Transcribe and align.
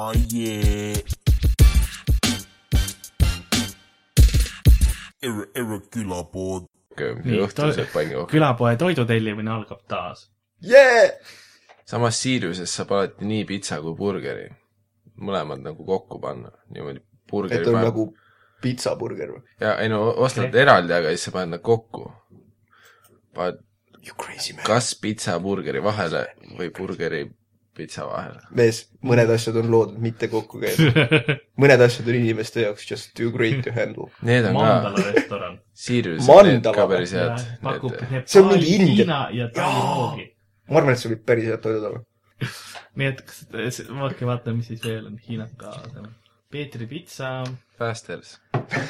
Oh 0.00 0.12
yeah. 0.32 1.02
Erre, 5.22 5.46
Erre 5.58 5.78
külapood. 5.90 6.68
Õhtused 6.98 7.90
pannikohad. 7.90 8.28
külapoe 8.30 8.76
toidu 8.78 9.04
tellimine 9.08 9.50
algab 9.50 9.80
taas. 9.90 10.28
yeah!. 10.62 11.10
samas 11.86 12.20
Siriuses 12.22 12.70
saab 12.78 12.94
alati 12.94 13.26
nii 13.26 13.44
pitsa 13.50 13.80
kui 13.82 13.96
burgeri. 13.98 14.46
mõlemad 15.18 15.66
nagu 15.66 15.86
kokku 15.86 16.20
panna, 16.22 16.54
niimoodi. 16.70 17.02
burgeri 17.30 17.62
et 17.62 17.70
on 17.72 17.80
nagu 17.82 18.06
pitsaburger 18.62 19.34
või? 19.34 19.42
ja 19.60 19.74
ei 19.82 19.90
no 19.90 20.04
ostad 20.14 20.46
okay. 20.46 20.62
eraldi, 20.62 20.94
aga 20.94 21.14
siis 21.14 21.26
sa 21.26 21.34
paned 21.40 21.56
nad 21.56 21.64
kokku. 21.72 22.06
paned 23.34 23.64
You 24.06 24.14
crazy 24.14 24.54
man. 24.54 24.62
kas 24.66 24.94
pitsa 24.94 25.40
burgeri 25.42 25.82
vahele 25.82 26.22
või 26.54 26.70
burgeri 26.70 27.24
pitsa 27.78 28.04
vahele. 28.08 28.42
mees, 28.58 28.82
mõned 29.06 29.30
asjad 29.34 29.56
on 29.62 29.70
loodud 29.72 30.02
mitte 30.02 30.28
kokku 30.32 30.60
käima. 30.62 31.06
mõned 31.62 31.84
asjad 31.86 32.10
on 32.10 32.18
inimeste 32.18 32.66
jaoks 32.66 32.86
just 32.90 33.14
too 33.18 33.32
great 33.34 33.62
to 33.66 33.74
handle. 33.76 34.10
Need 34.26 34.50
on 34.50 34.58
Mandala 34.58 34.98
ka, 34.98 35.14
restoran. 35.16 35.58
Siriuses 35.86 36.28
Mandala 36.28 36.52
need 36.58 36.70
ka 36.78 36.86
päris 36.90 37.14
head. 37.16 37.48
See 38.26 38.42
on 38.42 38.52
mingi 38.52 38.76
India- 38.78 39.50
ma 40.68 40.82
arvan, 40.82 40.92
et 40.94 41.00
see 41.00 41.14
võib 41.14 41.24
päris 41.28 41.48
head 41.48 41.62
toidud 41.64 41.90
olla. 41.90 42.04
nii 42.98 43.12
et 43.12 43.20
kas, 43.26 43.44
vaadake, 43.88 44.26
vaata, 44.28 44.54
mis 44.56 44.68
siis 44.70 44.82
veel 44.84 45.06
on 45.08 45.18
Hiinat 45.28 45.54
ka. 45.60 45.74
Peetri 46.48 46.86
pitsa, 46.88 47.42
Fasters. 47.78 48.38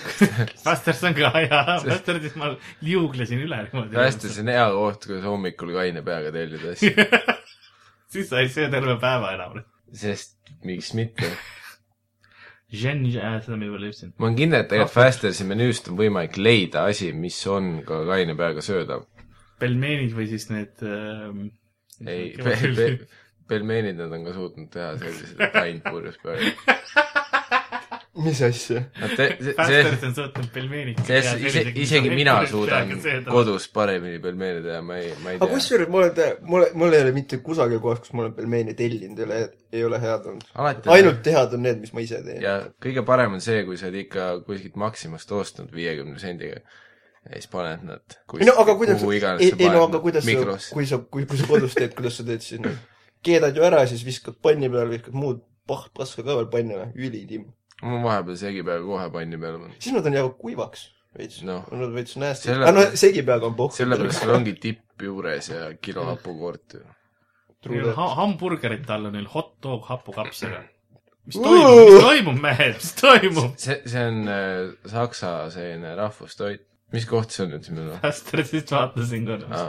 Fasters 0.64 1.02
on 1.04 1.16
ka 1.16 1.32
hea, 1.34 1.62
Fastersis 1.82 2.36
ma 2.38 2.52
liuglesin 2.86 3.42
üle 3.44 3.58
niimoodi. 3.64 3.98
Fasters 3.98 4.38
on 4.42 4.52
hea 4.52 4.68
koht, 4.76 5.08
kus 5.10 5.26
hommikul 5.26 5.74
kaine 5.74 6.04
peaga 6.06 6.30
tellida 6.34 6.76
asju. 6.76 6.94
Siis 8.12 8.28
sa 8.30 8.42
ei 8.42 8.50
söö 8.52 8.70
terve 8.72 8.96
päeva 9.00 9.32
enam. 9.36 9.62
sest 9.92 10.36
miks 10.64 10.92
mitte. 10.96 11.30
Jen, 12.68 13.06
seda 13.08 13.56
ma 13.56 13.64
juba 13.64 13.78
ütlesin. 13.80 14.12
ma 14.18 14.28
olen 14.28 14.36
kindel, 14.36 14.64
et 14.64 14.68
tegelikult 14.68 14.96
Fastersi 14.96 15.46
menüüst 15.48 15.88
on 15.88 15.96
võimalik 16.00 16.36
leida 16.36 16.84
asi, 16.90 17.14
mis 17.16 17.38
on 17.48 17.78
ka 17.88 18.02
kaine 18.08 18.36
peaga 18.36 18.64
söödav. 18.64 19.06
pelmeenid 19.58 20.12
või 20.14 20.28
siis 20.30 20.50
need 20.52 20.84
ähm, 20.84 21.48
ei, 22.04 22.34
pe-, 22.44 22.74
pe-, 22.76 23.08
pelmeenid 23.48 23.96
nad 23.98 24.12
on 24.12 24.28
ka 24.28 24.36
suutnud 24.36 24.68
teha 24.72 24.92
sellised, 25.00 25.40
et 25.40 25.56
ainult 25.62 25.88
purjus 25.88 26.20
peaga. 26.22 26.74
mis 28.24 28.40
asja? 28.42 28.82
See, 29.14 29.52
Fasters 29.56 30.04
on 30.08 30.14
suutnud 30.16 30.48
pelmeenid. 30.54 31.02
see, 31.06 31.34
ise, 31.48 31.62
isegi 31.84 32.10
mina 32.12 32.38
suudan 32.52 32.94
kodus 33.28 33.68
paremini 33.74 34.18
pelmeene 34.22 34.64
teha, 34.64 34.80
ma 34.84 34.98
ei, 35.00 35.12
ma 35.22 35.34
ei 35.34 35.38
aga 35.38 35.46
tea. 35.46 35.54
kusjuures 35.54 35.92
ma 35.92 36.02
olen 36.02 36.42
mul, 36.50 36.66
mul 36.82 36.98
ei 36.98 37.04
ole 37.06 37.14
mitte 37.16 37.40
kusagil 37.44 37.82
kohas, 37.84 38.02
kus 38.04 38.16
ma 38.16 38.26
olen 38.26 38.34
pelmeene 38.38 38.74
tellinud, 38.78 39.22
ei 39.22 39.28
ole, 39.28 39.40
ei 39.72 39.86
ole 39.88 40.02
head 40.02 40.28
olnud. 40.32 40.50
ainult 40.96 41.32
head 41.34 41.56
on 41.58 41.64
need, 41.68 41.80
mis 41.84 41.94
ma 41.96 42.04
ise 42.04 42.20
teen. 42.26 42.42
ja 42.44 42.58
kõige 42.82 43.06
parem 43.08 43.38
on 43.38 43.44
see, 43.44 43.62
kui 43.68 43.80
sa 43.80 43.88
oled 43.90 44.02
ikka 44.04 44.28
kuskilt 44.46 44.78
Maximast 44.80 45.32
ostnud 45.38 45.72
viiekümne 45.74 46.20
sendiga 46.22 46.60
ja 47.28 47.34
siis 47.34 47.50
paned 47.52 47.84
nad 47.86 48.18
kus, 48.26 48.42
ei 48.42 48.48
no 48.48 48.54
aga 48.62 48.76
kuidas, 48.78 49.00
kuhu 49.02 49.14
ei 49.14 49.20
iganes, 49.20 49.42
sa 49.42 49.58
ei 49.58 49.68
no 49.68 49.84
paned 49.84 49.88
aga 49.88 50.02
kuidas 50.04 50.24
sa, 50.24 50.72
kui 50.74 50.88
sa, 50.88 51.02
kui, 51.02 51.26
kui 51.28 51.40
sa 51.40 51.50
kodus 51.50 51.76
teed, 51.76 51.94
kuidas 51.98 52.18
sa 52.20 52.26
teed 52.26 52.44
siis 52.44 52.62
noh, 52.64 52.74
keedad 53.24 53.56
ju 53.56 53.66
ära, 53.66 53.84
siis 53.90 54.04
viskad 54.06 54.38
panni 54.42 54.70
peale, 54.72 54.90
viskad 54.96 55.16
muud 55.18 55.42
paht, 55.68 55.90
paska 55.96 56.24
ka 56.24 56.36
veel 56.38 56.48
panni 56.52 56.78
või, 56.78 56.88
ülitimm. 57.08 57.48
Ma 57.82 58.02
vahepeal 58.04 58.36
segipäev 58.36 58.86
kohe 58.86 59.10
panni 59.14 59.38
peale 59.40 59.58
panen. 59.58 59.76
siis 59.78 59.94
nad 59.94 60.06
on 60.06 60.16
jäävad 60.18 60.38
kuivaks 60.38 60.88
veits 61.18 61.42
on 61.42 61.80
nad 61.80 61.92
veits 61.94 62.16
nasty. 62.20 62.48
Selle- 62.50 62.66
aga 62.68 62.72
no 62.76 62.86
segipeaga 62.94 63.46
on 63.50 63.54
pohhu. 63.58 63.74
sellepärast 63.76 64.22
sul 64.22 64.34
ongi 64.34 64.54
tipp 64.60 65.02
juures 65.02 65.48
ja 65.50 65.72
kilo 65.82 66.04
hapukoort 66.12 66.74
ju. 66.78 66.84
Neil 67.68 67.88
on 67.90 67.94
ha- 67.96 68.14
hamburgerite 68.14 68.92
all 68.94 69.06
on 69.08 69.12
neil 69.18 69.26
hot 69.32 69.54
dog 69.62 69.84
hapukapsaga. 69.88 70.62
mis 71.26 71.36
toimub, 71.36 71.90
mis 71.90 72.02
toimub, 72.02 72.40
mehed, 72.40 72.74
mis 72.78 72.92
toimub? 73.00 73.56
see, 73.60 73.80
see 73.86 74.04
on 74.06 74.28
äh, 74.32 74.70
saksa 74.86 75.32
selline 75.50 75.94
rahvustoit. 75.98 76.62
mis 76.92 77.04
koht 77.06 77.34
see 77.34 77.44
on 77.46 77.50
nüüd 77.56 77.70
meil 77.74 77.90
või? 77.90 78.00
Fastersist 78.04 78.70
vaatasin 78.72 79.26
korra. 79.28 79.64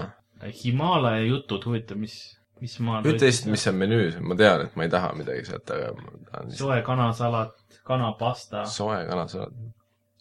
Himalaia 0.63 1.25
jutud, 1.27 1.65
huvitav, 1.67 1.97
mis, 1.99 2.13
mis 2.61 2.75
maal 2.83 3.07
ütle 3.07 3.27
lihtsalt, 3.29 3.51
mis 3.53 3.65
on 3.71 3.77
menüüs, 3.79 4.19
ma 4.21 4.37
tean, 4.39 4.65
et 4.67 4.77
ma 4.79 4.85
ei 4.87 4.93
taha 4.93 5.11
midagi 5.17 5.45
sealt, 5.47 5.71
aga 5.75 5.91
ma 5.97 6.13
tahan 6.31 6.49
lihtsalt 6.51 6.61
soe 6.61 6.79
kanasalat, 6.87 7.77
kanapasta, 7.87 8.63
soe 8.69 8.99
kanasalat. 9.09 9.53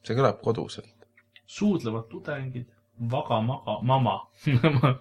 see 0.06 0.18
kõlab 0.18 0.42
koduselt. 0.44 1.08
suudlevad 1.46 2.08
tudengid, 2.12 2.68
vagamaga, 3.10 3.78
mama 3.82 4.18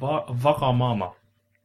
Va,, 0.00 0.20
vagamama, 0.44 1.08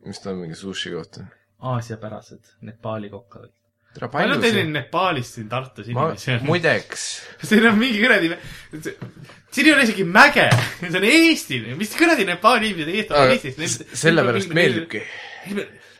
mis 0.06 0.20
ta 0.20 0.32
on, 0.32 0.40
mingi 0.42 0.56
sushi 0.58 0.90
koht 0.96 1.20
või? 1.20 1.28
aasiapärased 1.72 2.48
Nepaali 2.66 3.10
kokkad. 3.14 3.52
tere, 3.98 4.12
palju 4.14 4.36
palju 4.36 4.44
teil 4.46 4.62
on 4.64 4.76
Nepaalist 4.78 5.40
siin 5.40 5.50
Tartus 5.52 5.90
ma 5.96 6.08
inimesi 6.08 6.34
on? 6.36 6.46
muideks, 6.52 7.08
siin 7.50 7.66
on 7.72 7.80
mingi 7.80 8.04
kuradi, 8.04 8.32
siin 8.78 9.72
ei 9.72 9.74
ole 9.74 9.88
isegi 9.88 10.06
mäge, 10.08 10.48
see 10.84 10.94
on 11.00 11.10
Eesti, 11.10 11.60
mis 11.80 11.98
kuradi 11.98 12.28
Nepaali 12.28 12.72
inimesed 12.74 13.12
Aga 13.18 13.36
Eesti, 13.36 13.54
Eestis. 13.58 14.00
sellepärast 14.04 14.54
meeldibki. 14.58 15.04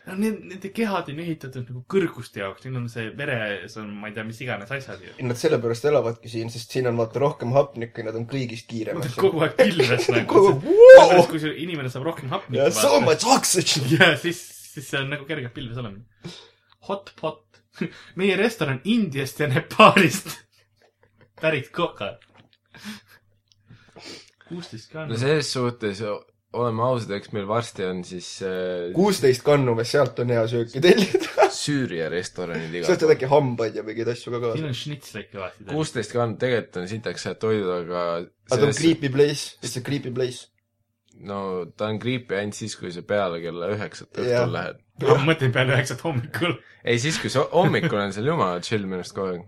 no 0.08 0.16
need, 0.16 0.38
nende 0.52 0.70
kehad 0.72 1.10
on 1.12 1.22
ehitatud 1.24 1.66
nagu 1.68 1.82
kõrguste 1.92 2.42
jaoks, 2.42 2.64
neil 2.64 2.78
on 2.80 2.86
see 2.92 3.08
veres 3.18 3.74
on, 3.80 3.90
ma 4.00 4.10
ei 4.10 4.16
tea, 4.16 4.24
mis 4.28 4.38
iganes 4.44 4.70
asjad 4.72 5.02
ju. 5.04 5.16
Nad 5.28 5.40
sellepärast 5.40 5.88
elavadki 5.90 6.32
siin, 6.32 6.52
sest 6.54 6.72
siin 6.72 6.88
on 6.90 7.00
vaata 7.00 7.20
rohkem 7.24 7.52
hapnikku 7.56 8.02
ja 8.02 8.08
nad 8.08 8.20
on 8.20 8.28
kõigist 8.30 8.68
kiiremad. 8.70 9.10
kogu 9.24 9.44
aeg 9.44 9.58
pilves 9.58 10.08
nagu 10.14 10.44
wow! 10.54 11.26
kui 11.28 11.42
see 11.42 11.56
inimene 11.64 11.92
saab 11.92 12.08
rohkem 12.08 12.32
hapnikku 12.32 12.70
so 12.78 13.02
much 13.04 13.26
oxygen. 13.28 13.90
ja 13.98 14.14
siis, 14.20 14.40
siis 14.72 14.88
see 14.94 15.02
on 15.02 15.12
nagu 15.12 15.28
kergelt 15.28 15.56
pilves 15.56 15.80
olemine. 15.80 16.06
Hot 16.88 17.12
pot. 17.20 17.47
meie 18.20 18.36
restoran 18.36 18.80
Indiast 18.84 19.40
ja 19.40 19.48
Nepaalist 19.50 20.34
pärit 21.42 21.70
kokad. 21.74 22.24
kuusteist 24.48 24.92
ka 24.92 25.06
no. 25.06 25.16
selles 25.18 25.52
suhtes 25.52 26.02
oleme 26.56 26.82
ausad, 26.82 27.12
eks 27.18 27.32
meil 27.36 27.46
varsti 27.48 27.84
on 27.84 28.02
siis 28.06 28.28
äh, 28.46 28.88
kuusteist 28.96 29.44
kannu, 29.44 29.74
sealt 29.84 30.18
on 30.22 30.32
hea 30.32 30.44
sööki 30.50 30.82
tellida. 30.84 31.48
Süüria 31.58 32.08
restoranid 32.12 32.72
igal 32.72 32.88
sealt 32.88 33.02
pool. 33.02 33.10
on 33.10 33.16
äkki 33.16 33.30
hambaid 33.32 33.76
ja 33.76 33.84
mingeid 33.84 34.12
asju 34.14 34.32
ka 34.32 34.38
siin 34.38 34.46
kaasa. 34.46 34.68
on 34.70 34.78
šnitsleid 34.82 35.30
kõvasti. 35.32 35.66
kuusteist 35.68 36.14
kann 36.16 36.36
tegelikult 36.40 36.80
on 36.82 36.88
sitaks 36.90 37.28
head 37.28 37.40
toidud, 37.42 37.72
aga 37.82 38.04
aga 38.18 38.60
ta 38.62 38.70
on 38.70 38.76
creepy 38.76 39.12
place, 39.12 39.58
it's 39.60 39.76
a 39.80 39.84
creepy 39.84 40.12
place. 40.14 40.48
no 41.28 41.40
ta 41.76 41.90
on 41.92 42.00
creepy 42.00 42.38
ainult 42.38 42.56
siis, 42.56 42.76
kui 42.80 42.92
sa 42.94 43.04
peale 43.04 43.42
kella 43.44 43.72
üheksat 43.76 44.22
õhtul 44.24 44.54
lähed. 44.56 44.80
Ma 45.06 45.16
mõtlen 45.28 45.52
peale 45.54 45.76
üheksat 45.76 46.00
hommikul. 46.06 46.56
ei, 46.84 46.98
siis 47.02 47.18
kui 47.22 47.30
sa 47.32 47.44
hommikul 47.52 48.00
on 48.02 48.12
seal 48.16 48.26
jumala 48.32 48.60
chill 48.64 48.84
minu 48.86 49.00
arust 49.02 49.14
kogu 49.16 49.34
aeg. 49.36 49.46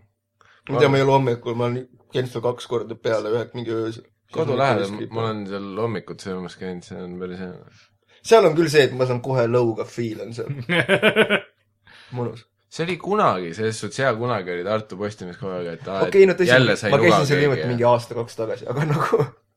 ma 0.70 0.78
tean, 0.82 0.92
ma 0.94 1.00
ei 1.00 1.04
ole 1.06 1.16
hommikul, 1.16 1.56
ma 1.58 1.68
olen 1.70 1.86
käinud 2.14 2.30
seal 2.32 2.44
kaks 2.44 2.66
korda 2.70 2.94
peale 2.98 3.32
ühe 3.34 3.44
mingi 3.58 3.74
öösel. 3.74 4.04
kodu 4.34 4.58
lähedal, 4.58 4.92
ma 5.10 5.24
olen 5.26 5.46
seal 5.50 5.70
hommikut 5.82 6.22
söömas 6.26 6.56
käinud, 6.60 6.86
see 6.86 7.00
on 7.02 7.16
päris 7.22 7.40
hea. 7.42 7.56
seal 8.32 8.46
on 8.46 8.54
küll 8.58 8.70
see, 8.72 8.86
et 8.88 8.94
ma 8.94 9.06
saan 9.10 9.22
kohe 9.24 9.46
lõuga 9.50 9.86
feel 9.88 10.22
on 10.26 10.32
seal, 10.36 10.54
mõnus. 12.16 12.44
see 12.70 12.84
oli 12.86 12.96
kunagi, 13.02 13.52
selles 13.58 13.80
suhtes 13.82 13.98
hea, 14.04 14.12
kunagi 14.18 14.54
oli 14.54 14.64
Tartu 14.66 14.98
Postimees 15.00 15.38
kogu 15.40 15.56
aeg, 15.58 15.72
et 15.78 15.88
aa, 15.88 16.02
et 16.04 16.12
okei, 16.14 16.26
no 16.30 16.36
tõsi, 16.38 16.52
jälle 16.54 16.76
sai 16.78 16.92
ma 16.94 17.00
käisin 17.02 17.26
seal 17.32 17.46
ja- 17.58 17.66
mingi 17.70 17.86
aasta-kaks 17.90 18.38
tagasi, 18.38 18.68
aga 18.70 18.86
nagu 18.92 19.24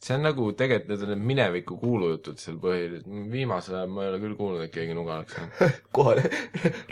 see 0.00 0.14
on 0.16 0.22
nagu 0.24 0.48
tegelikult 0.56 0.88
need 0.88 1.02
on 1.04 1.10
need 1.12 1.24
mineviku 1.30 1.76
kuulujutud 1.80 2.40
seal 2.40 2.56
põhiliselt, 2.62 3.06
viimasel 3.32 3.76
ajal 3.80 3.90
ma 3.92 4.06
ei 4.06 4.12
ole 4.12 4.20
küll 4.22 4.36
kuulnud, 4.38 4.64
et 4.64 4.72
keegi 4.72 4.96
nuga 4.96 5.18
oleks 5.18 5.36
saanud. 5.36 5.78
kohale 5.96 6.24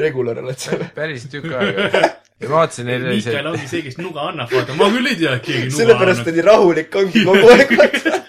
regular 0.00 0.42
oled 0.42 0.60
seal. 0.60 0.84
päris 0.98 1.24
tükk 1.32 1.54
aega. 1.56 2.02
ja 2.38 2.52
vaatasin, 2.52 2.90
neil 2.90 3.06
oli 3.08 3.22
see 3.24 3.32
Miikael, 3.32 3.50
ongi 3.54 3.70
see, 3.70 3.82
kes 3.86 3.98
nuga 4.02 4.28
annab, 4.28 4.52
vaata, 4.52 4.76
ma 4.78 4.90
küll 4.92 5.08
ei 5.08 5.20
tea, 5.22 5.34
et 5.40 5.46
keegi 5.46 5.66
nuga 5.70 5.80
sellepärast 5.80 6.24
annab. 6.24 6.34
oli 6.34 6.46
rahulik 6.50 6.98
ongi 7.02 7.24
kogu 7.30 7.52
aeg. 7.54 7.76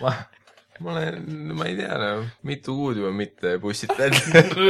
ma, 0.05 0.15
ma 0.79 0.93
olen, 0.93 1.25
ma 1.57 1.67
ei 1.67 1.75
tea 1.77 1.97
no,, 1.99 2.09
mitu 2.47 2.75
kuud 2.77 2.99
juba 2.99 3.11
mitte 3.15 3.55
pussitanud. 3.61 4.17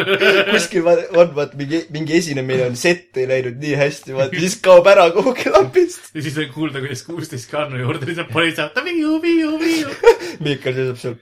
kuskil 0.54 0.84
va- 0.86 0.98
on 1.22 1.34
vaat 1.38 1.56
mingi, 1.60 1.84
mingi 1.94 2.18
esinemine 2.18 2.66
on 2.70 2.78
set 2.80 3.18
ei 3.22 3.28
läinud 3.30 3.60
nii 3.62 3.76
hästi, 3.80 4.16
vaata 4.18 4.42
siis 4.42 4.58
kaob 4.66 4.90
ära 4.90 5.10
kuhugi 5.16 5.54
lambist. 5.54 6.12
ja 6.16 6.26
siis 6.26 6.38
on 6.42 6.52
kuulda, 6.56 6.82
kuidas 6.84 7.06
kuusteist 7.08 7.52
kannu 7.54 7.82
juurde 7.84 8.10
lihtsalt 8.10 8.34
politsei 8.34 8.66
saab, 8.66 8.86
viiu, 8.90 9.18
viiu, 9.24 9.56
viiu. 9.62 9.96
Miikal 10.46 10.78
seisab 10.78 11.02
seal. 11.04 11.18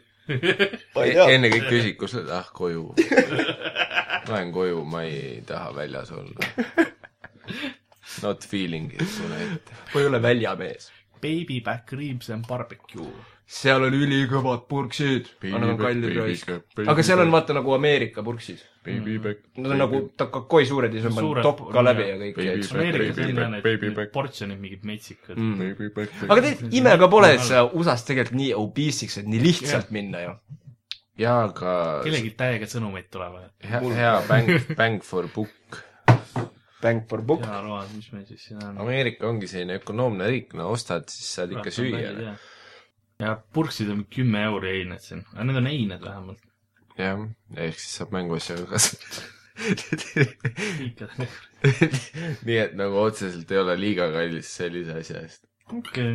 ma. 0.95 1.05
E-, 1.05 1.29
enne 1.35 1.51
kõik 1.53 1.69
küsid, 1.71 1.95
kus 1.99 2.15
sa 2.15 2.21
oled, 2.21 2.33
ah 2.35 2.51
koju. 2.55 2.89
Lähen 4.27 4.51
koju, 4.55 4.83
ma 4.87 5.03
ei 5.07 5.41
taha 5.47 5.71
väljas 5.75 6.11
olla. 6.15 6.51
Not 8.23 8.45
feeling 8.47 8.93
it, 8.95 9.03
ette. 9.03 9.81
ma 9.93 10.01
ei 10.01 10.07
ole 10.09 10.21
väljamees. 10.23 10.91
Baby 11.21 11.59
back 11.65 11.91
ribs 11.91 12.29
and 12.33 12.47
barbecue. 12.47 13.11
Seal 13.47 13.85
on 13.87 13.95
ülikõvad 13.95 14.65
purksid. 14.67 15.29
aga 15.47 15.59
nad 15.61 15.69
on 15.71 15.77
kallid 15.79 16.17
raisk. 16.17 16.49
aga 16.83 17.05
seal 17.05 17.21
on 17.23 17.31
vaata 17.31 17.55
nagu 17.55 17.75
Ameerika 17.77 18.23
purksid. 18.25 18.63
Back. 18.87 19.41
Nad 19.59 19.73
on 19.75 19.81
nagu 19.81 19.99
takakoi 20.19 20.65
suured 20.67 20.93
ja 20.95 21.01
siis 21.03 21.17
on 21.19 21.41
top 21.43 21.65
ka 21.75 21.83
läbi 21.83 22.05
ja 22.07 22.17
kõik. 22.21 22.37
Ameerikas 22.75 23.19
on 23.19 23.55
need 23.55 24.13
portsjonid 24.13 24.61
mingid 24.61 24.85
metsikad 24.87 25.35
Mm. 25.37 25.59
Aga 26.27 26.41
tead, 26.43 26.61
ime 26.75 26.93
ka 26.99 27.09
pole, 27.11 27.33
et 27.35 27.43
sa 27.43 27.65
USA-s 27.67 28.05
tegelikult 28.07 28.37
nii 28.39 28.53
obesiks, 28.57 29.17
et 29.21 29.27
nii 29.27 29.41
lihtsalt 29.43 29.91
minna 29.95 30.23
ju. 30.23 30.31
jaa, 31.19 31.43
aga 31.49 31.73
kellelgi 32.05 32.31
täiega 32.39 32.69
sõnumeid 32.71 33.09
tulevad. 33.11 33.51
hea, 33.63 33.81
hea 33.99 34.15
bang, 34.29 34.51
bang 34.79 35.03
for 35.03 35.27
book. 35.35 35.81
Bang 36.81 37.03
for 37.09 37.21
book. 37.21 37.43
hea 37.45 37.61
road, 37.65 37.91
mis 37.95 38.11
meil 38.13 38.25
siis 38.29 38.47
siin 38.49 38.63
on? 38.63 38.79
Ameerika 38.85 39.27
ongi 39.27 39.49
selline 39.51 39.79
ökonoomne 39.81 40.29
riik, 40.31 40.55
no 40.57 40.71
ostad, 40.71 41.09
siis 41.11 41.33
saad 41.39 41.53
ikka 41.57 41.73
süüa. 41.73 42.35
Ja 43.21 43.33
purksid 43.53 43.89
on 43.93 44.05
kümme 44.13 44.43
euri 44.49 44.75
eined 44.81 45.01
siin, 45.03 45.23
aga 45.33 45.47
need 45.49 45.59
on 45.61 45.71
eined 45.71 46.05
vähemalt. 46.05 46.43
jah, 46.97 47.25
ehk 47.65 47.79
siis 47.81 47.97
saab 47.99 48.13
mänguasjaga 48.15 48.65
kasutada. 48.73 49.25
nii 52.47 52.57
et 52.61 52.75
nagu 52.77 52.99
otseselt 53.01 53.51
ei 53.51 53.61
ole 53.63 53.73
liiga 53.79 54.11
kallis 54.13 54.51
sellise 54.59 54.99
asja 55.01 55.23
eest. 55.25 55.47
okei, 55.73 56.11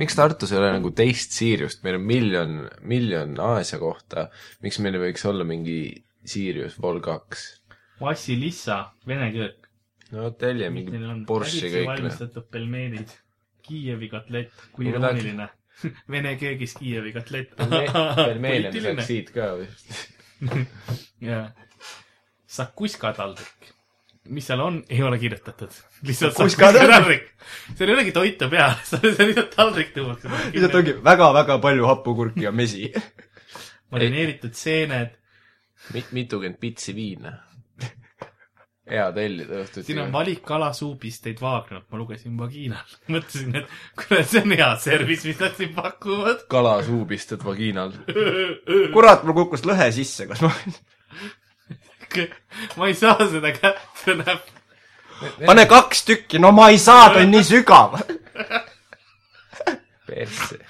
miks 0.00 0.16
Tartus 0.16 0.54
ei 0.54 0.60
ole 0.62 0.72
nagu 0.78 0.92
teist 0.96 1.36
Siiriust, 1.36 1.84
meil 1.84 2.00
on 2.00 2.08
miljon, 2.08 2.56
miljon 2.80 3.36
Aasia 3.50 3.80
kohta, 3.82 4.30
miks 4.64 4.80
meil 4.80 4.96
ei 4.96 5.08
võiks 5.08 5.28
olla 5.28 5.44
mingi 5.48 5.78
Siirius 6.26 6.80
Vol 6.82 7.02
kaks? 7.04 7.44
Vassilissa, 8.00 8.80
vene 9.08 9.28
köök. 9.36 9.68
no 10.16 10.30
tellime 10.40 10.72
mingi 10.80 11.04
Porsche 11.28 11.68
kõik, 11.68 11.84
noh. 11.84 11.92
valmistatud 11.92 12.48
pelmeenid, 12.52 13.12
Kiievi 13.66 14.08
kotlett, 14.08 14.52
kui 14.72 14.86
irooniline. 14.86 15.48
Vene 16.12 16.36
köögis 16.40 16.74
Kiievi 16.78 17.12
kotlett. 17.12 17.54
pelmeene 17.56 18.72
me 18.72 18.82
saaks 18.82 19.08
siit 19.10 19.32
ka 19.34 19.52
või? 19.58 19.68
jaa. 21.28 21.46
Sakuska 22.56 23.12
taldrik. 23.16 23.72
mis 24.32 24.46
seal 24.48 24.60
on, 24.60 24.80
ei 24.90 25.02
ole 25.06 25.18
kirjutatud. 25.18 25.74
lihtsalt 26.06 26.36
Sakuska 26.36 26.72
taldrik. 26.72 27.28
seal 27.76 27.90
ei 27.90 27.94
olegi 27.98 28.14
toitu 28.16 28.48
peal, 28.52 28.74
see 28.88 29.00
on 29.02 29.30
lihtsalt 29.30 29.52
taldrik 29.54 29.92
tuuakse. 29.94 30.32
lihtsalt 30.54 30.80
ongi 30.80 30.96
väga-väga 31.04 31.58
palju 31.62 31.86
happukurki 31.92 32.46
ja 32.48 32.52
mesi. 32.52 32.90
marineeritud 33.92 34.54
seened, 34.56 35.14
mit-, 35.94 36.12
mitukümmend 36.12 36.60
pitsi 36.60 36.94
viina. 36.96 37.36
Hea 38.90 39.06
tellida 39.14 39.62
õhtuti 39.64 39.86
siin 39.88 40.00
on. 40.04 40.12
valik 40.14 40.42
kalasuupisteid 40.46 41.40
Wagnert, 41.42 41.86
ma 41.90 42.00
lugesin 42.00 42.36
vagiinal. 42.38 42.96
mõtlesin, 43.14 43.56
et 43.60 43.72
kuule, 43.98 44.22
see 44.26 44.42
on 44.44 44.54
hea 44.56 44.68
servis, 44.82 45.24
mis 45.28 45.40
nad 45.42 45.56
siin 45.58 45.72
pakuvad. 45.76 46.44
kalasuubistud 46.52 47.42
vagiinal. 47.46 47.94
kurat, 48.94 49.26
mul 49.26 49.38
kukkus 49.42 49.66
lõhe 49.68 49.90
sisse, 49.96 50.28
kas 50.30 50.44
ma, 50.44 50.52
ma 52.78 52.92
ei 52.92 52.96
saa 52.98 53.18
seda 53.26 53.52
kätte 53.56 54.16
näpp. 54.22 54.54
pane 55.42 55.66
kaks 55.70 56.06
tükki, 56.06 56.40
no 56.42 56.52
ma 56.54 56.70
ei 56.70 56.78
saa, 56.80 57.10
ta 57.14 57.24
on 57.24 57.34
nii 57.34 57.46
sügav. 57.46 57.98
persse. 60.06 60.60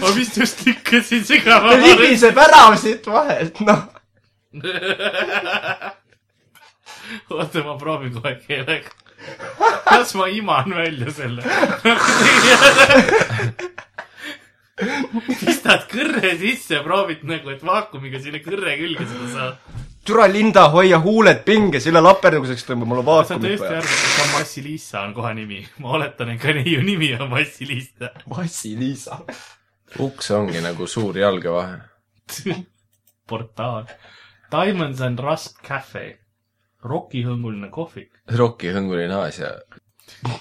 ma 0.00 0.10
vist 0.12 0.36
just 0.36 0.66
lükkasin 0.66 1.24
sügava 1.24 1.72
ta 1.72 1.80
libiseb 1.80 2.38
ära 2.38 2.64
siit 2.76 3.06
vahelt, 3.08 3.60
noh. 3.64 3.86
oota, 7.30 7.64
ma 7.64 7.78
proovin 7.80 8.12
kohe 8.16 8.34
keelega. 8.46 8.90
kas 9.88 10.14
ma 10.18 10.26
iman 10.28 10.76
välja 10.76 11.12
selle? 11.14 11.42
pistad 15.40 15.86
kõrre 15.90 16.34
sisse, 16.38 16.80
proovid 16.84 17.24
nagu, 17.28 17.50
et 17.54 17.62
vaakumiga 17.64 18.20
sinna 18.22 18.40
kõrre 18.44 18.76
külge 18.80 19.06
seda 19.06 19.28
saad. 19.32 19.82
türa 20.04 20.26
Linda, 20.28 20.66
hoia 20.72 20.98
huuled 21.00 21.44
pinges, 21.46 21.86
üle 21.90 22.02
laperduseks 22.02 22.66
tõmbab 22.68 22.90
mulle 22.90 23.04
sa 23.04 23.10
vaakumit 23.10 23.46
tõesti 23.46 23.68
vaja. 23.68 23.82
arvad, 23.82 24.00
et 24.00 24.16
ka 24.18 24.26
Massi-Liisa 24.32 25.04
on 25.04 25.14
kohe 25.16 25.34
nimi? 25.38 25.60
ma 25.84 25.94
oletan, 25.98 26.34
et 26.34 26.42
ka 26.42 26.56
neiu 26.56 26.82
nimi 26.82 27.12
on 27.18 27.30
Massi-Liisa. 27.30 28.10
Massi-Liisa. 28.34 29.20
uks 30.04 30.30
ongi 30.34 30.64
nagu 30.64 30.90
suur 30.90 31.22
jalgevahe. 31.22 31.78
portaal. 33.30 33.86
Diamonds 34.50 35.00
and 35.00 35.18
Rust 35.18 35.62
Cafe. 35.62 36.18
Rokihõnguline 36.84 37.70
kohvik. 37.72 38.10
Rocki 38.38 38.72
hõnguline 38.74 39.16
Aasia 39.16 39.54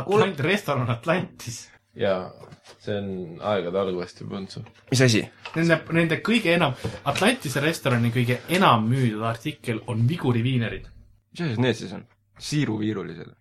Atlant-, 0.00 0.40
restoran 0.40 0.90
Atlantis. 0.90 1.66
ja 1.94 2.32
see 2.80 2.96
on 2.96 3.10
aegade 3.44 3.78
algusest 3.78 4.22
juba 4.24 4.38
olnud 4.38 4.54
sul. 4.54 4.64
mis 4.90 5.02
asi? 5.04 5.20
Nende, 5.58 5.78
nende 5.92 6.18
kõige 6.24 6.54
enam, 6.56 6.72
Atlantise 7.04 7.60
restorani 7.60 8.12
kõige 8.14 8.40
enam 8.56 8.88
müüdud 8.88 9.26
artikkel 9.28 9.82
on 9.92 10.06
viguriviinerid. 10.08 10.88
mis 11.32 11.44
asjad 11.44 11.62
need 11.66 11.78
siis 11.78 11.92
on? 11.98 12.06
siiruviirulised. 12.42 13.36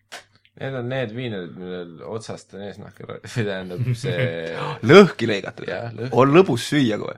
Need 0.62 0.75
on 0.75 0.89
need 0.91 1.13
viinerid, 1.15 1.56
millel 1.57 1.94
otsast 2.12 2.51
on 2.53 2.67
eesnahk, 2.67 3.00
või 3.07 3.21
tähendab 3.24 3.88
see, 3.97 4.27
lõhki 4.91 5.31
lõigatud. 5.31 5.71
on 6.12 6.35
lõbus 6.35 6.67
süüa 6.74 7.00
kohe 7.01 7.15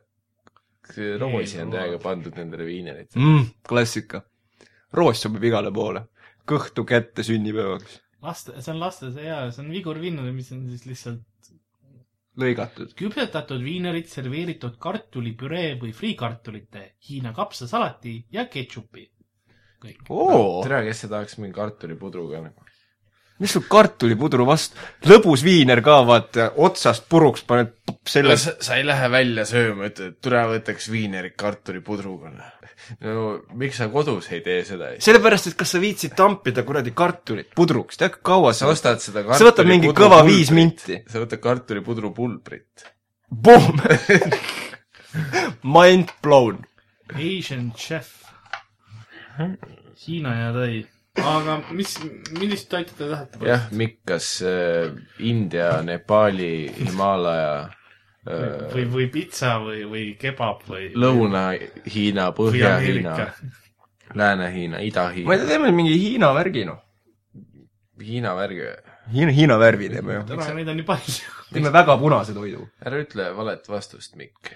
see 0.92 1.18
roosi 1.18 1.62
on 1.64 1.72
täiega 1.74 2.00
pandud 2.04 2.36
nendele 2.38 2.66
viineritele. 2.68 3.24
mm,. 3.24 3.46
klassika. 3.68 4.24
Roos 4.94 5.22
sobib 5.24 5.44
igale 5.50 5.72
poole. 5.74 6.08
kõhtu 6.48 6.84
kätte 6.84 7.24
sünnipäevaks. 7.24 8.02
laste, 8.22 8.62
see 8.62 8.74
on 8.74 8.80
laste, 8.80 9.12
see 9.16 9.28
jaa, 9.28 9.46
see 9.52 9.64
on 9.64 9.72
vigurviinerid, 9.72 10.36
mis 10.36 10.52
on 10.52 10.66
siis 10.70 10.86
lihtsalt 10.86 11.52
lõigatud. 12.40 12.94
küpsetatud 12.98 13.64
viinerid 13.64 14.10
serveeritud 14.12 14.78
kartulipüree 14.82 15.78
või 15.82 15.94
friikartulite, 15.96 16.94
Hiina 17.08 17.34
kapsasalati 17.34 18.26
ja 18.32 18.46
ketšupi. 18.46 19.10
kõik. 19.84 20.04
tere, 20.64 20.84
kes 20.88 21.04
see 21.04 21.10
tahaks 21.10 21.38
mingi 21.38 21.56
kartulipudruga 21.56 22.42
nagu. 22.50 22.73
Mis 23.44 23.54
sul 23.54 23.66
kartulipudru 23.70 24.48
vastu, 24.48 24.80
lõbus 25.10 25.44
viiner 25.46 25.82
ka, 25.84 26.00
vaata, 26.08 26.50
otsast 26.64 27.08
puruks 27.12 27.44
paned 27.48 27.74
selle, 28.08 28.38
sa, 28.40 28.56
ei 28.78 28.86
lähe 28.88 29.10
välja 29.12 29.46
sööma, 29.48 29.90
ütled, 29.92 30.16
et 30.16 30.24
tule 30.24 30.44
võtaks 30.54 30.90
viinerit 30.92 31.36
kartulipudruga. 31.40 32.34
no 33.04 33.28
miks 33.60 33.80
sa 33.80 33.90
kodus 33.92 34.30
ei 34.32 34.42
tee 34.46 34.64
seda? 34.68 34.94
sellepärast, 35.04 35.52
et 35.52 35.60
kas 35.60 35.76
sa 35.76 35.84
viitsid 35.84 36.16
tampida 36.18 36.66
kuradi 36.68 36.96
kartulit 36.96 37.54
pudruks, 37.56 38.00
tead 38.00 38.18
kui 38.18 38.26
kaua 38.34 38.56
sa 38.56 38.72
ostad 38.72 39.04
seda 39.04 39.26
sa 39.28 39.48
võtad 39.48 39.70
mingi 39.70 39.92
kõva 39.96 40.24
viis 40.28 40.52
minti. 40.56 41.04
sa 41.08 41.24
võtad 41.24 41.44
kartulipudru 41.44 42.14
pulbrit. 42.16 42.90
Boom 43.34 43.80
Mind 45.64 46.10
blown. 46.22 46.66
Asian 47.14 47.72
chef. 47.78 48.24
Hiina 50.08 50.34
ja 50.36 50.54
Tai. 50.54 50.86
Aga 51.22 51.60
mis, 51.72 51.98
millist 52.34 52.70
toitu 52.72 52.96
te 52.98 53.10
tahate? 53.12 53.42
jah, 53.46 53.68
Mikk, 53.72 54.00
kas 54.14 54.30
äh, 54.42 54.94
India, 55.20 55.82
Nepaali, 55.86 56.72
Himalaja 56.80 57.58
äh, 58.26 58.72
või, 58.74 58.88
või 58.96 59.10
pitsa 59.14 59.60
või, 59.62 59.84
või 59.90 60.06
kebab 60.20 60.64
või. 60.70 60.90
Lõuna-Hiina, 60.98 62.32
või 62.32 62.40
Põhja-Hiina 62.40 63.18
Lääne-Hiina, 64.14 64.78
ma 64.78 64.82
ei 64.82 64.90
Ida-Hiina, 64.90 65.38
tea, 65.38 65.52
teeme 65.54 65.72
mingi 65.74 65.94
Hiina 65.98 66.34
värgi 66.36 66.66
noh. 66.70 66.82
Hiina 68.04 68.34
värgi. 68.36 68.68
Hiina, 69.14 69.32
Hiina 69.32 69.58
värvi 69.60 69.90
teeme 69.94 70.20
ju. 70.20 70.26
täna 70.28 70.50
neid 70.58 70.70
on 70.70 70.78
nii 70.82 70.88
palju. 70.88 71.32
teeme 71.54 71.72
väga 71.74 71.98
punase 72.02 72.36
toidu. 72.36 72.68
ära 72.86 73.02
ütle 73.02 73.30
valet 73.38 73.70
vastust, 73.70 74.16
Mikk. 74.20 74.54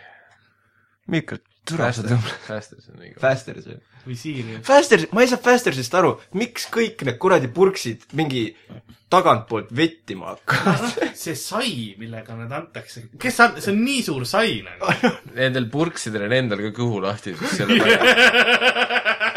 Mikk, 1.11 1.37
türa 1.67 1.91
tõmbad. 1.95 2.33
Fasters 2.47 2.89
on 2.91 3.01
õige. 3.03 3.15
Fasters 3.21 3.67
ju. 3.69 3.77
või 4.07 4.17
Siiri. 4.19 4.59
Fasters, 4.67 5.07
ma 5.15 5.23
ei 5.23 5.31
saa 5.31 5.41
Fastersist 5.43 5.95
aru, 5.99 6.15
miks 6.39 6.67
kõik 6.73 7.03
need 7.07 7.19
kuradi 7.21 7.49
purksid 7.51 8.05
mingi 8.17 8.49
tagantpoolt 9.11 9.71
vettima 9.75 10.33
hakkavad. 10.33 11.13
see 11.15 11.35
sai, 11.39 11.71
millega 11.99 12.35
need 12.39 12.51
antakse, 12.55 13.05
kes 13.19 13.39
on, 13.43 13.59
see 13.63 13.71
on 13.73 13.81
nii 13.83 14.03
suur 14.07 14.27
sai 14.27 14.59
nagu. 14.67 14.91
Nendel 15.39 15.69
purksidel 15.71 16.27
on 16.27 16.37
endal 16.41 16.63
ka 16.67 16.73
kõhu 16.81 17.01
lahti, 17.03 17.35
siis 17.39 17.59
selle 17.61 17.79
vaja. 17.83 19.35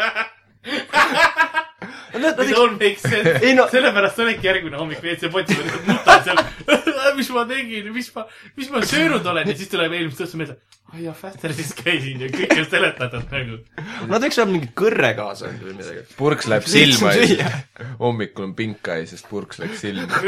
Nad, 2.11 2.39
It 2.43 2.57
all 2.57 2.71
makes 2.75 3.01
sense 3.05 3.39
Ei 3.45 3.53
no- 3.55 3.67
sellepärast 3.71 4.19
olidki 4.19 4.47
järgmine 4.49 4.77
hommik 4.79 4.99
WC-potis, 5.03 5.57
ma 5.57 5.63
lihtsalt 5.63 5.87
nutan 5.87 6.23
seal. 6.25 6.37
mis 7.17 7.29
ma 7.35 7.45
tegin, 7.49 7.87
mis 7.95 8.09
ma, 8.15 8.25
mis 8.57 8.69
ma 8.73 8.81
söönud 8.87 9.25
olen 9.31 9.47
ja 9.51 9.55
siis 9.57 9.69
tuleb 9.71 9.91
eelmist 9.97 10.21
õhtu 10.25 10.37
meelde. 10.41 10.55
ai 10.91 11.05
jah, 11.05 11.15
Fastersis 11.17 11.71
käisin 11.77 12.21
ja 12.25 12.27
kõik 12.31 12.53
on 12.57 12.67
seletatud 12.71 13.25
nagu. 13.31 13.57
nad 14.11 14.23
võiks 14.25 14.37
saada 14.39 14.51
mingi 14.51 14.69
kõrre 14.81 15.11
kaasa 15.17 15.49
endale 15.49 15.71
või 15.71 15.77
midagi. 15.79 16.01
purks 16.19 16.45
läheb 16.51 16.65
silma 16.71 17.13
ja 17.15 17.25
siis 17.27 17.39
hommikul 17.99 18.43
on 18.49 18.53
pink 18.59 18.91
eye, 18.91 19.05
sest 19.09 19.25
purks 19.31 19.59
läks 19.63 19.79
silma. 19.85 20.07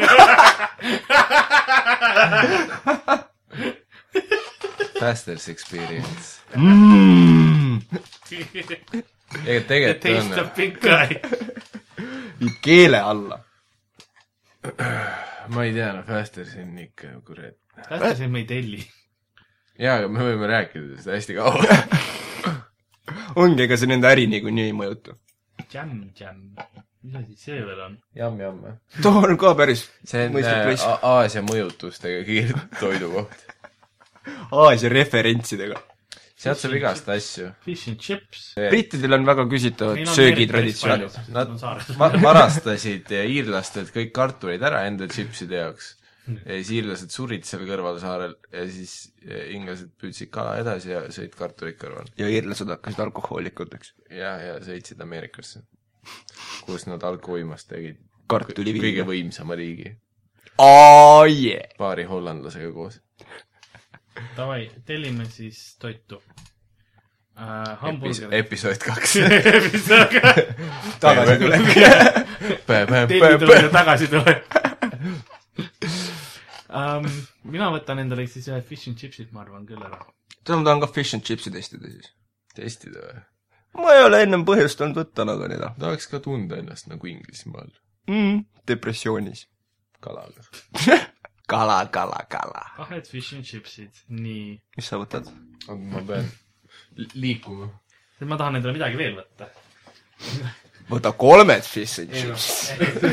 Fasters 5.00 5.50
experience. 5.50 6.40
Mm. 6.56 7.82
Ega 9.46 9.64
tegelikult 9.70 10.38
on 10.42 10.52
pink 10.56 10.86
eye. 10.86 11.20
viib 12.40 12.60
keele 12.64 13.00
alla. 13.00 13.40
ma 15.54 15.66
ei 15.66 15.74
tea, 15.76 15.92
no 15.94 16.04
Fasters 16.08 16.56
on 16.62 16.78
ikka 16.80 17.16
kurat. 17.26 17.58
Fastersis 17.90 18.30
me 18.32 18.44
ei 18.44 18.48
telli. 18.50 18.82
jaa, 19.80 19.98
aga 20.00 20.08
me 20.12 20.24
võime 20.30 20.50
rääkida 20.50 21.02
seda 21.02 21.18
hästi 21.18 21.38
kaua. 21.40 21.78
ongi, 23.42 23.66
ega 23.66 23.78
see 23.80 23.92
nende 23.92 24.10
äri 24.12 24.28
niikuinii 24.32 24.70
ei 24.70 24.76
mõjuta. 24.78 25.18
Jam, 25.74 25.96
jam. 26.20 26.42
mis 27.04 27.16
asi 27.20 27.36
see 27.38 27.60
veel 27.66 27.80
on? 27.84 27.96
jamm-jamm 28.16 28.62
või? 28.64 28.76
too 29.04 29.24
on 29.26 29.36
ka 29.38 29.52
päris 29.60 29.84
see 30.08 30.28
on 30.30 30.38
äh, 30.40 30.84
Aasia 31.10 31.44
mõjutustega 31.46 32.22
kiirtoidu 32.28 33.10
koht. 33.12 33.44
Aasia 34.64 34.92
referentsidega. 34.94 35.82
Sealt 36.44 36.60
saab 36.62 36.76
igast 36.78 37.10
asju. 37.14 37.50
Fish 37.66 37.90
and 37.92 38.00
chips. 38.04 38.46
brittidel 38.60 39.16
on 39.18 39.26
väga 39.28 39.46
küsitavad 39.52 40.04
söögitraditsioonid. 40.18 41.20
Nad 41.34 41.52
Nad 41.58 41.92
va- 42.00 42.14
varastasid 42.28 43.12
iirlastelt 43.24 43.94
kõik 43.96 44.12
kartulid 44.16 44.64
ära 44.64 44.86
enda 44.90 45.08
tšipside 45.08 45.62
jaoks. 45.64 45.94
ja 46.24 46.56
siis 46.56 46.70
iirlased 46.78 47.12
surid 47.12 47.44
seal 47.44 47.66
kõrval 47.68 47.98
saarel 48.00 48.38
ja 48.54 48.62
siis 48.72 49.12
eh, 49.28 49.50
inglased 49.58 49.90
püüdsid 50.00 50.30
kala 50.32 50.54
edasi 50.62 50.94
ja 50.94 51.02
sõid 51.12 51.34
kartulit 51.36 51.76
kõrval. 51.82 52.08
ja 52.18 52.30
iirlased 52.32 52.70
hakkasid 52.72 53.02
alkohoolikuteks. 53.04 53.94
ja, 54.10 54.38
ja 54.40 54.54
sõitsid 54.64 55.02
Ameerikasse, 55.04 55.66
kus 56.64 56.88
nad 56.88 57.04
algvõimast 57.04 57.68
tegid 57.74 58.00
Kartuliviina. 58.32 58.86
kõige 58.86 59.04
võimsama 59.10 59.58
riigi, 59.60 59.92
aa 60.64 61.26
jee. 61.28 61.60
paari 61.78 62.08
hollandlasega 62.08 62.72
koos. 62.72 63.02
Davai, 64.38 64.72
tellime 64.86 65.26
siis 65.30 65.76
toitu 65.82 66.22
uh,. 67.38 67.78
hamburger. 67.82 68.34
episood 68.34 68.78
kaks. 68.78 69.18
tagasitulek. 71.00 71.62
tellitulek 73.08 73.64
ja 73.64 73.70
tagasitulek 73.70 74.44
um. 76.70 77.10
mina 77.54 77.70
võtan 77.74 78.04
endale 78.04 78.28
siis 78.28 78.50
ühed 78.52 78.66
fish 78.68 78.90
and 78.90 79.00
chipsid, 79.02 79.32
ma 79.34 79.44
arvan 79.46 79.68
küll 79.70 79.82
ära. 79.84 80.02
seda 80.42 80.60
ma 80.60 80.70
tahan 80.70 80.84
ka 80.84 80.92
fish 80.96 81.18
and 81.18 81.26
chips'i 81.28 81.54
testida 81.54 81.90
siis. 81.90 82.12
testida 82.58 83.08
või? 83.08 83.24
ma 83.84 83.96
ei 83.98 84.06
ole 84.10 84.22
ennem 84.28 84.46
põhjustanud 84.48 84.98
võtta 85.02 85.26
nagu 85.28 85.50
neid 85.50 85.66
tahaks 85.80 86.10
ka 86.12 86.22
tunda 86.24 86.62
ennast 86.62 86.90
nagu 86.92 87.10
Inglismaal 87.10 87.72
mm,. 88.10 88.46
depressioonis. 88.70 89.48
kalaga. 90.04 90.46
kala, 91.48 91.80
kala, 91.92 92.26
kala. 92.30 92.64
kahed 92.78 93.08
fish 93.10 93.34
and 93.38 93.48
chipsid, 93.48 94.04
nii. 94.10 94.60
mis 94.78 94.90
sa 94.90 95.00
võtad? 95.02 95.30
ma 95.70 96.04
pean 96.08 96.30
li- 97.00 97.12
liikuma. 97.16 97.70
ma 98.24 98.40
tahan 98.40 98.60
endale 98.60 98.78
midagi 98.78 99.00
veel 99.00 99.18
võtta. 99.20 99.50
võta 100.92 101.16
kolmed 101.18 101.66
fish 101.68 102.04
and 102.04 102.14
ei 102.14 102.30
noh 102.30 102.38
chips. 102.38 102.72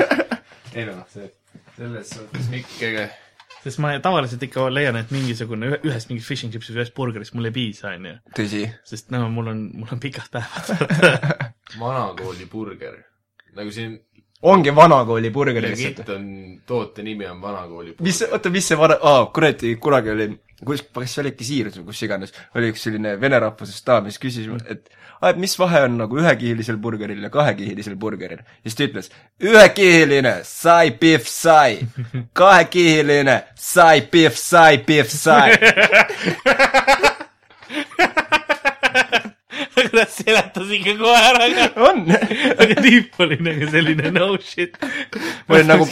ei 0.76 0.86
noh, 0.86 1.02
see, 1.10 1.32
selles 1.76 2.14
suhtes 2.14 2.48
Mikkega 2.52 3.08
sest 3.60 3.80
ma 3.82 3.92
tavaliselt 4.00 4.42
ikka 4.46 4.68
leian, 4.72 4.96
et 4.96 5.10
mingisugune 5.12 5.68
ühe- 5.68 5.80
ühest 5.90 6.08
mingist 6.10 6.30
fish 6.30 6.46
and 6.46 6.54
chipsist, 6.54 6.76
ühest 6.78 6.94
burgerist 6.96 7.34
mul 7.36 7.50
ei 7.50 7.54
piisa, 7.54 7.92
onju. 7.92 8.14
tõsi. 8.36 8.62
sest 8.88 9.10
no 9.12 9.26
mul 9.32 9.52
on, 9.52 9.64
mul 9.82 9.92
on 9.96 10.00
pikad 10.00 10.30
päevad. 10.32 10.70
vanakooli 11.80 12.48
burger. 12.50 12.96
nagu 13.58 13.72
siin 13.74 13.98
ongi 14.42 14.72
vanakooli 14.76 15.30
burger 15.30 15.64
lihtsalt 15.64 15.98
legit. 15.98 16.14
on, 16.14 16.60
toote 16.66 17.02
nimi 17.04 17.26
on 17.28 17.42
vanakooli 17.42 17.92
burger. 17.92 18.06
mis, 18.06 18.22
oota, 18.30 18.52
mis 18.52 18.70
see 18.70 18.78
vana, 18.78 18.96
aa, 19.02 19.26
kuradi, 19.34 19.74
kunagi 19.82 20.14
oli, 20.14 20.28
kus, 20.64 20.82
kas 20.96 21.14
see 21.14 21.22
oli 21.24 21.32
äkki 21.34 21.48
Siirus 21.48 21.76
või 21.80 21.90
kus 21.90 22.02
iganes, 22.06 22.32
oli 22.56 22.72
üks 22.72 22.86
selline 22.86 23.14
vene 23.20 23.40
rahvusest 23.44 23.86
daam, 23.86 24.08
kes 24.08 24.18
küsis, 24.22 24.48
et 24.72 24.88
aa, 25.20 25.34
et 25.34 25.40
mis 25.42 25.56
vahe 25.60 25.84
on 25.84 25.98
nagu 26.00 26.22
ühekihilisel 26.22 26.80
burgeril 26.80 27.22
ja 27.28 27.32
kahekihilisel 27.32 27.96
burgeril. 28.00 28.40
ja 28.40 28.70
siis 28.70 28.78
ta 28.80 28.88
ütles, 28.88 29.12
ühekihiline, 29.44 30.34
sai, 30.48 30.90
pihv, 31.04 31.28
sai. 31.28 31.80
kahekihiline, 32.40 33.42
sai, 33.54 34.00
pihv, 34.08 34.36
sai, 34.40 34.78
pihv, 34.88 35.12
sai. 35.12 35.50
ta 39.88 40.06
seletas 40.10 40.70
ikka 40.76 40.94
kohe 41.00 41.22
ära 41.30 41.48
ka. 41.56 41.66
on. 41.90 42.04
aga 42.12 42.76
tüüp 42.84 43.20
oli 43.24 43.40
nagu 43.46 43.70
selline 43.72 44.12
no 44.14 44.30
shit. 44.44 44.78
ma 45.48 45.58
olin 45.58 45.72
nagu, 45.74 45.88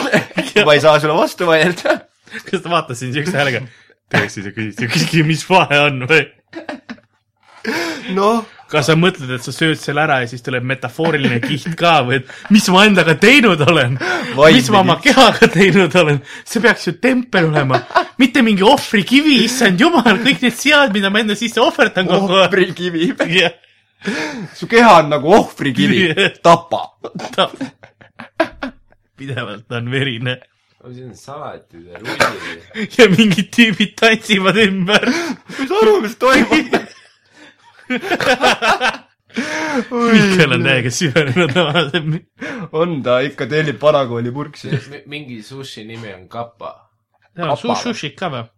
ma 0.66 0.76
ei 0.76 0.82
saa 0.84 1.00
sulle 1.00 1.16
vastu 1.18 1.48
vaielda. 1.50 2.00
kas 2.46 2.64
ta 2.64 2.72
vaatas 2.72 3.02
sind 3.02 3.16
siukse 3.16 3.36
häälega? 3.36 3.64
tõesti, 4.10 4.44
sa 4.46 4.54
küsid, 4.54 5.20
mis 5.26 5.44
vahe 5.48 5.84
on 5.86 6.04
või? 6.10 6.24
noh, 8.16 8.46
kas 8.70 8.88
sa 8.90 8.96
mõtled, 8.98 9.30
et 9.34 9.44
sa 9.44 9.52
sööd 9.54 9.80
selle 9.80 10.02
ära 10.04 10.20
ja 10.22 10.28
siis 10.30 10.44
tuleb 10.46 10.66
metafooriline 10.70 11.40
kiht 11.42 11.74
ka 11.78 12.00
või 12.06 12.20
et 12.20 12.30
mis 12.54 12.68
ma 12.72 12.84
endaga 12.88 13.16
teinud 13.20 13.62
olen? 13.66 13.96
mis 13.98 14.70
ma 14.72 14.82
oma 14.84 14.98
kehaga 15.02 15.48
teinud 15.50 15.96
olen? 16.02 16.20
see 16.44 16.62
peaks 16.64 16.86
ju 16.88 16.94
tempel 17.02 17.50
olema, 17.50 17.82
mitte 18.20 18.44
mingi 18.46 18.66
ohvrikivi, 18.66 19.40
issand 19.46 19.80
jumal, 19.80 20.22
kõik 20.22 20.44
need 20.46 20.56
sead, 20.58 20.94
mida 20.96 21.10
ma 21.10 21.24
enda 21.24 21.38
sisse 21.38 21.62
ohverdan 21.62 22.08
kogu 22.10 22.30
aeg. 22.36 22.46
ohvrikivi. 22.46 23.10
jah, 23.40 23.58
su 24.56 24.70
keha 24.70 25.00
on 25.00 25.12
nagu 25.16 25.34
ohvrikivi, 25.40 26.30
tapa. 26.44 26.86
ta 27.34 27.50
pidevalt 29.20 29.76
on 29.76 29.90
verine 29.92 30.38
siin 30.88 31.10
on 31.10 31.16
salatid 31.16 31.86
ja 31.86 31.98
rullid. 32.00 32.62
ja 32.98 33.08
mingid 33.12 33.50
tüübid 33.52 33.92
tantsivad 34.00 34.56
ümber. 34.56 35.04
ma 35.10 35.58
ei 35.60 35.68
saa 35.68 35.82
aru, 35.82 36.00
mis 36.00 36.16
toimub. 36.16 36.80
Mihkel 39.90 40.56
on 40.56 40.64
täiega 40.66 40.90
süvenenud 40.90 41.52
oma 41.62 41.82
on 42.80 42.96
ta 43.06 43.20
ikka 43.26 43.46
tellib 43.50 43.78
vanakooli 43.82 44.32
purksi. 44.34 44.72
mingi 45.06 45.42
sushi 45.46 45.84
nimi 45.86 46.14
on 46.14 46.28
kappa. 46.28 46.72
jaa, 47.38 47.56
sushit 47.56 48.16
ka 48.18 48.32
või? 48.32 48.48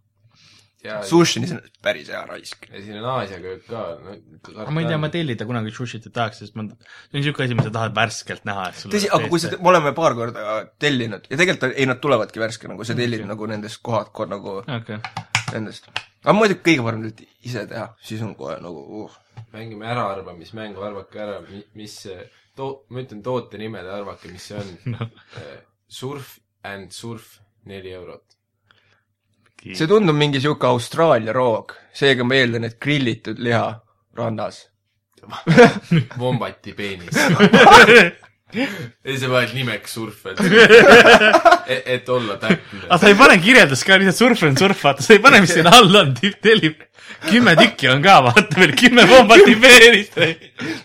ja, 0.83 0.99
Sushi 1.07 1.39
on 1.39 1.47
iseenesest 1.47 1.79
päris 1.83 2.09
hea 2.11 2.21
raisk. 2.27 2.67
ja 2.69 2.81
siin 2.83 2.99
on 2.99 3.09
Aasia 3.13 3.39
köök 3.43 3.65
ka 3.69 3.83
no,. 4.03 4.15
aga 4.53 4.73
ma 4.75 4.83
ei 4.83 4.89
tea, 4.89 4.99
ma 5.01 5.09
tellida 5.13 5.47
kunagi 5.49 5.73
sushit 5.75 6.07
ei 6.09 6.15
tahaks, 6.15 6.41
sest 6.43 6.57
ma, 6.59 6.65
see 6.67 7.13
on 7.13 7.19
niisugune 7.21 7.47
asi, 7.47 7.57
mida 7.59 7.69
sa 7.69 7.75
tahad 7.77 7.95
värskelt 7.97 8.47
näha, 8.49 8.69
et 8.71 8.81
sul 8.81 8.93
tõsi, 8.93 9.11
aga 9.17 9.29
kui 9.31 9.43
sa, 9.43 9.53
me 9.55 9.71
oleme 9.73 9.93
paar 9.97 10.17
korda 10.19 10.55
tellinud 10.83 11.29
ja 11.29 11.39
tegelikult 11.39 11.69
ei, 11.71 11.87
nad 11.89 12.01
tulevadki 12.03 12.43
värskena, 12.43 12.79
kui 12.79 12.89
sa 12.89 12.97
tellid 12.99 13.23
nagu 13.29 13.49
nendest 13.53 13.79
kohad, 13.85 14.11
nagu 14.33 14.59
okei, 14.63 14.99
nendest. 15.53 15.87
Aga 16.23 16.35
muidugi 16.37 16.63
kõige 16.67 16.85
parem 16.85 17.03
on 17.05 17.25
ise 17.43 17.65
teha, 17.69 17.87
siis 18.03 18.23
on 18.25 18.33
kohe 18.39 18.55
nagu 18.63 19.03
uh.. 19.03 19.17
mängime 19.53 19.89
äraarvamismängu, 19.91 20.83
arvake 20.83 21.21
ära, 21.23 21.39
mis 21.79 21.97
see 22.05 22.19
to-, 22.57 22.85
ma 22.89 23.03
ütlen 23.03 23.23
toote 23.25 23.59
nimed 23.61 23.85
ja 23.85 23.97
arvake, 23.99 24.31
mis 24.31 24.49
see 24.51 24.59
on 24.59 24.95
noh, 24.95 25.07
Surf 25.99 26.37
and 26.67 26.91
Surf, 26.95 27.37
neli 27.69 27.93
eurot. 27.93 28.37
see 29.63 29.87
tundub 29.87 30.17
mingi 30.17 30.41
sihuke 30.43 30.67
Austraalia 30.67 31.35
roog, 31.35 31.75
seega 31.95 32.27
ma 32.27 32.39
eeldan, 32.39 32.69
et 32.69 32.79
grillitud 32.81 33.39
liha 33.39 33.67
rannas. 34.17 34.67
Wombati 36.19 36.73
peenis. 36.75 37.15
ja 39.05 39.17
sa 39.19 39.29
paned 39.31 39.53
nimeks 39.57 39.93
Surf, 39.97 40.25
et, 40.31 40.39
et, 41.67 41.83
et 41.95 42.09
olla 42.09 42.35
täpne 42.41 42.83
aga. 42.87 42.97
sa 43.01 43.09
ei 43.11 43.17
pane 43.19 43.37
kirjeldust 43.43 43.85
ka, 43.87 43.97
lihtsalt 44.01 44.19
surf 44.21 44.43
on 44.49 44.57
surf, 44.61 44.83
vaata, 44.85 45.05
sa 45.05 45.13
ei 45.17 45.21
pane, 45.23 45.41
mis 45.43 45.53
siin 45.55 45.69
all 45.71 45.95
on, 46.01 46.13
tellib. 46.43 46.81
kümme 47.29 47.55
tükki 47.59 47.89
on 47.93 48.03
ka, 48.05 48.17
vaata 48.29 48.59
veel 48.61 48.75
kümme 48.79 49.05
pommati 49.09 49.55
peenist. 49.63 50.19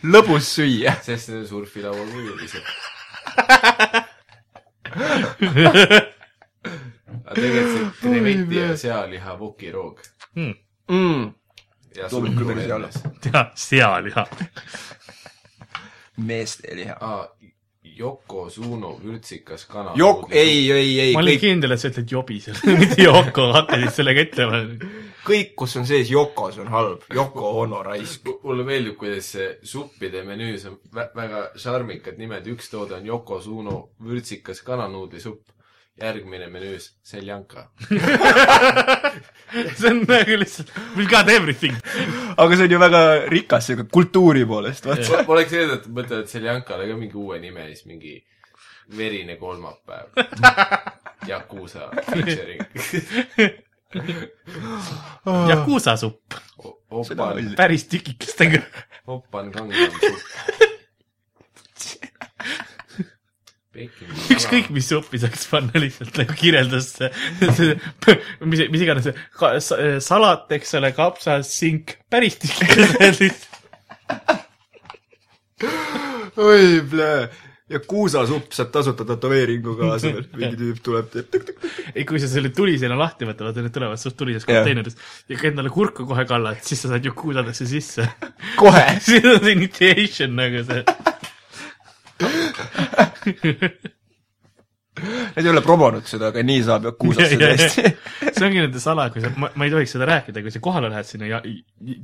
lõbus 0.04 0.48
süüa. 0.58 0.96
sest 1.04 1.28
need 1.32 1.42
on 1.44 1.48
surfilaual 1.52 2.08
kujulised. 2.12 2.64
aga 7.28 7.34
tegelikult 7.34 7.74
see 7.74 7.90
kreveti 8.00 8.56
ja 8.62 8.70
sealiha 8.84 9.36
vokiroog 9.40 10.00
Mm. 10.88 11.32
ja 11.96 12.06
päris 12.08 12.64
hea 12.64 12.74
olla. 12.76 12.88
tead, 13.20 13.48
sealiha. 13.58 14.22
meeste 16.16 16.76
liha. 16.76 16.94
aa, 17.00 17.26
Yoko 17.98 18.46
Suno 18.50 18.94
vürtsikas 19.02 19.66
kana. 19.70 19.92
Jok-, 19.98 20.28
ei, 20.30 20.70
ei, 20.70 20.92
ei, 21.00 21.12
ma 21.16 21.22
olin 21.22 21.36
kõik, 21.36 21.44
kindel, 21.44 21.74
et 21.74 21.82
sa 21.82 21.90
ütled 21.92 22.14
jobisel, 22.14 22.58
mitte 22.80 23.02
Yoko, 23.02 23.48
hakkasid 23.56 23.94
sellega 23.98 24.24
ütlema. 24.26 24.62
kõik, 25.26 25.52
kus 25.58 25.76
on 25.80 25.88
sees 25.88 26.12
Yokos 26.12 26.60
on 26.62 26.70
halb. 26.72 27.04
Yoko 27.14 27.52
Ono 27.64 27.82
raisk. 27.86 28.30
mulle 28.46 28.66
meeldib, 28.68 28.96
kuidas 29.00 29.32
see 29.34 29.50
suppide 29.66 30.24
menüüs 30.26 30.68
on 30.70 30.78
vä 30.94 31.08
väga 31.16 31.44
šarmikad 31.58 32.20
nimed, 32.20 32.46
üks 32.54 32.70
toode 32.72 32.98
on 32.98 33.06
Yoko 33.06 33.40
Suno 33.44 33.78
vürtsikas 34.04 34.62
kananuudlisupp, 34.66 35.57
järgmine 36.00 36.46
menüüs 36.52 36.92
seljanka. 37.02 37.68
see 39.78 39.90
on 39.90 40.02
nagu 40.06 40.38
lihtsalt, 40.38 40.72
we 40.96 41.06
got 41.10 41.28
everything. 41.28 41.76
aga 42.36 42.56
see 42.56 42.68
on 42.68 42.74
ju 42.74 42.80
väga 42.80 43.02
rikas 43.32 43.70
siuke 43.70 43.86
kultuuri 43.92 44.44
poolest, 44.46 44.86
vaata. 44.88 45.24
oleks 45.26 45.52
eeldanud, 45.52 45.84
et 45.84 45.94
mõtlevad 46.00 46.32
seljankale 46.32 46.88
ka 46.90 46.98
mingi 47.00 47.18
uue 47.18 47.40
nime 47.42 47.66
ja 47.66 47.72
siis 47.74 47.86
mingi 47.90 48.18
verine 48.96 49.36
kolmapäev. 49.36 50.06
Yakuusa 51.28 51.90
featuring. 52.10 52.62
Yakuusa 55.48 55.96
supp, 55.96 56.38
päris 57.56 57.88
tükikestega. 57.88 58.62
Opan 59.06 59.50
Gangnam 59.50 60.00
supp. 60.00 60.18
ükskõik, 64.34 64.72
mis 64.74 64.88
suppi 64.90 65.20
saaks 65.22 65.46
panna 65.52 65.82
lihtsalt 65.82 66.18
nagu 66.22 66.38
kirjeldusse. 66.38 67.12
mis, 67.40 68.64
mis 68.72 68.82
iganes 68.84 69.08
see 69.08 69.14
salat, 70.04 70.50
eks 70.58 70.74
ole, 70.80 70.92
kapsas, 70.96 71.52
sink, 71.60 71.96
päris 72.10 72.40
lihtsalt. 72.42 73.46
oi, 76.38 76.82
plee. 76.90 77.28
ja 77.68 77.80
kuusasupp 77.84 78.54
saab 78.56 78.70
tasuta 78.72 79.04
tätoveeringu 79.04 79.74
kaasa 79.76 80.08
veel, 80.14 80.28
mingi 80.40 80.56
tüüp 80.60 80.78
tuleb, 80.84 81.10
teeb 81.12 81.26
tõk-tõk. 81.34 81.66
ei, 81.92 82.04
kui 82.08 82.20
sa 82.22 82.30
selle 82.30 82.52
tuliseina 82.54 82.96
lahti 82.98 83.28
võtad, 83.28 83.44
vaata 83.48 83.64
need 83.64 83.74
tulevad 83.74 84.00
suht 84.00 84.16
tulises 84.16 84.46
konteineris 84.48 84.96
ja 85.28 85.36
ka 85.40 85.50
endale 85.50 85.72
kurku 85.74 86.06
kohe 86.08 86.24
kallad, 86.30 86.62
siis 86.64 86.80
sa 86.84 86.94
saad 86.94 87.04
ju 87.04 87.12
kuusadesse 87.18 87.68
sisse. 87.68 88.08
kohe. 88.60 88.86
siis 89.04 89.26
on 89.28 89.42
see 89.42 89.56
initiation 89.58 90.38
nagu 90.38 90.64
see. 90.70 90.80
Nad 95.34 95.44
ei 95.44 95.50
ole 95.50 95.60
promonud 95.62 96.06
seda, 96.08 96.30
aga 96.32 96.42
nii 96.46 96.62
saab 96.66 96.88
Yakuusasse 96.88 97.36
tõesti. 97.38 97.90
see 98.34 98.46
ongi 98.46 98.62
nende 98.62 98.80
sala, 98.82 99.08
kui 99.14 99.22
sa, 99.22 99.30
ma, 99.38 99.50
ei 99.64 99.72
tohiks 99.72 99.94
seda 99.94 100.08
rääkida, 100.08 100.42
kui 100.44 100.54
sa 100.54 100.62
kohale 100.64 100.90
lähed 100.92 101.06
sinna 101.08 101.28
ja 101.28 101.40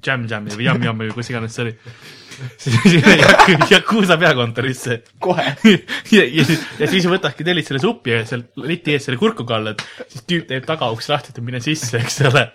Jam 0.04 0.26
Jami 0.30 0.54
või 0.54 0.68
Yum 0.68 0.84
Yumi 0.86 1.08
või 1.08 1.16
kus 1.16 1.30
iganes 1.32 1.56
see 1.56 1.64
oli, 1.66 1.74
Yakuusa 3.72 4.18
peakontorisse 4.20 5.00
kohe. 5.22 5.46
ja, 6.14 6.22
ja, 6.22 6.46
ja 6.80 6.90
siis 6.90 7.08
võtadki 7.10 7.46
tellid 7.46 7.66
selle 7.68 7.82
supi 7.82 8.14
ja 8.14 8.22
seal 8.28 8.46
leti 8.62 8.94
ees 8.94 9.08
selle 9.08 9.18
kurku 9.20 9.46
kallad, 9.48 9.82
siis 10.10 10.26
tüüp 10.28 10.46
teeb 10.50 10.68
tagauks 10.68 11.10
lahti, 11.10 11.34
ütleb 11.34 11.50
mine 11.50 11.62
sisse, 11.64 11.98
eks 11.98 12.20
ole. 12.30 12.46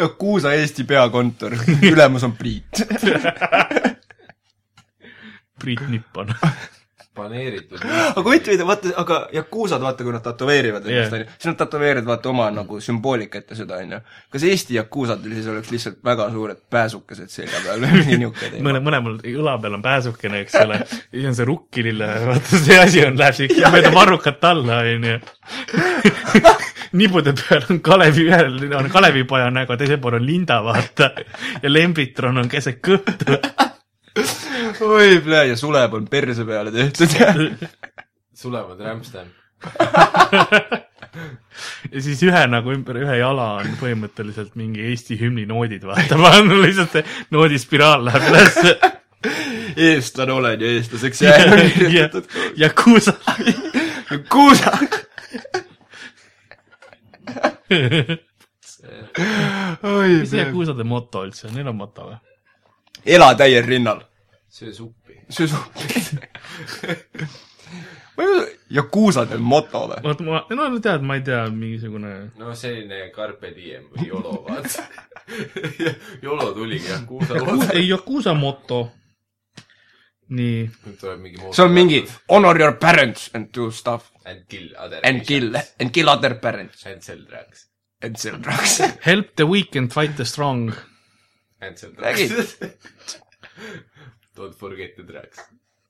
Yakuusa 0.00 0.54
Eesti 0.58 0.86
peakontor, 0.88 1.56
ülemus 1.80 2.28
on 2.28 2.36
Priit. 2.36 2.84
Priit 5.62 5.88
Nippon. 5.88 6.32
paneeritud. 7.14 7.78
aga 7.84 8.22
huvitav, 8.24 8.62
vaata, 8.66 8.92
aga 8.96 9.18
Yakuusad, 9.34 9.82
vaata, 9.82 10.04
kui 10.04 10.14
nad 10.14 10.24
tätoveerivad 10.24 10.86
Jah. 10.86 10.96
ennast, 10.96 11.16
onju, 11.18 11.26
siis 11.36 11.50
nad 11.50 11.58
tätoveerivad 11.60 12.08
vaata 12.08 12.30
oma 12.30 12.48
nagu 12.54 12.80
sümboolikat 12.80 13.50
ja 13.50 13.58
seda, 13.58 13.80
onju. 13.84 14.00
kas 14.32 14.46
Eesti 14.48 14.78
Yakuusadel 14.78 15.36
siis 15.36 15.48
oleks 15.52 15.70
lihtsalt 15.74 16.00
väga 16.04 16.30
suured 16.32 16.62
pääsukesed 16.70 17.32
selja 17.32 17.60
peal 17.64 17.84
või 17.84 17.92
mingi 17.98 18.18
niisugune 18.22 18.50
teema? 18.54 18.64
mõne, 18.68 18.82
mõlemal 18.88 19.18
õla 19.34 19.56
peal 19.62 19.78
on 19.78 19.84
pääsukene, 19.84 20.42
eks 20.46 20.58
ole, 20.62 20.80
siis 20.88 21.28
on 21.30 21.38
see 21.38 21.48
rukkilille, 21.48 22.10
vaata 22.30 22.62
see 22.66 22.80
asi 22.80 23.04
on, 23.06 23.18
läheb 23.20 23.40
siia 23.40 23.72
mööda 23.74 23.92
varrukat 23.94 24.48
alla, 24.52 24.80
onju. 24.94 25.18
nibude 27.02 27.36
peal 27.36 27.68
on 27.70 27.82
Kalevi, 27.84 28.28
ühel 28.30 28.72
on 28.78 28.88
Kalevipoja 28.92 29.50
nägu, 29.52 29.76
teisel 29.80 30.00
pool 30.00 30.16
on 30.20 30.26
Linda, 30.26 30.62
vaata. 30.64 31.12
ja 31.62 31.72
Lembitron 31.72 32.40
on 32.40 32.48
keset 32.52 32.80
kõhtu. 32.84 33.36
oi, 34.80 35.22
ja 35.48 35.56
suleb 35.56 35.94
on 35.94 36.08
perse 36.08 36.44
peale 36.44 36.72
tehtud. 36.72 37.08
Sulevad 38.34 38.80
rämpstam. 38.80 39.26
ja 41.92 42.02
siis 42.02 42.22
ühe 42.24 42.46
nagu 42.50 42.72
ümber 42.72 42.96
ühe 43.02 43.18
jala 43.20 43.48
on 43.60 43.76
põhimõtteliselt 43.80 44.56
mingi 44.58 44.82
Eesti 44.90 45.18
hümni 45.20 45.44
noodid, 45.46 45.84
vaata, 45.86 46.16
ma 46.18 46.32
olen 46.38 46.62
lihtsalt 46.64 46.96
see 46.96 47.04
noodispiraal 47.34 48.04
läheb 48.08 48.28
ülesse. 48.32 48.78
eestlane 49.76 50.32
olen 50.32 50.60
ja 50.60 50.72
eestlaseks 50.78 51.22
jään 51.22 51.52
on 51.52 51.58
ja 51.58 51.70
kirjutatud. 51.70 52.30
ja 52.56 52.70
kuusa. 52.84 53.14
Yakuusa. 54.12 54.72
oi, 59.82 60.08
mis 60.20 60.30
see 60.30 60.44
kuusade 60.52 60.84
moto 60.84 61.22
üldse 61.26 61.46
on, 61.48 61.54
neil 61.56 61.70
on 61.70 61.78
moto 61.78 62.08
või? 62.10 62.18
ela 63.06 63.34
täiel 63.38 63.64
rinnal. 63.66 64.02
Söö 64.52 64.72
suppi. 64.76 65.14
see 65.32 65.46
on 65.48 65.62
ma 68.16 68.24
ei 68.24 68.28
tea, 68.28 68.46
Yakuusadel 68.76 69.40
moto 69.40 69.86
või? 69.88 70.00
vot 70.04 70.20
ma, 70.26 70.40
no 70.52 70.66
tead, 70.84 71.04
ma 71.08 71.16
ei 71.16 71.22
tea, 71.24 71.46
mingisugune 71.50 72.10
no 72.40 72.54
selline 72.58 72.98
Carpe 73.14 73.52
Diem 73.56 73.86
või 73.94 74.08
YOLO, 74.10 74.34
vaata. 74.48 74.84
YOLO 76.26 76.50
tuligi 76.56 76.90
Yakuusa, 76.90 77.38
otsa. 77.40 77.70
ei 77.78 77.86
Yakuusa 77.88 78.34
moto. 78.36 78.82
nii, 80.32 80.68
see 80.98 81.62
on 81.64 81.72
mingi 81.76 82.02
honor 82.32 82.56
your 82.60 82.76
parents 82.80 83.30
and 83.34 83.48
do 83.52 83.70
stuff 83.70 84.10
And 84.24 84.44
kill 84.48 84.68
other 84.78 85.00
and 85.04 85.24
kill 85.26 85.56
and 85.80 85.90
kill 85.92 86.08
other 86.08 86.34
parents 86.40 86.86
And 86.86 87.02
sell 87.02 87.18
drugs. 87.28 87.66
and 88.02 88.16
sell 88.16 88.38
drugs. 88.40 88.78
help 89.08 89.34
the 89.36 89.44
weak 89.46 89.74
and 89.76 89.90
fight 89.92 90.16
the 90.16 90.24
strong. 90.24 90.72
And 91.60 91.76
sell 91.78 91.90
drugs. 91.90 92.56
Don't 94.36 94.56
forget 94.56 94.96
the 94.96 95.04
drugs. 95.04 95.38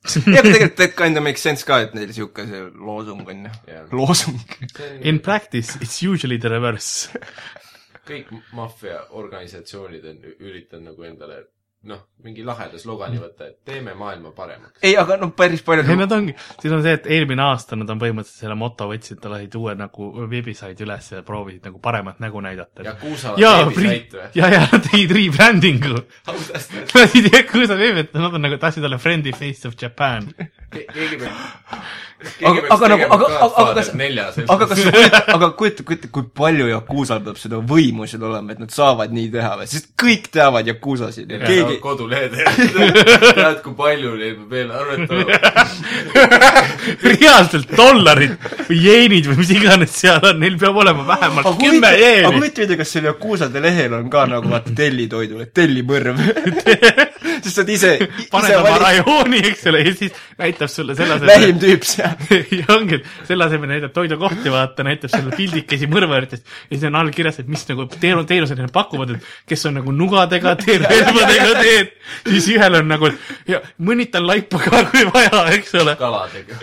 jah, 0.02 0.42
tegelikult 0.42 0.76
that 0.80 0.96
kind 0.98 1.16
of 1.16 1.22
makes 1.22 1.44
sense 1.46 1.62
ka, 1.66 1.76
et 1.84 1.92
neil 1.94 2.10
sihuke 2.10 2.42
see 2.48 2.62
loosung 2.74 3.22
on 3.30 3.44
ju 3.46 3.52
Jah.. 3.68 3.84
loosung. 3.94 4.40
In 5.06 5.20
practice 5.22 5.76
it's 5.80 6.00
usually 6.02 6.38
the 6.42 6.50
reverse. 6.50 7.08
kõik 8.08 8.32
maffia 8.58 8.98
organisatsioonid 9.14 10.08
on 10.10 10.16
üritanud 10.32 10.88
nagu 10.90 11.04
endale 11.06 11.36
noh, 11.88 11.98
mingi 12.22 12.44
laheda 12.46 12.78
slogani 12.78 13.18
võtta, 13.18 13.48
et 13.50 13.56
teeme 13.66 13.94
maailma 13.98 14.30
paremaks. 14.36 14.78
ei, 14.86 14.94
aga 14.98 15.16
noh, 15.18 15.32
päris 15.36 15.64
paljud 15.66 15.88
ei, 15.90 15.98
nad 15.98 16.12
ongi, 16.14 16.34
siin 16.62 16.76
on 16.76 16.84
see, 16.84 16.94
et 16.98 17.08
eelmine 17.16 17.42
aasta 17.42 17.78
nad 17.78 17.90
on 17.90 18.02
põhimõtteliselt 18.02 18.44
selle 18.44 18.56
moto 18.58 18.86
võtsid, 18.90 19.22
lasid 19.32 19.56
uue 19.58 19.74
nagu 19.78 20.10
veebisaidi 20.30 20.86
üles 20.86 21.10
ja 21.14 21.24
proovisid 21.26 21.66
nagu 21.66 21.82
paremat 21.82 22.22
nägu 22.22 22.42
näidata. 22.44 22.86
Yakuusa 22.86 23.34
veebisait 23.38 24.14
või? 24.14 24.28
ja, 24.38 24.52
ja 24.54 24.62
nad 24.68 24.86
tegid 24.86 25.16
rebranding'u. 25.18 26.04
lasid 26.94 27.30
Yakuusa 27.32 27.78
veebi, 27.80 28.06
et 28.06 28.14
nad 28.14 28.38
on 28.38 28.46
nagu, 28.46 28.60
tahtsid 28.62 28.86
olla 28.86 29.00
friendly 29.02 29.34
face 29.34 29.66
of 29.68 29.74
Japan. 29.80 30.30
keegi 30.72 31.18
peab, 31.18 31.82
Aga- 32.22 32.32
keegi 32.38 32.60
peaks 32.62 32.74
aga 32.76 32.88
nagu- 32.92 33.06
aga- 33.06 33.26
aga- 33.26 33.50
aga 33.62 33.74
kas- 33.78 33.92
aga 34.54 34.66
kas 34.70 34.78
sa 34.82 34.90
kujutad, 34.94 35.28
aga 35.36 35.48
kujuta, 35.60 35.82
kujuta, 35.88 36.08
kui 36.14 36.24
palju 36.42 36.68
Yakuusal 36.72 37.20
peab 37.26 37.38
seda 37.42 37.60
võimu 37.72 38.06
seal 38.08 38.22
olema, 38.30 38.52
et 38.54 38.60
nad 38.62 38.70
saavad 38.74 39.12
nii 39.12 39.28
teha 39.34 39.52
või, 39.60 39.66
sest 39.72 39.90
kõik 40.02 40.28
teavad 40.34 40.66
Yakuusasid 40.72 41.30
ja 41.34 41.38
keegi 41.44 41.78
kodulehed 41.82 42.32
tead, 42.38 43.62
kui 43.64 43.74
palju 43.78 44.14
neil 44.20 44.36
peab 44.40 44.50
veel 44.56 44.70
arvetama. 44.70 45.38
reaalselt 47.12 47.70
dollarid 47.76 48.34
või 48.68 48.78
jeenid 48.84 49.28
või 49.30 49.36
mis 49.42 49.50
iganes 49.56 49.94
seal 50.02 50.22
on, 50.30 50.38
neil 50.42 50.56
peab 50.60 50.76
olema 50.82 51.04
vähemalt 51.08 51.46
aga 51.46 51.56
kümme 51.58 51.78
huvitav, 51.78 51.92
aga 51.92 52.06
jeeni. 52.06 52.34
huvitav, 52.38 52.76
kas 52.82 52.92
seal 52.96 53.08
Yakuusade 53.10 53.62
lehel 53.64 53.92
on 53.98 54.10
ka 54.12 54.24
nagu 54.30 54.50
vaata 54.52 54.74
tellitoidul, 54.76 55.42
et 55.46 55.52
tellimõrv. 55.56 56.16
sest 56.22 57.11
sa 57.50 57.62
oled 57.62 57.72
ise, 57.74 57.90
paned 58.32 58.50
ise 58.50 58.58
oma 58.58 58.74
valid 58.76 58.84
rajooni, 58.84 59.40
eks 59.50 59.66
ole, 59.70 59.82
ja 59.86 59.94
siis 59.98 60.20
näitab 60.38 60.70
sulle 60.72 60.96
selle 60.98 61.18
lähim 61.26 61.58
tüüp 61.62 61.86
seal. 61.88 62.14
ja 62.60 62.68
ongi, 62.76 63.00
selle 63.28 63.48
asemel 63.48 63.72
näitab 63.74 63.94
toidukohti, 63.96 64.52
vaata, 64.52 64.86
näitab 64.86 65.12
sulle 65.12 65.34
pildikesi 65.36 65.88
mõrvaritest 65.90 66.46
ja 66.46 66.76
siis 66.76 66.86
on 66.88 67.00
all 67.00 67.12
kirjas, 67.14 67.40
et 67.42 67.50
mis 67.50 67.64
nagu 67.70 67.86
teenu-, 67.92 68.24
teenuseid 68.28 68.62
nad 68.62 68.72
pakuvad, 68.74 69.16
et 69.16 69.28
kes 69.52 69.66
on 69.70 69.78
nagu 69.80 69.94
nugadega 69.96 70.54
teed, 70.62 70.86
relvadega 70.86 71.52
teed, 71.60 71.92
siis 72.30 72.48
ühel 72.54 72.80
on 72.80 72.90
nagu 72.92 73.12
ja 73.48 73.62
mõnitan 73.82 74.26
laipa 74.28 74.62
ka, 74.62 74.84
kui 74.92 75.06
vaja, 75.12 75.44
eks 75.58 75.76
ole. 75.82 75.96
kaladega. 76.00 76.58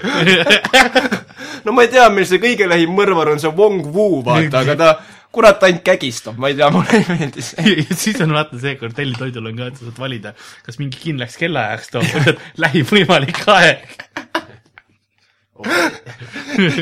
no 1.65 1.75
ma 1.75 1.85
ei 1.85 1.93
tea, 1.93 2.09
meil 2.13 2.27
see 2.29 2.41
kõige 2.41 2.67
lähim 2.69 2.93
mõrvar 2.95 3.33
on 3.35 3.41
see 3.41 3.51
Wong 3.55 3.87
Wu, 3.93 4.19
vaata, 4.25 4.65
aga 4.65 4.77
ta 4.79 4.91
kurat 5.35 5.63
ainult 5.67 5.83
kägistab, 5.85 6.39
ma 6.41 6.49
ei 6.49 6.57
tea, 6.57 6.69
mulle 6.73 6.99
ei 6.99 7.05
meeldi 7.09 7.43
see. 7.45 7.85
siis 7.93 8.19
on 8.25 8.33
vaata 8.33 8.59
see, 8.61 8.75
kui 8.79 8.89
tellitoidul 8.95 9.51
on 9.51 9.59
ka, 9.59 9.69
et 9.71 9.79
sa 9.79 9.89
saad 9.89 10.01
valida, 10.01 10.33
kas 10.65 10.79
mingi 10.81 11.01
kindlaks 11.01 11.37
kellaajaks 11.41 11.93
toob, 11.95 12.33
lähim 12.63 12.87
võimalik 12.89 13.43
aeg 13.53 13.85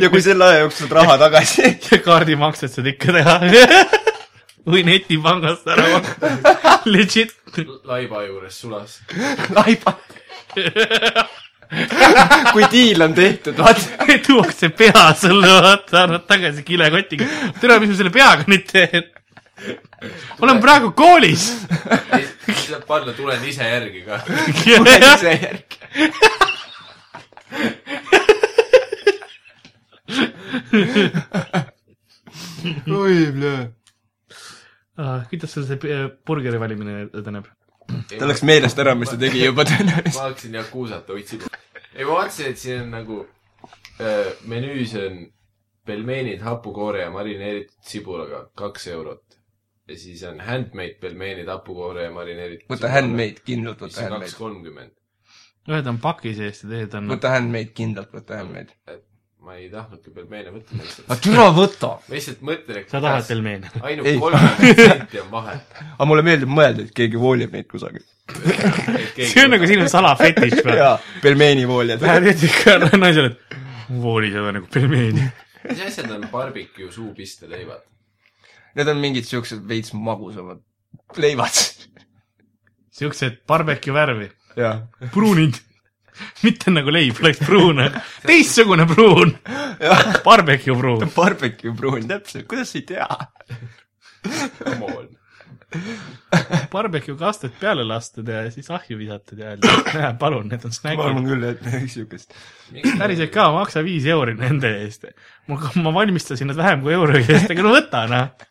ja 0.02 0.10
kui 0.14 0.22
selle 0.22 0.46
aja 0.46 0.60
jooksul 0.66 0.86
saad 0.86 0.98
raha 1.00 1.18
tagasi, 1.26 1.72
ja 1.92 2.00
kaardimakset 2.06 2.74
saad 2.74 2.92
ikka 2.94 3.16
teha. 3.20 3.40
või 4.68 4.84
netipangast 4.84 5.68
ära 5.72 5.88
maksta. 5.96 6.32
Legit. 6.92 7.34
laiba 7.88 8.24
juures 8.28 8.62
sulas. 8.62 9.00
laiba. 9.56 9.98
kui 12.54 12.64
diil 12.72 13.02
on 13.04 13.14
tehtud, 13.18 13.58
vaata. 13.60 14.06
tuuakse 14.28 14.70
pea 14.70 15.14
sulle, 15.20 15.48
vaata, 15.48 16.04
annad 16.06 16.26
tagasi 16.28 16.64
kilekotiga. 16.64 17.28
tere, 17.60 17.80
mis 17.84 17.92
ma 17.92 18.00
selle 18.00 18.14
peaga 18.14 18.48
nüüd 18.48 18.66
teen? 18.72 19.08
olen 20.42 20.62
praegu 20.64 20.94
koolis. 20.98 21.50
saab 21.68 22.86
panna, 22.88 23.16
tulen 23.18 23.44
ise 23.50 23.68
järgi 23.68 24.06
ka. 24.08 24.22
tulen 24.64 25.08
ise 25.12 25.32
järgi. 25.36 25.78
oi, 33.02 33.18
plee. 33.36 33.60
Ah, 34.98 35.22
kuidas 35.30 35.52
sul 35.54 35.68
see 35.68 35.78
eh, 35.94 36.08
burgeri 36.26 36.58
valimine 36.62 37.04
edeneb? 37.14 37.46
Ta 38.18 38.28
läks 38.28 38.44
meelest 38.48 38.80
ära, 38.84 38.96
mis 38.96 39.12
ta 39.14 39.20
tegi 39.22 39.46
juba 39.46 39.66
tõenäoliselt. 39.70 40.20
ma 40.20 40.28
hakkasin 40.30 40.60
Yakuusat 40.60 41.10
otsima. 41.16 41.50
ei, 41.94 42.04
ma 42.04 42.12
vaatasin, 42.12 42.52
et 42.52 42.62
siin 42.62 42.84
on 42.84 42.94
nagu 42.98 43.22
äh, 44.02 44.30
menüüs 44.52 44.96
on 45.02 45.24
pelmeenid 45.88 46.44
hapukoore 46.44 47.06
ja 47.06 47.12
marineeritud 47.14 47.90
sibulaga, 47.92 48.46
kaks 48.60 48.88
eurot. 48.94 49.24
ja 49.88 49.96
siis 49.96 50.24
on 50.28 50.40
handmade 50.44 50.98
pelmeenid 51.02 51.48
hapukoore 51.48 52.10
ja 52.10 52.12
marineeritud 52.12 52.72
võta 52.76 52.92
handmade, 52.92 53.44
kindlalt 53.48 53.82
võta 53.82 53.92
on 53.92 53.98
kaks 53.98 54.04
handmade. 54.04 54.38
kolmkümmend. 54.38 54.96
ühed 55.72 55.92
on 55.94 56.00
paki 56.04 56.36
sees 56.36 56.64
ja 56.64 56.72
teised 56.74 56.98
on. 57.00 57.12
võta 57.16 57.32
handmade, 57.36 57.72
kindlalt 57.78 58.12
võta 58.16 58.42
handmade. 58.42 58.76
et 58.88 59.07
ma 59.48 59.56
ei 59.56 59.70
tahtnudki 59.72 60.12
pelmeene 60.12 60.52
võtta 60.52 60.76
lihtsalt. 60.76 61.06
aga 61.08 61.16
türa 61.24 61.44
võta! 61.56 61.90
ma 62.04 62.16
lihtsalt 62.18 62.42
mõtlen, 62.44 62.80
et 62.82 62.92
sa 62.92 63.00
tahad 63.04 63.28
pelmeene? 63.30 63.70
ainult 63.80 64.10
Ei. 64.10 64.18
kolmkümmend 64.20 64.58
protsenti 64.60 65.22
on 65.22 65.30
vahe. 65.32 65.54
aga 65.86 66.08
mulle 66.10 66.24
meeldib 66.28 66.52
mõelda, 66.52 66.84
et 66.84 66.92
keegi 66.98 67.22
voolib 67.22 67.56
neid 67.56 67.70
kusagil. 67.72 68.04
see 69.16 69.46
on 69.46 69.54
nagu 69.56 69.70
sinu 69.72 69.86
salafetiš 69.94 70.58
või? 70.66 70.76
jaa, 70.82 70.98
pelmeenivoolijad. 71.24 72.04
Lähed 72.04 72.44
ikka 72.50 72.76
naisele, 73.00 73.32
et 73.32 73.94
voolid 74.04 74.36
on 74.42 74.50
nagu 74.60 74.68
pelmeeni. 74.74 75.30
mis 75.70 75.86
asjad 75.88 76.12
on 76.18 76.28
barbecue 76.34 76.92
suupisteleivad? 76.92 77.86
Need 78.76 78.92
on 78.92 79.00
mingid 79.02 79.30
siuksed 79.30 79.64
veits 79.70 79.96
magusamad 79.96 80.60
leivad. 81.24 81.64
siuksed 83.00 83.40
barbecue 83.48 83.96
värvi, 83.96 84.28
pruunid. 85.16 85.64
mitte 86.46 86.74
nagu 86.74 86.94
leib 86.94 87.20
oleks 87.22 87.44
pruun, 87.44 87.84
teistsugune 88.26 88.88
pruun. 88.90 89.36
Barbecue 90.26 90.76
pruun. 90.78 91.06
Barbecue 91.18 91.76
pruun, 91.78 92.08
täpselt, 92.10 92.48
kuidas 92.50 92.74
sa 92.74 92.82
ei 92.82 92.88
tea? 92.88 93.08
Come 94.64 94.92
on. 94.94 95.08
Barbecue 96.72 97.16
kastet 97.20 97.58
peale 97.60 97.84
lastud 97.84 98.28
ja 98.32 98.46
siis 98.52 98.70
ahju 98.72 98.98
visatud 99.00 99.40
ja 99.42 99.52
öelda, 99.52 99.72
et 99.82 99.90
näe, 99.98 100.12
palun, 100.20 100.48
need 100.48 100.64
on 100.64 100.72
ma 100.72 100.78
snäkid. 100.78 101.04
arvan 101.04 101.28
küll, 101.28 101.48
et 101.50 101.64
midagi 101.66 101.90
siukest. 101.92 102.38
päriselt 103.00 103.34
ka, 103.34 103.50
maksa 103.56 103.84
viis 103.84 104.08
euri 104.08 104.38
nende 104.40 104.72
eest. 104.86 105.10
ma, 105.52 105.60
ma 105.84 105.94
valmistasin 106.00 106.48
nad 106.52 106.60
vähem 106.60 106.86
kui 106.86 106.96
euro 106.96 107.20
eest, 107.20 107.52
aga 107.52 107.66
no 107.66 107.76
võta 107.76 108.06
noh. 108.12 108.48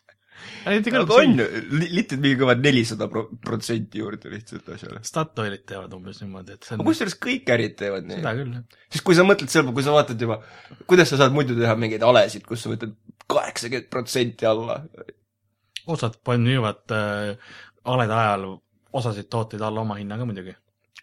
Aga 0.67 1.17
on 1.17 1.41
litid 1.81 2.21
mingi 2.23 2.37
kõva 2.39 2.55
nelisada 2.59 3.07
pro- 3.11 3.27
protsenti 3.43 4.01
juurde 4.01 4.31
lihtsalt 4.31 4.69
asjale. 4.75 5.01
Statoilit 5.07 5.65
teevad 5.69 5.93
umbes 5.97 6.21
niimoodi, 6.23 6.57
et 6.57 6.67
see 6.67 6.75
aga 6.75 6.83
on, 6.83 6.89
kusjuures 6.91 7.17
kõik 7.23 7.51
ärid 7.55 7.77
teevad 7.79 8.07
nii 8.07 8.19
seda. 8.19 8.33
küll, 8.39 8.53
jah. 8.57 8.83
siis 8.93 9.05
kui 9.07 9.17
sa 9.17 9.25
mõtled 9.27 9.51
selle 9.53 9.67
peale, 9.67 9.77
kui 9.79 9.87
sa 9.87 9.95
vaatad 9.95 10.25
juba, 10.27 10.39
kuidas 10.85 11.13
sa 11.13 11.21
saad 11.23 11.35
muidu 11.35 11.57
teha 11.59 11.75
mingeid 11.79 12.05
alesid, 12.07 12.45
kus 12.47 12.65
sa 12.65 12.73
võtad 12.73 12.95
kaheksakümmend 13.27 13.89
protsenti 13.93 14.47
alla. 14.49 14.81
osad 15.87 16.17
müüvad 16.27 16.95
äh, 16.95 17.51
alede 17.87 18.13
ajal 18.13 18.47
osasid 18.97 19.29
tooteid 19.31 19.61
alla 19.61 19.81
omahinnaga 19.81 20.25
muidugi. 20.27 20.55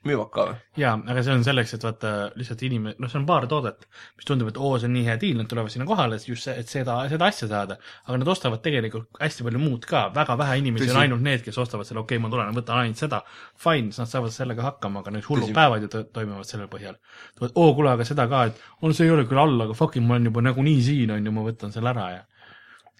Müüvad 0.08 0.30
ka 0.34 0.44
või? 0.48 0.56
jaa, 0.80 0.94
aga 1.12 1.22
see 1.26 1.34
on 1.34 1.44
selleks, 1.46 1.74
et 1.76 1.84
vaata 1.86 2.12
lihtsalt 2.38 2.64
inimene, 2.66 2.96
noh, 3.00 3.10
see 3.10 3.18
on 3.20 3.26
paar 3.28 3.46
toodet, 3.50 3.86
mis 4.18 4.28
tundub, 4.28 4.50
et 4.52 4.58
oo, 4.60 4.72
see 4.78 4.88
on 4.90 4.94
nii 4.96 5.04
hea 5.06 5.16
diil, 5.22 5.38
nad 5.40 5.48
tulevad 5.50 5.72
sinna 5.72 5.86
kohale 5.88 6.18
just 6.20 6.48
see, 6.48 6.56
et 6.60 6.70
seda, 6.70 6.96
seda 7.12 7.28
asja 7.30 7.48
saada. 7.50 7.78
aga 8.06 8.18
nad 8.20 8.32
ostavad 8.34 8.62
tegelikult 8.64 9.20
hästi 9.20 9.46
palju 9.48 9.62
muud 9.62 9.88
ka, 9.88 10.04
väga 10.14 10.36
vähe 10.40 10.58
inimesi 10.62 10.86
Tõsi. 10.88 10.96
on 10.96 11.00
ainult 11.02 11.24
need, 11.24 11.44
kes 11.46 11.58
ostavad 11.64 11.88
selle, 11.88 12.04
okei 12.04 12.18
okay,, 12.18 12.24
ma 12.24 12.32
tulen, 12.34 12.52
võtan 12.58 12.82
ainult 12.82 13.00
seda, 13.00 13.22
fine, 13.66 13.90
siis 13.90 14.02
nad 14.04 14.12
saavad 14.12 14.36
sellega 14.36 14.68
hakkama, 14.68 15.04
aga 15.04 15.16
need 15.16 15.28
hullud 15.30 15.54
päevad 15.56 15.86
ju 15.86 15.92
to- 15.96 16.04
toimuvad 16.12 16.48
selle 16.48 16.68
põhjal. 16.72 17.00
tulevad, 17.38 17.56
oo, 17.56 17.74
kuule, 17.74 17.94
aga 17.96 18.04
seda 18.08 18.28
ka, 18.28 18.44
et 18.50 18.62
on, 18.82 18.94
see 18.94 19.08
ei 19.08 19.14
ole 19.16 19.26
küll 19.30 19.40
all, 19.40 19.56
aga 19.68 19.74
fucking 19.78 20.06
ma 20.06 20.18
olen 20.18 20.30
juba 20.32 20.44
nagunii 20.44 20.80
siin, 20.82 21.10
on 21.16 21.26
ju, 21.26 21.32
ma 21.34 21.48
võtan 21.48 21.72
selle 21.74 21.92
ära 21.94 22.10
ja 22.18 22.22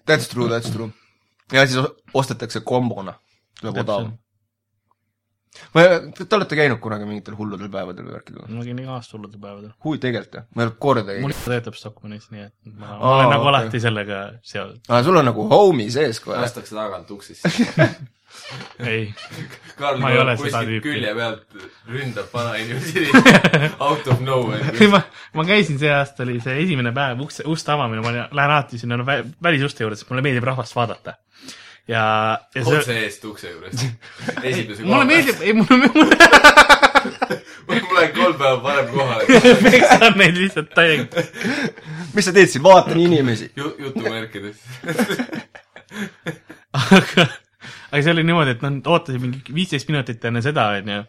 That's 0.05 0.27
true, 0.29 0.49
that's 0.49 0.69
true. 0.69 0.91
ja 1.51 1.65
siis 1.67 1.81
ostetakse 2.13 2.61
kombona, 2.61 3.15
tuleb 3.59 3.73
Täpselt. 3.75 3.89
odavam. 3.89 4.13
ma, 5.75 5.83
te 6.17 6.35
olete 6.39 6.55
käinud 6.59 6.79
kunagi 6.83 7.05
mingitel 7.09 7.35
hulludel 7.39 7.69
päevadel 7.73 8.07
või 8.09 8.15
värkidel? 8.17 8.47
ma 8.55 8.65
käin 8.67 8.79
iga 8.83 8.95
aasta 8.97 9.17
hulludel 9.17 9.39
päevadel. 9.43 9.71
huvi 9.85 10.01
tegelikult 10.03 10.39
jah, 10.41 10.47
ma 10.55 10.63
ei 10.65 10.69
ole 10.71 10.75
kordagi 10.87 11.21
mul 11.25 11.35
ikka 11.35 11.51
töötab 11.53 11.77
Stockmannis, 11.79 12.27
nii 12.33 12.47
et 12.47 12.53
ma, 12.73 12.73
ma 12.85 12.91
Aa, 12.97 13.13
olen 13.15 13.29
nagu 13.35 13.41
okei. 13.47 13.53
alati 13.53 13.83
sellega 13.85 14.19
seotud. 14.41 14.81
aa, 14.89 15.03
sul 15.07 15.21
on 15.21 15.25
nagu 15.31 15.47
homie 15.53 15.89
sees 15.93 16.19
kohe. 16.23 16.41
lastakse 16.43 16.75
tagant 16.75 17.11
uksest 17.15 17.47
ei, 18.83 19.13
Karl 19.79 19.99
Ma 20.03 20.09
ei 20.11 20.17
ole 20.19 20.33
seda 20.35 20.59
kuskilt 20.59 20.67
tüüpi. 20.69 20.81
külje 20.83 21.11
pealt 21.15 21.55
ründab 21.87 22.33
vanainimesi 22.33 23.05
out 23.87 24.07
of 24.11 24.19
nowhere. 24.25 24.73
ei 24.81 24.89
ma, 24.91 24.99
ma 25.39 25.45
käisin 25.47 25.79
see 25.79 25.91
aasta, 25.93 26.23
oli 26.27 26.39
see 26.43 26.57
esimene 26.65 26.91
päev 26.95 27.21
ukse, 27.23 27.45
uste 27.47 27.71
avamine, 27.71 28.03
ma 28.03 28.11
lähen 28.11 28.35
alati 28.51 28.79
sinna 28.81 28.99
välisuste 29.07 29.85
juurde, 29.85 29.95
sest 30.01 30.11
mulle 30.11 30.25
meeldib 30.25 30.43
rahvast 30.51 30.75
vaadata. 30.75 31.15
ja, 31.87 32.37
ja 32.55 32.63
see, 32.63 32.77
otse 32.79 32.97
eest 33.03 33.25
ukse 33.29 33.51
juures. 33.51 33.85
esimese 34.43 34.83
mulle 34.87 35.05
meeldib, 35.09 35.41
ei 35.41 35.53
mulle, 35.53 35.89
mulle 37.67 37.67
ma 37.67 37.75
lähen 37.99 38.13
kolm 38.15 38.37
päeva 38.39 38.63
varem 38.63 38.87
kohale. 38.91 39.23
peksan 39.69 40.17
neid 40.19 40.35
lihtsalt 40.39 40.71
täiega. 40.75 41.05
mis 42.15 42.25
sa 42.27 42.31
teed 42.35 42.49
siin, 42.51 42.63
vaatan 42.65 42.97
inimesi. 42.99 43.45
Ju-, 43.55 43.75
jutumärkides. 43.85 44.57
aga, 46.95 47.25
aga 47.91 48.01
see 48.01 48.13
oli 48.13 48.25
niimoodi, 48.27 48.55
et 48.55 48.63
noh, 48.65 48.77
ootasin 48.95 49.23
mingi 49.23 49.55
viisteist 49.55 49.89
minutit 49.91 50.25
enne 50.29 50.41
seda, 50.45 50.67
onju, 50.79 50.99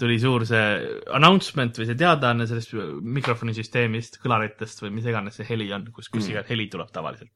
tuli 0.00 0.18
suur 0.22 0.46
see 0.48 0.64
announcement 1.18 1.78
või 1.78 1.88
see 1.90 1.98
teadaanne 2.00 2.44
sellest 2.48 2.74
mikrofonisüsteemist, 3.20 4.20
kõlaritest 4.22 4.84
või 4.84 4.90
mis 4.98 5.08
iganes 5.10 5.38
see 5.40 5.48
heli 5.50 5.68
on, 5.74 5.82
kus, 5.94 6.10
kus 6.12 6.30
iganes 6.32 6.50
heli 6.52 6.68
tuleb 6.72 6.92
tavaliselt. 6.94 7.32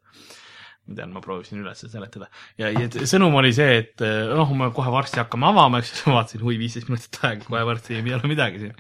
Ma 0.87 0.99
tean, 0.99 1.13
ma 1.15 1.23
proovisin 1.25 1.63
üles 1.63 1.83
seletada 1.91 2.29
ja, 2.61 2.71
ja 2.71 2.87
sõnum 3.09 3.35
oli 3.41 3.53
see, 3.57 3.81
et 3.83 4.05
eh, 4.05 4.23
noh, 4.31 4.53
me 4.57 4.71
kohe 4.75 4.93
varsti 4.95 5.21
hakkame 5.23 5.49
avama, 5.51 5.83
eks 5.83 5.93
ju, 5.93 5.99
ma 6.11 6.21
vaatasin, 6.21 6.45
hui, 6.47 6.57
viisteist 6.61 6.91
minutit 6.91 7.21
aega, 7.23 7.45
kohe 7.49 7.67
varsti 7.67 7.99
ei 7.99 8.15
ole 8.15 8.31
midagi 8.31 8.63
siin. 8.63 8.75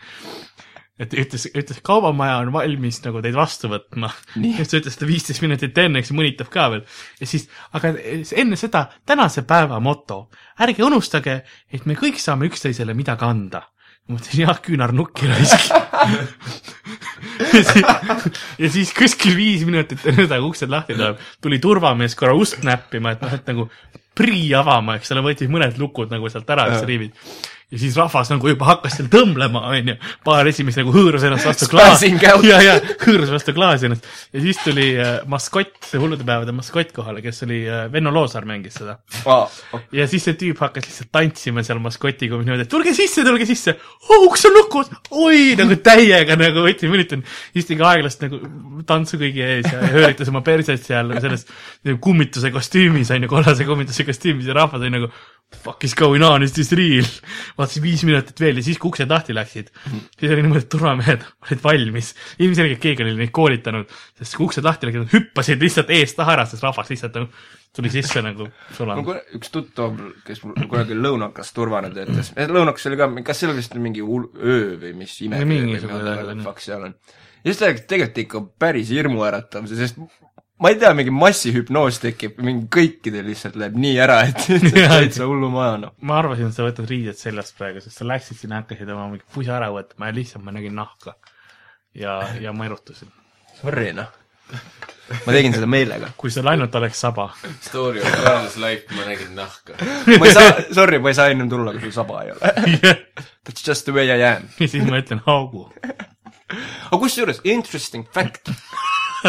et 1.02 1.16
ütles, 1.24 1.48
ütles, 1.52 1.80
kaubamaja 1.84 2.38
on 2.44 2.52
valmis 2.54 3.02
nagu 3.04 3.20
teid 3.24 3.36
vastu 3.36 3.68
võtma. 3.72 4.12
just 4.60 4.76
ütles 4.78 4.96
seda 4.96 5.10
viisteist 5.10 5.44
minutit 5.44 5.78
enne, 5.82 6.02
eks 6.02 6.14
mõnitab 6.16 6.50
ka 6.52 6.68
veel. 6.74 6.84
ja 7.20 7.30
siis, 7.30 7.48
aga 7.76 7.94
enne 8.38 8.58
seda 8.60 8.86
tänase 9.08 9.44
päeva 9.48 9.80
moto, 9.82 10.26
ärge 10.62 10.86
unustage, 10.86 11.40
et 11.68 11.88
me 11.90 11.98
kõik 11.98 12.22
saame 12.22 12.48
üksteisele 12.50 12.96
midagi 12.96 13.26
anda. 13.26 13.66
Ma 14.06 14.16
mõtlesin, 14.16 14.44
jah, 14.44 14.60
küünarnukki 14.62 15.28
raisk. 15.30 15.70
ja 17.56 17.62
siis, 17.66 17.84
ja 18.62 18.70
siis 18.78 18.92
kuskil 18.96 19.34
viis 19.38 19.66
minutit 19.66 20.04
enne 20.06 20.24
seda, 20.26 20.38
kui 20.38 20.52
uksed 20.52 20.72
lahti 20.72 20.94
tuleb, 20.94 21.20
tuli 21.42 21.58
turvamees 21.62 22.14
korra 22.18 22.36
ust 22.38 22.62
näppima, 22.66 23.16
et 23.16 23.24
noh, 23.24 23.34
et 23.34 23.50
nagu 23.50 23.68
prii 24.16 24.48
avama, 24.56 24.96
eks 24.96 25.12
ole, 25.12 25.24
võttis 25.26 25.50
mõned 25.52 25.76
lukud 25.80 26.12
nagu 26.14 26.30
sealt 26.32 26.50
ära, 26.54 26.70
eks 26.72 26.86
riivid. 26.88 27.18
Ja 27.66 27.78
siis 27.82 27.96
rahvas 27.98 28.28
nagu 28.30 28.46
juba 28.46 28.68
hakkas 28.68 28.94
seal 28.94 29.08
tõmblema, 29.10 29.64
onju. 29.74 29.96
paar 30.24 30.46
esimest 30.46 30.78
nagu 30.78 30.92
hõõrus 30.94 31.24
ennast 31.26 31.48
vastu 31.48 31.66
klaasi 31.72 32.12
ja, 32.22 32.60
ja 32.62 32.76
hõõrus 33.02 33.32
vastu 33.34 33.54
klaasi 33.56 33.88
ennast. 33.88 34.06
ja 34.30 34.42
siis 34.44 34.60
tuli 34.62 34.92
äh, 35.02 35.16
maskott, 35.26 35.74
see 35.82 35.98
hullude 35.98 36.22
päevade 36.26 36.54
maskott 36.54 36.92
kohale, 36.94 37.24
kes 37.24 37.42
oli 37.42 37.64
äh,, 37.66 37.88
Venno 37.90 38.12
Loosaar 38.14 38.46
mängis 38.46 38.78
seda. 38.78 39.00
ja 39.90 40.06
siis 40.06 40.28
see 40.28 40.38
tüüp 40.38 40.62
hakkas 40.62 40.86
lihtsalt 40.86 41.10
tantsima 41.18 41.64
seal 41.66 41.82
maskotiga 41.82 42.38
niimoodi, 42.38 42.68
et 42.68 42.70
tulge 42.70 42.94
sisse, 42.94 43.26
tulge 43.26 43.48
sisse 43.50 43.74
oh,, 43.74 44.28
uks 44.28 44.46
on 44.46 44.54
lukus, 44.60 44.92
oi 45.10 45.56
nagu 45.58 45.80
täiega 45.82 46.38
nagu 46.38 46.62
võtsin, 46.68 46.94
üritan 46.94 47.26
isegi 47.58 47.82
aeglast 47.82 48.22
nagu 48.28 48.38
tantsu 48.86 49.18
kõigi 49.18 49.42
ees 49.42 49.66
ja, 49.72 49.82
hööritas 49.90 50.30
oma 50.30 50.44
perset 50.46 50.86
seal 50.86 51.10
selles 51.18 51.48
kummituse 51.98 52.54
kostüümis 52.54 53.10
onju, 53.10 53.32
kollase 53.34 53.66
kummituse 53.66 54.06
kostüümis 54.06 54.46
ja 54.46 54.54
rahvas 54.54 54.86
oli 54.86 54.94
nagu 55.00 55.10
fuck 55.54 55.84
is 55.84 55.94
going 55.94 56.22
on, 56.26 56.42
is 56.42 56.52
this 56.56 56.72
real? 56.74 57.06
vaatasin 57.58 57.82
viis 57.84 58.02
minutit 58.06 58.40
veel 58.42 58.58
ja 58.58 58.64
siis, 58.66 58.78
kui 58.82 58.90
uksed 58.90 59.10
lahti 59.10 59.34
läksid, 59.36 59.68
siis 60.18 60.32
oli 60.32 60.42
niimoodi, 60.42 60.64
et 60.64 60.70
turvamehed 60.72 61.22
olid 61.46 61.62
valmis. 61.62 62.12
ilmselgelt 62.42 62.80
keegi 62.82 63.04
oli 63.04 63.14
neid 63.20 63.32
koolitanud, 63.34 63.92
sest 64.18 64.36
kui 64.36 64.48
uksed 64.48 64.66
lahti 64.66 64.88
läksid, 64.88 65.04
nad 65.06 65.14
hüppasid 65.14 65.62
lihtsalt 65.62 65.92
eest 65.94 66.18
taha 66.18 66.34
ära, 66.36 66.46
sest 66.50 66.66
rahvas 66.66 66.90
lihtsalt 66.90 67.18
nagu 67.20 67.30
tuli 67.76 67.92
sisse 67.92 68.22
nagu 68.24 68.48
kun- 69.06 69.22
üks 69.38 69.52
tuttav, 69.54 69.94
kes 70.26 70.42
mul 70.44 70.58
kunagi 70.66 70.98
lõunakas 70.98 71.52
turvana 71.54 71.92
töötas, 71.94 72.32
lõunakas 72.36 72.90
oli 72.90 73.00
ka, 73.00 73.10
kas 73.30 73.44
seal 73.44 73.54
vist 73.56 73.74
mingi 73.78 74.02
öö 74.02 74.76
või 74.82 74.94
mis 74.98 75.14
ime 75.26 75.44
Mingisugune 75.46 76.42
fakt 76.46 76.66
seal 76.66 76.88
on. 76.90 76.96
ja 77.44 77.52
siis 77.52 77.60
ta 77.62 77.70
rääkis 77.70 77.86
tegelikult 77.86 78.22
ikka 78.24 78.46
päris 78.58 78.90
hirmuäratav, 78.90 79.68
sest 79.70 80.00
ma 80.62 80.70
ei 80.72 80.78
tea, 80.80 80.92
mingi 80.96 81.12
massihüpnoos 81.12 81.98
tekib, 82.00 82.38
mingi 82.44 82.68
kõikidel 82.72 83.26
lihtsalt 83.28 83.58
läheb 83.60 83.76
nii 83.80 83.96
ära, 84.00 84.20
et 84.30 84.46
täitsa 84.76 85.28
hullumaja 85.28 85.80
noh. 85.82 85.94
ma 86.08 86.20
arvasin, 86.22 86.48
et 86.50 86.56
sa 86.56 86.64
võtad 86.64 86.88
riided 86.88 87.18
seljast 87.20 87.56
praegu, 87.58 87.82
sest 87.84 88.00
sa 88.00 88.08
läksid 88.08 88.40
sinna, 88.40 88.62
hakkasid 88.62 88.92
oma 88.92 89.10
mingi 89.12 89.26
pusa 89.34 89.58
ära 89.58 89.68
võtma 89.74 90.08
ja 90.08 90.16
lihtsalt 90.16 90.46
ma 90.46 90.56
nägin 90.56 90.76
nahka. 90.78 91.16
ja, 91.96 92.22
ja 92.40 92.54
ma 92.56 92.68
erutasin. 92.68 93.12
Sorry 93.60 93.92
noh. 93.96 94.08
ma 95.26 95.36
tegin 95.36 95.52
seda 95.52 95.68
meelega. 95.68 96.10
kui 96.16 96.32
sul 96.32 96.48
ainult 96.48 96.74
oleks 96.80 97.04
saba. 97.04 97.28
Story 97.68 98.00
of 98.00 98.18
Carl's 98.24 98.56
life, 98.62 98.88
ma 98.96 99.04
nägin 99.10 99.36
nahka. 99.36 99.76
ma 100.16 100.20
ei 100.24 100.36
saa, 100.36 100.56
sorry, 100.72 101.02
ma 101.04 101.12
ei 101.12 101.20
saa 101.20 101.32
ennem 101.34 101.52
tulla, 101.52 101.76
kui 101.76 101.84
sul 101.84 101.96
saba 102.00 102.24
ei 102.24 102.32
ole. 102.32 102.54
ja 102.80 102.96
That's 103.46 103.62
just 103.66 103.84
the 103.84 103.92
way 103.92 104.08
I 104.08 104.24
am. 104.24 104.48
siis 104.56 104.80
ma 104.88 105.04
ütlen 105.04 105.20
haugu. 105.28 105.68
aga 106.48 106.98
kusjuures, 107.02 107.44
interesting 107.44 108.08
fact 108.08 108.56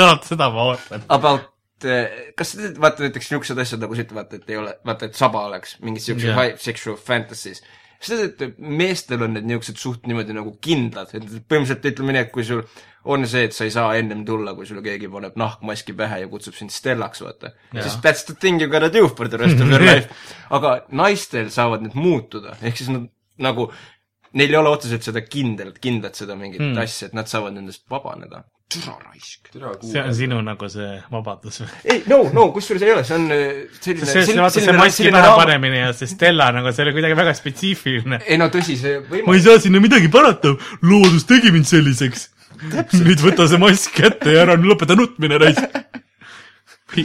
vaata 0.06 0.32
seda 0.32 0.50
ma 0.54 0.68
ootan. 0.72 1.04
about 1.10 1.88
eh, 1.88 2.32
kas 2.38 2.56
vaata 2.82 3.06
näiteks 3.06 3.32
niisugused 3.32 3.64
asjad 3.64 3.84
nagu 3.84 3.98
sa 3.98 4.06
ütled, 4.06 4.20
vaata, 4.20 4.40
et 4.40 4.54
ei 4.54 4.62
ole, 4.62 4.78
vaata, 4.88 5.10
et 5.10 5.20
saba 5.20 5.48
oleks 5.50 5.78
mingid 5.84 6.06
siuksed 6.06 6.32
yeah. 6.32 6.40
high 6.40 6.62
sexual 6.62 6.98
fantasies. 7.00 7.64
sa 7.98 8.14
tead, 8.14 8.44
et 8.46 8.62
meestel 8.62 9.24
on 9.26 9.34
need 9.38 9.50
niisugused 9.50 9.82
suht 9.82 10.08
niimoodi 10.10 10.36
nagu 10.38 10.54
kindlad, 10.62 11.12
et 11.18 11.26
põhimõtteliselt 11.26 11.92
ütleme 11.92 12.16
nii, 12.16 12.28
et 12.28 12.32
kui 12.34 12.46
sul 12.46 12.64
on 13.08 13.24
see, 13.30 13.46
et 13.48 13.56
sa 13.56 13.66
ei 13.66 13.72
saa 13.74 13.94
ennem 13.98 14.24
tulla, 14.28 14.54
kui 14.54 14.68
sulle 14.68 14.84
keegi 14.86 15.10
paneb 15.12 15.38
nahkmaski 15.40 15.96
pähe 15.98 16.22
ja 16.24 16.32
kutsub 16.32 16.58
sind 16.58 16.74
Stellaks, 16.76 17.24
vaata. 17.24 17.54
siis 17.74 18.00
that's 18.04 18.26
the 18.28 18.36
thing 18.36 18.62
you 18.62 18.70
gotta 18.72 18.92
do 18.94 19.08
for 19.08 19.30
the 19.32 19.40
rest 19.40 19.62
of 19.64 19.72
your 19.72 19.84
life. 19.90 20.12
aga 20.54 20.82
naistel 20.92 21.50
saavad 21.54 21.86
need 21.88 21.96
muutuda, 21.98 22.58
ehk 22.62 22.82
siis 22.82 22.92
nad 22.94 23.08
nagu 23.38 23.72
Neil 24.38 24.54
ei 24.54 24.60
ole 24.60 24.70
otseselt 24.70 25.06
seda 25.08 25.22
kindlat, 25.24 25.80
kindlat 25.82 26.18
seda 26.20 26.36
mingit 26.38 26.62
mm. 26.62 26.78
asja, 26.84 27.08
et 27.08 27.16
nad 27.18 27.30
saavad 27.32 27.56
nendest 27.56 27.86
vabaneda. 27.90 28.44
Türa 28.68 28.98
raisk. 29.00 29.48
see 29.82 30.02
on 30.04 30.14
sinu 30.14 30.40
nagu 30.44 30.68
see 30.70 30.88
vabadus 31.12 31.62
või? 31.62 31.68
ei, 31.88 32.02
no, 32.12 32.20
no 32.36 32.48
kusjuures 32.56 32.84
ei 32.84 32.92
ole, 32.92 33.04
see 33.08 33.16
on 33.16 33.28
äh, 33.32 33.44
selline 33.80 34.10
see, 34.10 34.24
see 34.28 34.40
vaata 34.40 34.64
see 34.64 34.76
maski 34.76 35.12
pähe. 35.16 35.36
panemine 35.40 35.78
ja 35.80 35.92
see 35.96 36.10
Stella 36.12 36.50
nagu 36.56 36.74
see 36.76 36.84
oli 36.84 36.96
kuidagi 36.98 37.16
väga 37.20 37.36
spetsiifiline. 37.38 38.20
ei 38.28 38.40
no 38.42 38.50
tõsi, 38.54 38.76
see 38.82 39.22
ma 39.24 39.38
ei 39.38 39.44
saa 39.46 39.62
sinna 39.64 39.80
midagi 39.84 40.12
parata, 40.12 40.52
loodus 40.84 41.24
tegi 41.30 41.54
mind 41.56 41.70
selliseks. 41.70 42.28
nüüd 42.98 43.24
võta 43.24 43.48
see 43.48 43.62
mask 43.62 43.96
kätte 43.96 44.34
ja 44.36 44.44
ära 44.44 44.58
lõpeta 44.60 44.98
nutmine, 45.00 45.40
raisk. 45.40 45.78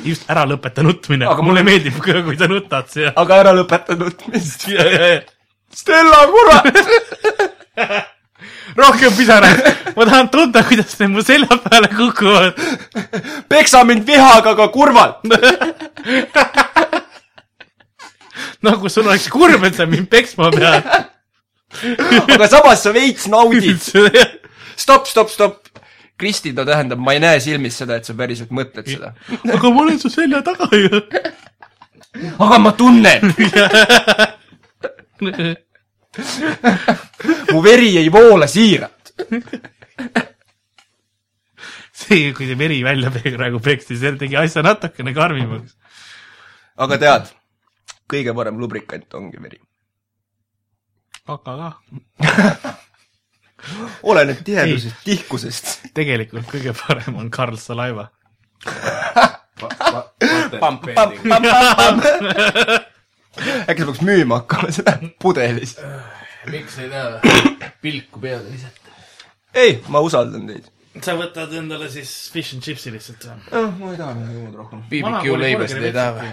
just 0.09 0.27
ära 0.33 0.43
lõpeta 0.51 0.83
nutmine, 0.87 1.29
mulle 1.47 1.63
meeldib 1.67 2.01
kui 2.03 2.39
sa 2.41 2.51
nutad 2.51 2.91
siia. 2.91 3.15
aga 3.23 3.39
ära 3.45 3.55
lõpeta 3.61 3.99
nutmist. 4.01 4.67
Stella, 5.73 6.27
kurat! 6.33 8.11
rohkem 8.77 9.15
pisaraid, 9.17 9.61
ma 9.97 10.07
tahan 10.09 10.29
tunda, 10.33 10.63
kuidas 10.67 10.99
need 11.01 11.11
mu 11.13 11.23
selja 11.25 11.59
peale 11.65 11.89
kukuvad. 11.93 12.59
peksa 13.49 13.85
mind 13.85 14.07
vihaga, 14.07 14.51
aga 14.57 14.69
kurvalt. 14.73 15.17
nagu 18.67 18.89
sul 18.89 19.07
oleks 19.07 19.29
kurb, 19.33 19.65
et 19.65 19.75
sa 19.75 19.87
mind 19.87 20.09
peksma 20.13 20.51
pead. 20.55 20.85
aga 22.29 22.49
samas 22.49 22.83
sa 22.85 22.93
veits 22.95 23.29
naudid. 23.29 23.81
stopp, 24.77 25.07
stopp, 25.07 25.31
stopp. 25.31 25.69
Kristi, 26.19 26.53
ta 26.55 26.65
tähendab, 26.69 27.01
ma 27.03 27.17
ei 27.17 27.21
näe 27.23 27.41
silmis 27.43 27.75
seda, 27.81 27.97
et 27.99 28.07
sa 28.07 28.15
päriselt 28.15 28.53
mõtled 28.55 28.87
seda. 28.87 29.15
aga 29.43 29.71
ma 29.73 29.83
olen 29.83 29.99
su 29.99 30.11
selja 30.13 30.43
taga 30.47 30.69
ju. 30.77 31.03
aga 32.39 32.59
ma 32.63 32.73
tunnen, 32.79 33.35
mu 37.53 37.63
veri 37.65 37.97
ei 37.97 38.11
voola 38.13 38.47
siiralt. 38.47 39.15
see, 41.93 42.33
kui 42.37 42.47
see 42.47 42.59
veri 42.59 42.83
välja 42.85 43.11
praegu 43.13 43.61
peksti, 43.63 43.97
see 43.97 44.17
tegi 44.21 44.37
asja 44.37 44.63
natukene 44.67 45.15
karmimaks. 45.17 45.77
aga 46.77 46.99
tead, 47.01 47.25
kõige 48.11 48.35
parem 48.37 48.61
lubrikant 48.61 49.15
ongi 49.17 49.39
veri. 49.41 49.61
aga 51.33 51.53
ka, 51.63 51.69
oleneb 54.13 54.39
tihedusest, 54.45 55.01
tihkusest. 55.07 55.67
tegelikult 55.97 56.47
kõige 56.51 56.73
parem 56.77 57.17
on 57.17 57.31
Karl 57.33 57.57
Salaiva. 57.57 58.11
äkki 63.41 63.81
sa 63.81 63.89
peaks 63.89 64.03
müüma 64.05 64.43
hakkama 64.43 64.73
seda 64.75 64.97
pudelis? 65.23 65.77
miks 66.51 66.79
ei 66.83 66.91
taha 66.91 67.21
pilku 67.83 68.21
peale 68.21 68.53
visata? 68.53 68.95
ei, 69.55 69.81
ma 69.89 70.03
usaldan 70.05 70.47
teid. 70.51 70.71
sa 71.03 71.17
võtad 71.19 71.53
endale 71.59 71.91
siis 71.93 72.13
fish 72.35 72.57
and 72.57 72.65
chips'i 72.65 72.93
lihtsalt 72.95 73.29
või? 73.29 73.45
jah, 73.51 73.69
ma 73.79 73.93
ei 73.93 74.01
taha 74.01 74.17
midagi 74.19 74.47
muud 74.47 74.59
rohkem. 74.63 74.83
BBQ 74.91 75.37
leibasid 75.45 75.87
ei 75.89 75.95
taha 75.97 76.17
või? 76.19 76.33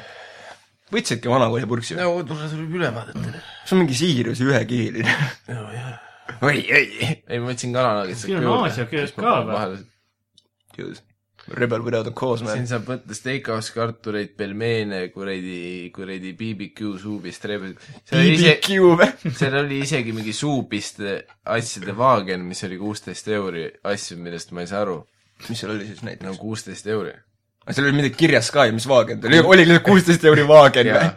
võtsidki 0.95 1.31
vanakooli 1.31 1.69
purksi 1.69 1.97
või? 1.97 2.07
no 2.07 2.25
tule 2.31 2.49
tuleb 2.53 2.79
ülevaadet 2.81 3.19
teile. 3.19 3.43
see 3.63 3.77
on 3.77 3.83
mingi 3.83 3.99
Siiriuse 3.99 4.49
ühekihiline. 4.49 5.15
oi, 6.41 6.57
oi, 6.57 6.83
ei, 7.05 7.37
ma 7.37 7.51
võtsin 7.51 7.75
kananagit. 7.75 8.23
Siin 8.23 8.41
on 8.41 8.65
Aasia 8.65 8.89
köös 8.91 9.15
ka 9.15 9.39
või?? 9.47 9.85
jõus. 10.79 11.03
Rebel 11.57 11.81
without 11.83 12.07
a 12.07 12.11
cause, 12.11 12.43
man 12.45 12.57
siin. 12.57 12.67
saab 12.69 12.87
võtta 12.89 13.15
steakhouse 13.17 13.73
kartuleid, 13.75 14.33
pelmeene, 14.37 15.01
kuradi, 15.13 15.89
kuradi 15.95 16.33
BBQ 16.37 16.93
suupist 17.01 17.45
ise, 17.49 17.73
BBQ 18.11 18.91
või? 18.99 19.09
seal 19.37 19.57
oli 19.61 19.81
isegi 19.85 20.13
mingi 20.15 20.33
suupiste 20.35 21.15
asjade 21.49 21.95
vaagen, 21.97 22.45
mis 22.49 22.63
oli 22.67 22.77
kuusteist 22.81 23.27
euri, 23.33 23.65
asju, 23.89 24.19
millest 24.21 24.53
ma 24.53 24.65
ei 24.65 24.71
saa 24.71 24.83
aru. 24.85 25.01
mis 25.47 25.59
seal 25.59 25.73
oli 25.75 25.89
siis 25.89 26.03
no 26.03 26.11
näiteks? 26.11 26.39
kuusteist 26.39 26.87
euri. 26.87 27.13
seal 27.69 27.87
oli 27.87 27.99
midagi 28.01 28.19
kirjas 28.19 28.51
ka 28.53 28.65
ju, 28.69 28.77
mis 28.77 28.87
vaagen 28.89 29.21
ta 29.21 29.31
oli, 29.31 29.39
oli 29.39 29.65
lihtsalt 29.65 29.87
kuusteist 29.89 30.25
euri 30.29 30.47
vaagen 30.47 30.91
või? 30.93 31.07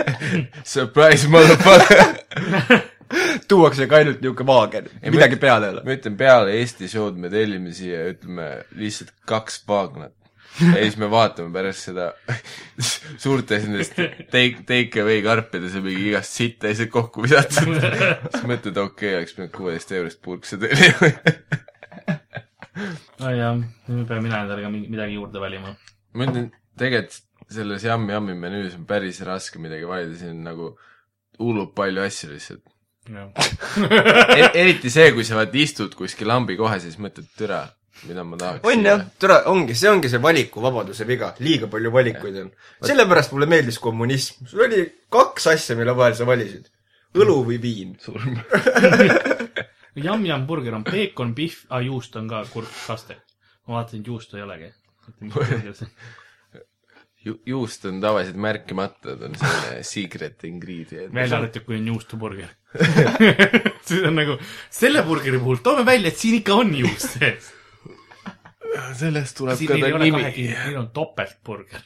Surprise 0.74 1.28
motherfucker. 1.28 2.86
tuuakse 3.50 3.86
ka 3.90 4.00
ainult 4.00 4.22
niisugune 4.22 4.46
vaagen, 4.50 4.88
Ei, 5.02 5.10
midagi 5.10 5.38
ma- 5.38 5.44
peale 5.44 5.68
ei 5.68 5.74
ole. 5.74 5.84
ma 5.86 5.96
ütlen, 5.96 6.16
peale 6.20 6.56
Eesti 6.60 6.88
show'd 6.90 7.18
me 7.20 7.30
tellime 7.32 7.74
siia, 7.76 8.04
ütleme 8.12 8.48
lihtsalt 8.78 9.12
kaks 9.28 9.60
paagnat. 9.68 10.14
ja 10.60 10.80
siis 10.82 10.96
me 10.98 11.06
vaatame 11.10 11.52
pärast 11.54 11.86
seda 11.90 12.10
suurtes 13.22 13.66
nendest 13.68 13.94
take, 14.34 14.64
take 14.66 15.02
away 15.02 15.22
karpides 15.22 15.76
on 15.78 15.84
mingi 15.86 16.08
igast 16.10 16.34
sitta 16.40 16.70
lihtsalt 16.70 16.90
kokku 16.94 17.22
visatud. 17.26 17.76
siis 18.34 18.46
mõtled, 18.50 18.78
okei 18.82 19.12
okay,, 19.12 19.16
oleks 19.20 19.36
pidanud 19.36 19.54
kuueteist 19.56 19.94
eurost 19.98 20.22
purkse 20.26 20.58
tellima. 20.60 21.10
nojah, 23.20 23.58
nüüd 23.90 24.06
pean 24.08 24.22
mina 24.24 24.44
endale 24.44 24.64
ka 24.66 24.72
midagi 24.74 25.18
juurde 25.18 25.42
valima. 25.42 25.74
ma 26.14 26.26
ütlen, 26.26 26.50
tegelikult 26.78 27.20
selles 27.50 27.84
Yummy 27.84 28.14
Yummy 28.14 28.36
menüüs 28.38 28.76
on 28.78 28.86
päris 28.86 29.18
raske 29.26 29.58
midagi 29.62 29.88
valida, 29.88 30.14
siin 30.18 30.36
on 30.38 30.44
nagu 30.46 30.68
hullult 31.40 31.74
palju 31.74 32.02
asju 32.04 32.30
lihtsalt. 32.34 32.62
Eriti 34.60 34.90
see, 34.92 35.12
kui 35.16 35.24
sa 35.24 35.38
vaat 35.38 35.54
istud 35.56 35.94
kuskil 35.98 36.28
lambi 36.28 36.56
ja 36.58 36.78
siis 36.82 36.98
mõtled, 37.00 37.28
türa, 37.36 37.62
mida 38.06 38.24
ma 38.24 38.36
tahaks. 38.36 38.66
on 38.68 38.84
jah, 38.84 39.06
tore, 39.18 39.40
ongi, 39.50 39.74
see 39.74 39.90
ongi 39.90 40.10
see 40.12 40.20
valikuvabaduse 40.22 41.06
viga, 41.08 41.32
liiga 41.40 41.66
palju 41.72 41.92
valikuid 41.92 42.36
on. 42.44 42.50
sellepärast 42.84 43.32
mulle 43.32 43.48
meeldis 43.50 43.78
kommunism, 43.78 44.46
sul 44.46 44.66
oli 44.66 44.84
kaks 45.10 45.46
asja, 45.54 45.76
mille 45.76 45.96
vahel 45.96 46.14
sa 46.14 46.28
valisid. 46.28 46.70
õlu 47.16 47.40
või 47.48 47.58
viin. 47.62 47.96
surm. 47.98 48.38
Yum-Yum 50.04 50.46
burger 50.46 50.76
on 50.76 50.84
peekon, 50.86 51.34
pihv, 51.34 51.64
aa 51.70 51.80
juust 51.82 52.14
on 52.16 52.28
ka 52.30 52.44
kurk, 52.52 52.70
kaste. 52.86 53.16
ma 53.66 53.80
vaatasin, 53.80 54.04
et 54.04 54.12
juustu 54.12 54.38
ei 54.38 54.46
olegi. 54.46 54.72
Ju-, 57.24 57.36
juust 57.46 57.84
on 57.84 57.98
tavaliselt 58.00 58.38
märkimata, 58.40 59.12
ta 59.12 59.26
on 59.28 59.34
selline 59.36 59.82
secret 59.94 60.44
ingredient. 60.48 61.12
välja 61.14 61.36
arvatud, 61.36 61.66
kui 61.66 61.76
on 61.76 61.90
juustuburger. 61.92 62.54
siis 63.86 64.06
on 64.08 64.16
nagu, 64.16 64.38
selle 64.72 65.02
burgeri 65.04 65.40
puhul 65.42 65.60
toome 65.64 65.84
välja, 65.86 66.08
et 66.08 66.20
siin 66.20 66.38
ikka 66.38 66.56
on 66.62 66.72
juust 66.78 67.18
sees. 67.18 67.50
sellest 68.96 69.36
tuleb 69.36 69.58
siin 69.60 69.68
ka 69.68 69.78
ta 69.82 70.00
nimi. 70.00 70.22
neil 70.46 70.80
on 70.80 70.88
topeltburger. 70.96 71.84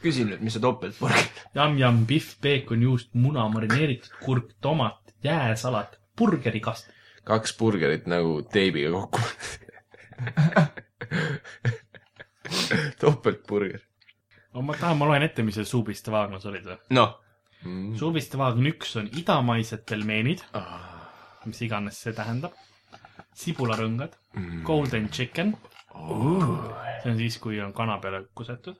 küsi 0.00 0.24
nüüd, 0.24 0.40
mis 0.40 0.56
see 0.56 0.64
topeltburger 0.64 1.28
Yum-Yum, 1.52 2.02
pihv, 2.08 2.32
peekon, 2.42 2.80
juust, 2.88 3.12
muna, 3.12 3.44
marineeritud 3.52 4.16
kurk, 4.24 4.56
tomat, 4.64 5.14
jääsalat, 5.26 6.00
burgerikast. 6.16 6.88
kaks 7.28 7.58
burgerit 7.60 8.08
nagu 8.08 8.40
teibiga 8.56 8.96
kokku. 8.96 9.20
topeltburger 13.02 13.91
no 14.54 14.62
ma 14.66 14.76
tahan, 14.78 14.98
ma 15.00 15.08
loen 15.10 15.24
ette, 15.26 15.44
mis 15.46 15.56
seal 15.58 15.68
suupiste 15.68 16.12
vaagnas 16.14 16.46
olid 16.50 16.66
või? 16.68 16.78
noh, 16.98 17.14
mm.. 17.64 17.94
suupiste 18.00 18.40
vaagn 18.40 18.68
üks 18.72 18.96
on 19.00 19.10
idamaised 19.18 19.84
pelmeenid, 19.88 20.44
Ah, 20.58 21.08
mis 21.48 21.60
iganes 21.66 22.00
see 22.04 22.12
tähendab. 22.16 22.54
sibularõngad 23.36 24.16
mm., 24.36 24.62
golden 24.68 25.08
chicken, 25.10 25.54
Oh. 25.92 26.72
see 27.02 27.10
on 27.12 27.18
siis, 27.18 27.36
kui 27.38 27.58
on 27.60 27.72
kana 27.76 27.98
peale 28.00 28.24
kusetud. 28.34 28.76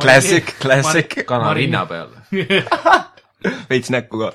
classic, 0.00 0.54
classic. 0.60 1.18
kana 1.28 1.52
rinna 1.54 1.84
peal. 1.86 2.08
veits 3.70 3.90
näkku 3.92 4.20
ka. 4.22 4.30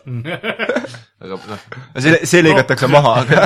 aga 1.24 1.38
noh, 1.38 1.66
see, 1.98 2.20
see 2.28 2.44
lõigatakse 2.46 2.90
maha, 2.92 3.14
aga 3.24 3.44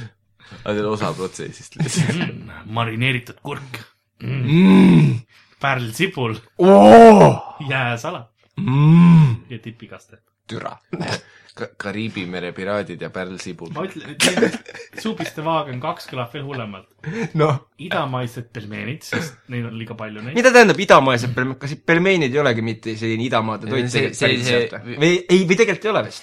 aga 0.64 0.74
see 0.76 0.84
on 0.84 0.90
osa 0.92 1.12
protsessist 1.16 1.78
lihtsalt. 1.80 2.18
Mm, 2.20 2.50
marineeritud 2.76 3.40
kurk 3.42 3.80
mm., 4.22 4.42
mm.. 4.44 5.14
pärlsibul, 5.60 6.34
Oh! 6.58 7.56
jääsalat 7.68 8.28
Mm. 8.60 9.36
ja 9.50 9.58
tipikaste. 9.58 10.18
türa. 10.50 10.76
Kariibi 11.76 12.24
mere 12.26 12.52
piraadid 12.52 13.00
ja 13.02 13.10
pärlsibul. 13.10 13.68
ma 13.74 13.84
ütlen, 13.84 14.16
et 14.44 15.00
suupiste 15.02 15.42
vaagn 15.44 15.80
kaks 15.80 16.06
kõlab 16.10 16.32
veel 16.34 16.44
hullemalt. 16.46 16.86
noh, 17.34 17.58
idamaised 17.78 18.48
pelmeenid, 18.52 19.02
sest 19.06 19.36
neid 19.48 19.64
on 19.68 19.76
liiga 19.78 19.94
palju 19.94 20.22
neid. 20.22 20.34
mida 20.34 20.52
tähendab 20.52 20.80
idamaised 20.80 21.34
pelmeenid, 21.34 21.60
kas 21.60 21.74
pelmeenid 21.86 22.34
ei 22.34 22.40
olegi 22.42 22.62
mitte 22.62 22.96
selline 22.96 23.24
idamaade 23.28 23.66
Ei, 23.66 23.70
toit 23.70 23.92
tegelikult 23.92 24.46
sealt 24.48 24.76
või? 24.84 24.98
või 25.04 25.12
ei, 25.28 25.44
või 25.46 25.56
tegelikult 25.60 25.84
ei 25.84 25.90
ole 25.94 26.04
vist? 26.08 26.22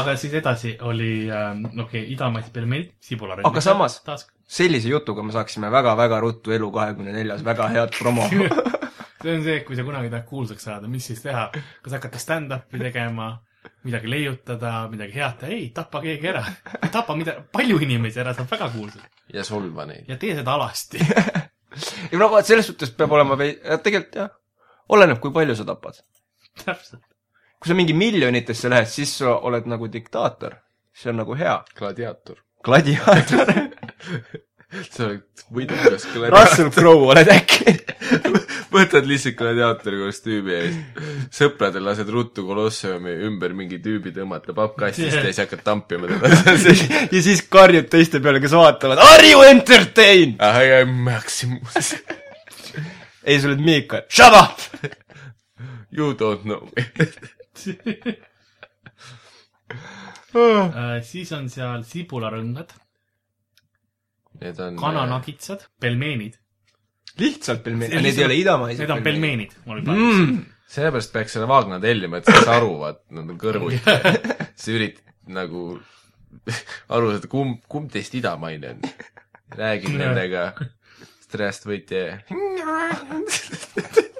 aga 0.00 0.16
siis 0.16 0.34
edasi 0.40 0.76
oli 0.88 1.12
ähm,, 1.30 1.64
okei 1.72 2.02
okay,, 2.04 2.04
idamaised 2.14 2.52
pelmeenid, 2.54 2.92
sibularõngad. 3.04 3.50
Aga 3.50 3.60
samas- 3.64 4.00
sellise 4.50 4.90
jutuga 4.90 5.22
me 5.22 5.32
saaksime 5.32 5.70
väga-väga 5.70 6.20
ruttu 6.20 6.54
Elu 6.54 6.70
kahekümne 6.74 7.12
neljas 7.14 7.44
väga 7.46 7.68
head 7.70 7.94
promo. 7.98 8.26
see 9.22 9.34
on 9.36 9.44
see, 9.44 9.60
et 9.60 9.66
kui 9.68 9.76
sa 9.78 9.84
kunagi 9.86 10.10
tahad 10.10 10.26
kuulsaks 10.26 10.66
saada, 10.66 10.88
mis 10.90 11.06
siis 11.10 11.22
teha, 11.22 11.46
kas 11.84 11.94
hakata 11.96 12.18
stand-up'i 12.18 12.80
tegema, 12.80 13.30
midagi 13.86 14.10
leiutada, 14.10 14.72
midagi 14.92 15.18
head 15.18 15.38
teha, 15.42 15.52
ei, 15.54 15.68
tapa 15.76 16.02
keegi 16.04 16.32
ära. 16.32 16.42
tapa 16.90 17.16
mida, 17.18 17.36
palju 17.52 17.78
inimesi 17.86 18.22
ära, 18.24 18.34
saab 18.36 18.50
väga 18.50 18.70
kuulsaks. 18.74 19.22
ja 19.34 19.46
solva 19.46 19.86
neid. 19.90 20.08
ja 20.10 20.18
tee 20.20 20.34
seda 20.38 20.56
alasti. 20.56 21.04
ja 22.12 22.18
no 22.18 22.30
vaat 22.32 22.50
selles 22.50 22.72
suhtes 22.72 22.90
peab 22.96 23.14
olema 23.18 23.38
vei-, 23.38 23.58
tegelikult 23.84 24.18
jah, 24.24 24.34
oleneb, 24.96 25.22
kui 25.22 25.34
palju 25.36 25.58
sa 25.60 25.68
tapad. 25.68 26.02
täpselt. 26.64 27.04
kui 27.60 27.70
sa 27.70 27.78
mingi 27.78 27.94
miljonitesse 27.94 28.72
lähed, 28.72 28.90
siis 28.90 29.14
sa 29.20 29.36
oled 29.38 29.68
nagu 29.70 29.92
diktaator. 29.92 30.58
see 30.96 31.12
on 31.12 31.22
nagu 31.22 31.38
hea. 31.38 31.60
gladiaator. 31.78 32.42
gladiaator. 32.64 33.54
sa 34.94 35.08
oled 35.08 35.44
võidukas 35.50 36.06
Russell 36.30 36.70
Crowe 36.74 37.10
oled 37.10 37.30
äkki? 37.34 37.74
võtad 38.74 39.06
lihtsalt 39.08 39.36
gladiaatori 39.38 39.98
kostüümi 40.04 40.54
ja 40.54 40.60
siis 40.68 41.36
sõpradel 41.40 41.84
lased 41.86 42.08
ruttu 42.12 42.44
Kolosseumi 42.46 43.16
ümber 43.26 43.54
mingi 43.56 43.80
tüübi 43.82 44.12
tõmmata 44.14 44.54
pappkastist 44.56 45.18
ja 45.18 45.24
siis 45.26 45.42
hakkad 45.42 45.64
tampima 45.66 46.10
teda. 46.10 46.54
ja 47.14 47.22
siis 47.24 47.42
karjud 47.50 47.90
teiste 47.90 48.22
peale, 48.22 48.42
kes 48.42 48.54
vaatavad, 48.56 49.02
are 49.02 49.30
you 49.30 49.42
entertained? 49.46 50.38
I 50.38 50.80
am 50.80 50.94
Maximus. 51.06 51.94
ei, 53.26 53.38
sa 53.40 53.50
oled 53.50 53.62
Miikal. 53.64 54.06
Shut 54.10 54.36
up! 54.38 54.62
You 55.90 56.14
don't 56.14 56.46
know 56.46 56.68
me. 56.76 56.86
Äh, 60.30 61.00
siis 61.02 61.32
on 61.34 61.48
seal 61.50 61.82
sibularõngad, 61.82 62.70
Need 64.40 64.60
on. 64.64 64.76
kananagitsad, 64.80 65.66
pelmeenid. 65.80 66.38
lihtsalt 67.20 67.60
pelmeenid, 67.64 68.00
need 68.02 68.18
ei 68.18 68.24
ole 68.24 68.36
idamaised 68.40 68.80
Need 68.80 68.90
on. 68.94 69.02
pelmeenid, 69.04 69.52
mul 69.66 69.76
oli 69.76 69.84
plaanis 69.84 70.16
Mm. 70.20 70.38
sellepärast 70.70 71.12
peaks 71.12 71.32
selle 71.36 71.48
Vaagna 71.50 71.80
tellima, 71.82 72.16
et 72.20 72.24
sa 72.30 72.36
saad 72.38 72.48
aru, 72.60 72.72
vaat 72.80 73.00
nad 73.10 73.28
on 73.30 73.38
kõrvuti. 73.38 73.80
sa 74.60 74.70
üritad 74.72 75.04
nagu 75.30 75.64
aru 76.94 77.10
saada, 77.12 77.28
kumb, 77.32 77.60
kumb 77.68 77.90
teist 77.92 78.14
idamaine 78.16 78.70
on. 78.76 78.80
räägid 79.58 79.96
nendega, 79.98 80.52
stresst 81.26 81.66
võite. 81.66 82.04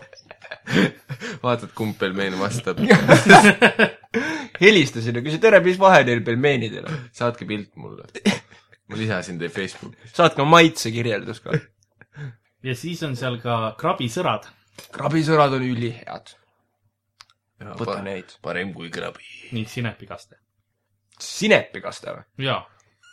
vaatad, 1.44 1.70
kumb 1.74 1.96
pelmeen 1.98 2.36
vastab. 2.40 2.78
helistasin 4.60 5.16
ja 5.18 5.22
küsin, 5.24 5.40
tere, 5.42 5.60
mis 5.64 5.78
vahe 5.80 6.02
neil 6.06 6.22
pelmeenidel 6.26 6.86
on? 6.90 6.98
saatke 7.16 7.46
pilt 7.48 7.72
mulle. 7.80 8.06
Ma 8.90 8.98
lisasin 8.98 9.38
teid 9.40 9.54
Facebooki. 9.54 10.10
saatke 10.14 10.44
maitsekirjeldus 10.46 11.40
ka. 11.44 11.56
ja 12.66 12.74
siis 12.76 13.02
on 13.06 13.16
seal 13.18 13.38
ka 13.42 13.76
krabisõrad. 13.80 14.48
krabisõrad 14.96 15.56
on 15.58 15.66
ülihead. 15.68 16.34
võta 17.78 18.00
neid. 18.04 18.36
parem 18.42 18.74
kui 18.74 18.90
krabi. 18.90 19.24
ning 19.56 19.68
sinepikaste. 19.70 20.40
sinepikaste 21.20 22.16
või? 22.18 22.46
jaa, 22.50 22.62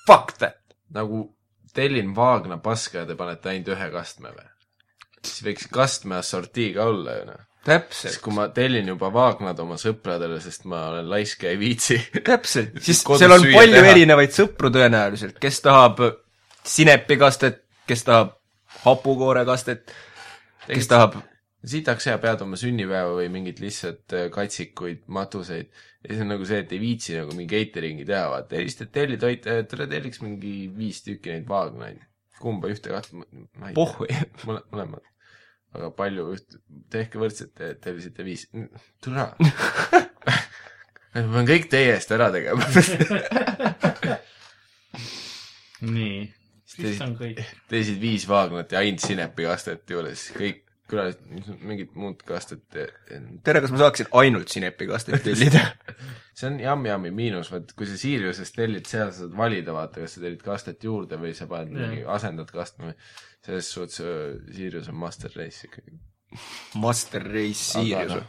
Fuck 0.08 0.38
that. 0.40 0.62
nagu 0.96 1.26
tellin 1.76 2.14
Vaagna 2.16 2.58
paska 2.64 3.04
ja 3.04 3.10
te 3.10 3.16
panete 3.20 3.52
ainult 3.52 3.76
ühe 3.76 3.90
kastme 3.92 4.32
või? 4.36 4.48
siis 5.22 5.44
võiks 5.44 5.68
kastme 5.74 6.18
assortii 6.22 6.74
ka 6.76 6.88
olla 6.92 7.20
ju 7.20 7.28
noh. 7.32 7.47
täpselt, 7.68 8.18
kui 8.24 8.36
ma 8.36 8.48
tellin 8.56 8.88
juba 8.94 9.12
Vaagnad 9.14 9.60
oma 9.64 9.78
sõpradele, 9.82 10.40
sest 10.44 10.68
ma 10.70 10.88
olen 10.94 11.10
laisk 11.12 11.44
ja 11.46 11.54
ei 11.54 11.60
viitsi. 11.62 12.00
täpselt, 12.24 12.80
siis 12.86 13.04
seal 13.04 13.36
on 13.36 13.46
palju 13.46 13.78
teha. 13.78 13.94
erinevaid 13.94 14.36
sõpru 14.36 14.72
tõenäoliselt, 14.74 15.40
kes 15.44 15.62
tahab 15.66 16.04
sinepikastet, 16.68 17.64
kes 17.88 18.06
tahab 18.08 18.38
hapukoorekastet, 18.84 19.96
kes 20.68 20.90
tahab 20.92 21.20
sitaks 21.68 22.08
hea 22.10 22.18
pead 22.22 22.42
oma 22.46 22.58
sünnipäeva 22.60 23.16
või 23.18 23.30
mingit 23.34 23.60
lihtsalt 23.64 24.16
äh, 24.16 24.28
katsikuid, 24.34 25.04
matuseid. 25.14 25.72
ja 26.04 26.12
siis 26.12 26.22
on 26.24 26.32
nagu 26.32 26.46
see, 26.48 26.62
et 26.64 26.72
ei 26.76 26.82
viitsi 26.82 27.18
nagu 27.18 27.36
mingi 27.36 27.56
catering'i 27.56 28.06
teha, 28.08 28.28
vaata, 28.34 28.60
helistad 28.60 28.92
tellitoite, 28.94 29.58
tule 29.72 29.88
telliks 29.92 30.22
mingi 30.24 30.56
viis 30.78 31.02
tükki 31.06 31.34
neid 31.34 31.48
Vaagnaid. 31.50 32.00
kumba, 32.40 32.70
ühte, 32.72 32.94
kahte, 32.94 33.18
ma 33.18 33.26
ei 33.26 33.74
tea. 33.74 33.78
pohhui. 33.78 34.10
mõle-, 34.46 34.64
mõlemad. 34.74 35.14
Aga 35.76 35.90
palju 35.98 36.30
üht, 36.36 36.58
tehke 36.94 37.20
võrdselt, 37.22 37.54
te 37.58 37.74
tellisite 37.82 38.26
viis. 38.28 38.48
tule 39.04 39.26
ära. 39.26 39.36
ma 41.18 41.26
pean 41.34 41.50
kõik 41.50 41.70
teie 41.72 41.96
eest 41.96 42.14
ära 42.16 42.30
tegema. 42.34 42.64
nii. 45.88 46.26
Siis 46.68 47.00
on 47.02 47.16
kõik. 47.18 47.40
tellisid 47.72 48.00
viis 48.02 48.28
Vaagnat 48.30 48.74
ja 48.76 48.84
ainult 48.84 49.02
sinepikastet 49.02 49.90
juures, 49.90 50.28
kõik 50.36 50.67
külalised, 50.88 51.22
mingit 51.68 51.94
muud 52.00 52.22
kastet. 52.28 52.64
tere, 53.44 53.62
kas 53.64 53.72
ma 53.74 53.82
saaksin 53.82 54.08
ainult 54.22 54.50
sinepikastet 54.54 55.24
tellida? 55.26 55.64
see 56.38 56.48
on 56.50 56.60
Yum-Yumi 56.62 57.12
miinus, 57.16 57.50
vaat 57.52 57.74
kui 57.78 57.88
sa 57.90 57.98
Siriusest 58.00 58.56
tellid, 58.56 58.86
seal 58.90 59.12
sa 59.12 59.24
saad 59.26 59.36
valida, 59.38 59.74
vaata, 59.76 60.04
kas 60.04 60.16
sa 60.18 60.24
tellid 60.24 60.44
kastet 60.46 60.84
juurde 60.88 61.20
või 61.22 61.34
sa 61.38 61.48
paned 61.52 61.74
Jah. 61.76 61.90
mingi, 61.92 62.06
asendad 62.18 62.52
kastme. 62.54 62.94
selles 63.48 63.70
suhtes 63.72 64.00
äh, 64.04 64.38
Sirius 64.56 64.88
on 64.92 64.96
master 65.00 65.32
race 65.36 65.68
ikkagi. 65.68 65.98
Master 66.76 67.24
Race 67.24 67.64
Sirius 67.72 68.12
noh, 68.18 68.26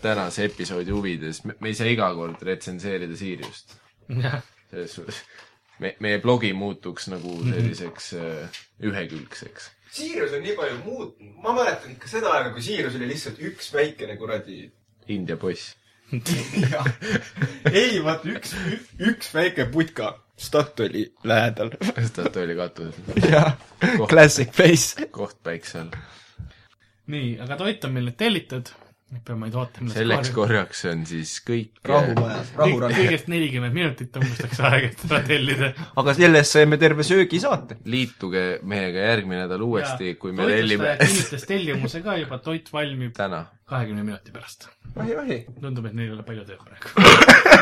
tänase 0.00 0.44
episoodi 0.46 0.92
huvides, 0.94 1.42
me 1.44 1.56
ei 1.68 1.74
saa 1.76 1.88
iga 1.90 2.06
kord 2.14 2.42
retsenseerida 2.46 3.16
Siriust. 3.18 3.74
jah, 4.08 4.38
selles 4.70 4.94
suhtes, 4.94 5.18
me, 5.82 5.94
meie 6.00 6.18
blogi 6.22 6.52
muutuks 6.56 7.08
nagu 7.12 7.34
Mhm. 7.42 7.52
selliseks 7.52 8.12
äh, 8.14 8.62
ühekülgseks. 8.86 9.70
Sirius 9.90 10.32
on 10.36 10.42
nii 10.44 10.54
palju 10.58 10.76
muutunud, 10.84 11.34
ma 11.42 11.52
mäletan 11.56 11.90
ikka 11.96 12.08
seda 12.10 12.30
aega, 12.36 12.52
kui 12.54 12.62
Sirius 12.62 12.94
oli 12.98 13.08
lihtsalt 13.10 13.40
üks 13.50 13.72
väikene 13.74 14.14
kuradi 14.20 14.62
India 15.10 15.36
poiss. 15.36 15.72
ei, 17.80 17.98
vaata 18.02 18.30
üks, 18.34 18.54
üks 19.10 19.32
väike 19.34 19.66
putka. 19.74 20.12
Statoili 20.40 21.02
lähedal. 21.28 21.74
Statoili 22.06 22.54
katusel, 22.56 23.18
jah, 23.28 23.50
classic 24.08 24.54
face. 24.56 25.06
koht 25.12 25.36
päikse 25.44 25.82
all. 25.82 25.90
nii, 27.12 27.34
aga 27.44 27.58
toit 27.60 27.84
on 27.84 27.92
meil 27.92 28.08
nüüd 28.08 28.16
tellitud. 28.22 28.70
Nüüd 29.10 29.22
peame 29.26 29.46
meid 29.46 29.56
ootama. 29.58 29.90
selleks 29.90 30.30
korraks 30.34 30.84
on 30.90 31.04
siis 31.08 31.32
kõik 31.46 31.80
rahumajas, 31.90 32.52
rahurann. 32.58 32.94
kõigest 32.94 33.30
nelikümmend 33.32 33.74
minutit 33.74 34.18
umbes 34.20 34.38
läks 34.44 34.60
aega, 34.68 34.90
et 34.92 35.02
seda 35.04 35.22
tellida. 35.26 35.70
aga 36.02 36.14
sellest 36.18 36.58
saime 36.58 36.78
terve 36.82 37.06
söögisaate. 37.06 37.80
liituge 37.90 38.44
meiega 38.62 39.08
järgmine 39.10 39.44
nädal 39.44 39.66
uuesti, 39.66 40.14
kui 40.20 40.36
me 40.36 40.46
tellime 40.50 40.94
kinnitas 41.02 41.48
tellimuse 41.50 42.04
ka 42.06 42.20
juba, 42.22 42.38
toit 42.44 42.70
valmib 42.72 43.18
kahekümne 43.70 44.02
minuti 44.02 44.32
pärast. 44.34 44.68
ohi, 44.96 45.16
ohi. 45.16 45.38
tundub, 45.60 45.90
et 45.90 45.94
neil 45.94 46.10
ei 46.10 46.14
ole 46.14 46.24
palju 46.26 46.46
tööd 46.46 46.62
praegu. 46.66 46.94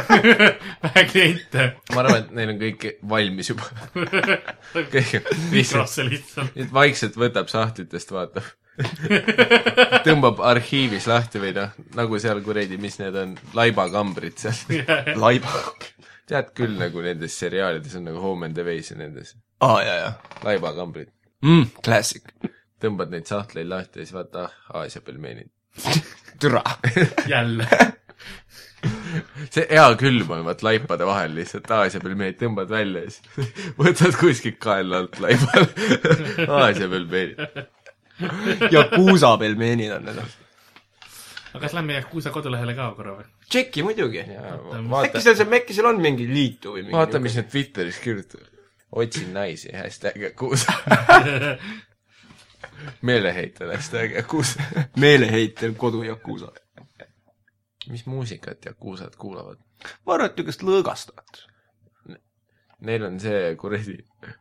vähe 0.84 1.04
kliente. 1.11 1.66
ma 1.94 2.04
arvan, 2.04 2.22
et 2.22 2.30
neil 2.38 2.52
on 2.54 2.61
kõik 2.62 2.87
valmis 3.12 3.52
juba. 3.52 3.68
kõik 4.76 4.96
lihtsalt, 4.96 5.34
mikrosse 5.52 6.08
lihtsalt. 6.08 6.56
nüüd 6.56 6.72
vaikselt 6.80 7.20
võtab 7.20 7.52
sahtlitest, 7.52 8.12
vaatab. 8.16 8.48
tõmbab 10.06 10.42
arhiivis 10.52 11.08
lahti 11.10 11.42
või 11.42 11.52
noh, 11.56 11.74
nagu 11.98 12.20
seal 12.22 12.42
kuradi, 12.46 12.78
mis 12.80 12.98
need 13.00 13.16
on, 13.18 13.34
laibakambrid 13.58 14.38
seal. 14.40 14.84
laiba. 15.24 15.64
tead 16.28 16.52
küll, 16.56 16.76
nagu 16.78 17.02
nendes 17.04 17.36
seriaalides 17.40 17.98
on 17.98 18.08
nagu 18.10 18.22
Home 18.22 18.48
and 18.48 18.58
Away's 18.60 18.92
ja 18.92 18.98
nendes 19.00 19.34
aa, 19.60 19.82
jaa, 19.82 19.98
jaa 20.04 20.12
laibakambrid. 20.44 21.10
mm,. 21.42 21.70
Classic. 21.84 22.24
tõmbad 22.82 23.12
neid 23.14 23.26
sahtleid 23.26 23.68
lahti 23.70 24.02
ja 24.02 24.06
siis 24.06 24.14
vaata, 24.14 24.48
ah, 24.48 24.82
Aasia 24.82 25.02
pelmeenid. 25.02 25.50
türa. 26.40 26.62
jälle. 27.26 27.66
see 29.50 29.64
hea 29.70 29.86
külm 29.98 30.30
on, 30.30 30.44
vaat 30.46 30.62
laipade 30.62 31.06
vahel 31.06 31.34
lihtsalt 31.34 31.70
Aasia 31.74 32.02
pelmeenid 32.04 32.38
tõmbad 32.38 32.70
välja 32.70 33.02
ja 33.06 33.10
siis 33.10 33.72
võtad 33.80 34.14
kuskilt 34.20 34.60
kaela 34.62 35.02
alt 35.02 35.18
laibal. 35.22 35.66
Aasia 36.60 36.90
pelmeenid. 36.90 37.66
Yakuusa 38.76 39.37
pelmeenid 39.38 39.92
on 39.96 40.04
need. 40.04 40.18
aga 41.54 41.61
kas 41.64 41.74
lähme 41.76 41.94
Yakuusa 41.98 42.31
kodulehele 42.35 42.74
ka 42.74 42.90
korra 42.96 43.14
või? 43.18 43.26
tšeki 43.48 43.83
muidugi. 43.87 44.24
Vaata- 44.28 45.07
äkki 45.09 45.22
seal, 45.24 45.52
äkki 45.61 45.74
seal 45.76 45.87
on 45.92 46.00
mingi 46.04 46.26
liitu 46.28 46.74
või 46.76 46.83
mingi 46.87 46.96
vaata, 46.98 47.18
mis 47.22 47.37
nad 47.38 47.48
Twitteris 47.52 47.98
kirjutavad. 48.04 48.48
otsin 48.92 49.33
naisi, 49.35 49.72
hashtag 49.76 50.16
Yakuusa. 50.22 50.72
meeleheitel, 53.02 53.72
hashtag 53.72 54.12
Yakuusa. 54.18 54.62
meeleheitel 54.96 55.72
kodu 55.74 56.02
Yakuusa. 56.02 56.52
mis 57.88 58.07
muusikat 58.07 58.64
Yakuusad 58.66 59.16
kuulavad? 59.16 59.57
ma 60.07 60.14
arvan, 60.14 60.31
et 60.31 60.37
niisugust 60.37 60.62
lõõgastavat. 60.66 61.44
Neil 62.86 63.02
on 63.08 63.16
see 63.18 63.54
kuradi 63.58 63.96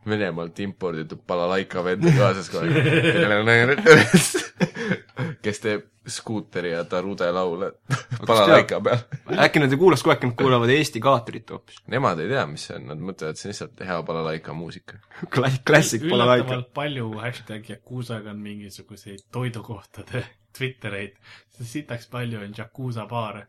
Venemaalt 0.06 0.60
imporditud 0.62 1.23
balalaika 1.28 1.82
vend 1.86 2.06
kaasas 2.17 2.50
kogu 2.54 2.69
aeg. 2.69 3.80
kes 5.41 5.62
teeb 5.63 5.88
skuuteri 6.08 6.71
ja 6.71 6.84
Tarude 6.88 7.32
laule 7.34 7.71
balalaika 8.28 8.80
peal. 8.82 9.02
äkki 9.45 9.60
nad 9.63 9.73
ei 9.73 9.80
kuulaks 9.82 10.06
kogu 10.06 10.13
aeg, 10.13 10.28
nad 10.30 10.38
kuulavad 10.39 10.71
Eesti 10.76 11.02
kaatrit 11.04 11.50
hoopis. 11.54 11.82
Nemad 11.93 12.21
ei 12.23 12.30
tea, 12.32 12.45
mis 12.52 12.67
see 12.69 12.78
on, 12.78 12.88
nad 12.91 13.02
mõtlevad, 13.10 13.39
see 13.39 13.50
on 13.50 13.56
lihtsalt 13.56 13.84
hea 13.89 13.97
balalaika 14.12 14.56
muusika. 14.58 15.02
Klass-, 15.34 15.62
klassik 15.67 16.06
balalaika. 16.06 16.45
üllatavalt 16.45 16.73
palju 16.78 17.12
hashtag 17.26 17.69
Yakuusaga 17.73 18.34
on 18.36 18.41
mingisuguseid 18.45 19.26
toidukohtade 19.34 20.23
Twittereid, 20.57 21.18
sitaks 21.62 22.07
palju 22.09 22.41
on 22.45 22.53
Yakuusa 22.57 23.05
baare. 23.09 23.47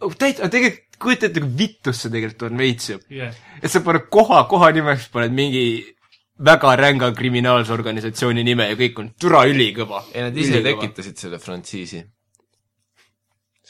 Oh, 0.00 0.14
täitsa, 0.14 0.48
tegelikult 0.50 0.86
kujuta 0.98 1.28
ette, 1.28 1.42
kui 1.42 1.54
vitus 1.58 2.02
see 2.02 2.10
tegelikult 2.12 2.48
on 2.48 2.58
veits 2.58 2.90
ju. 2.90 2.98
jah, 3.14 3.34
et 3.62 3.70
sa 3.70 3.82
paned 3.84 4.08
koha, 4.10 4.42
koha 4.50 4.70
nimeks 4.74 5.08
paned 5.14 5.34
mingi 5.36 5.64
väga 6.38 6.74
ränga 6.78 7.10
kriminaalse 7.14 7.74
organisatsiooni 7.74 8.44
nime 8.46 8.68
ja 8.70 8.78
kõik 8.78 9.00
on 9.02 9.10
türa 9.20 9.44
ülikõva. 9.50 10.04
ei, 10.14 10.22
nad 10.26 10.36
ise. 10.36 10.62
tekitasid 10.64 11.18
selle 11.18 11.38
frantsiisi. 11.42 12.02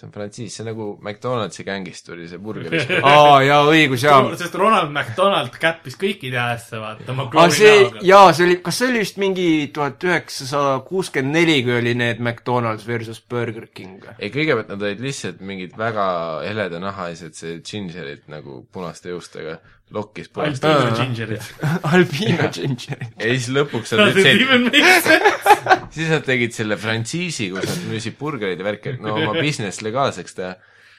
On 0.07 0.12
frantsiis, 0.14 0.55
see 0.55 0.64
on 0.64 0.70
nagu 0.72 0.88
McDonaldsi 1.03 1.64
gängistur 1.66 2.20
ja 2.22 2.28
see 2.30 2.42
burgeri 2.42 2.82
sport. 2.84 3.07
aa, 3.12 3.38
jaa, 3.46 3.61
õigus, 3.72 4.05
jaa. 4.07 4.20
sest 4.38 4.59
Ronald 4.59 4.92
McDonald 4.92 5.57
käppis 5.61 5.99
kõikide 6.01 6.40
häälesse, 6.40 6.80
vaata, 6.82 7.09
oma 7.14 7.28
klooni 7.32 7.57
see, 7.57 7.74
näoga. 7.82 8.05
jaa, 8.11 8.32
see 8.36 8.49
oli, 8.49 8.59
kas 8.64 8.80
see 8.82 8.90
oli 8.92 9.03
vist 9.05 9.22
mingi 9.22 9.49
tuhat 9.74 10.09
üheksasada 10.09 10.76
kuuskümmend 10.88 11.38
neli, 11.40 11.59
kui 11.66 11.76
oli 11.78 11.96
need 11.99 12.22
McDonalds 12.22 12.86
versus 12.88 13.20
Burger 13.22 13.68
King 13.74 14.07
ei, 14.18 14.30
kõigepealt 14.34 14.70
nad 14.72 14.84
olid 14.84 15.03
lihtsalt 15.03 15.42
mingid 15.44 15.74
väga 15.78 16.07
heleda 16.46 16.80
nahaised, 16.82 17.36
see 17.38 17.59
gingerid 17.64 18.26
nagu 18.30 18.62
punaste 18.72 19.12
juustega, 19.12 19.59
lokkis 19.95 20.28
punaste 20.32 20.68
Alpino 20.68 20.97
Gingerid. 20.97 21.47
Albino 21.93 22.49
Ginger. 22.55 23.05
ja 23.16 23.30
siis 23.30 23.49
lõpuks 23.55 23.95
even 23.97 24.68
make 24.68 24.97
sense. 25.05 25.47
siis 25.97 26.12
nad 26.12 26.26
tegid 26.26 26.57
selle 26.57 26.78
frantsiisi, 26.80 27.51
kus 27.55 27.68
nad 27.68 27.86
müüsid 27.93 28.18
burgereid 28.20 28.61
ja 28.61 28.68
värki, 28.68 28.97
et 28.97 29.05
no 29.05 29.16
oma 29.16 29.34
business 29.39 29.82
legaalseks 29.84 30.39
teha. 30.39 30.53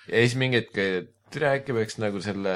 ja 0.08 0.24
siis 0.24 0.38
mingi 0.40 0.64
hetk, 0.64 0.82
tere, 1.34 1.54
äkki 1.60 1.76
peaks 1.78 2.00
nagu 2.02 2.24
selle 2.24 2.56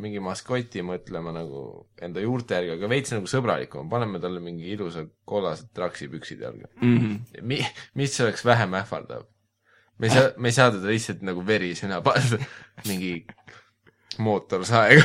mingi 0.00 0.22
maskoti 0.22 0.84
mõtlema 0.86 1.32
nagu 1.34 1.64
enda 2.00 2.22
juurte 2.22 2.56
järgi, 2.56 2.76
aga 2.78 2.88
veits 2.88 3.12
nagu 3.12 3.28
sõbralikum, 3.28 3.90
paneme 3.92 4.20
talle 4.22 4.40
mingi 4.40 4.70
ilusa 4.72 5.04
kollased 5.28 5.74
traksipüksid 5.76 6.40
jalga. 6.46 6.70
Mi-, 7.42 7.66
mis 7.98 8.16
oleks 8.24 8.46
vähem 8.46 8.78
ähvardav? 8.80 9.26
me 10.00 10.06
ei 10.06 10.14
saa, 10.14 10.30
me 10.40 10.48
ei 10.48 10.56
saa 10.56 10.70
teda 10.72 10.88
lihtsalt 10.88 11.24
nagu 11.28 11.42
verisena 11.44 12.00
panna, 12.04 12.38
mingi 12.88 13.10
mootorsaega. 14.18 15.02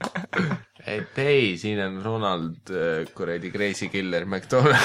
et 0.96 1.18
ei, 1.22 1.56
siin 1.58 1.80
on 1.84 2.00
Ronald 2.04 2.72
äh, 2.74 3.04
kuradi 3.14 3.50
Crazy 3.50 3.88
Killer 3.88 4.26
McDonald. 4.26 4.76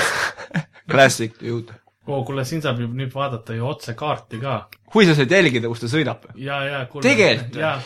Classic 0.92 1.34
dude. 1.42 1.74
oo, 2.08 2.24
kuule, 2.24 2.44
siin 2.46 2.62
saab 2.62 2.80
ju 2.84 2.88
nüüd 2.94 3.14
vaadata 3.16 3.56
ju 3.58 3.66
otse 3.66 3.96
kaarti 3.98 4.38
ka. 4.42 4.58
kui 4.94 5.08
sa 5.08 5.16
saad 5.18 5.32
jälgida, 5.32 5.68
kus 5.72 5.82
ta 5.82 5.90
sõidab. 5.90 6.28
ja, 6.38 6.60
ja. 6.68 6.84
Tegelikult? 7.02 7.58
jaa, 7.58 7.80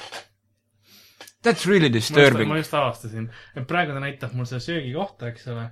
That's 1.42 1.66
really 1.66 1.88
ma 1.88 1.96
just, 1.96 2.12
disturbing 2.12 2.50
ma. 2.52 2.58
just 2.60 2.74
avastasin, 2.76 3.30
et 3.56 3.68
praegu 3.68 3.94
ta 3.96 4.02
näitab 4.04 4.34
mul 4.36 4.48
seda 4.50 4.60
söögikohta, 4.60 5.30
eks 5.32 5.48
ole, 5.54 5.70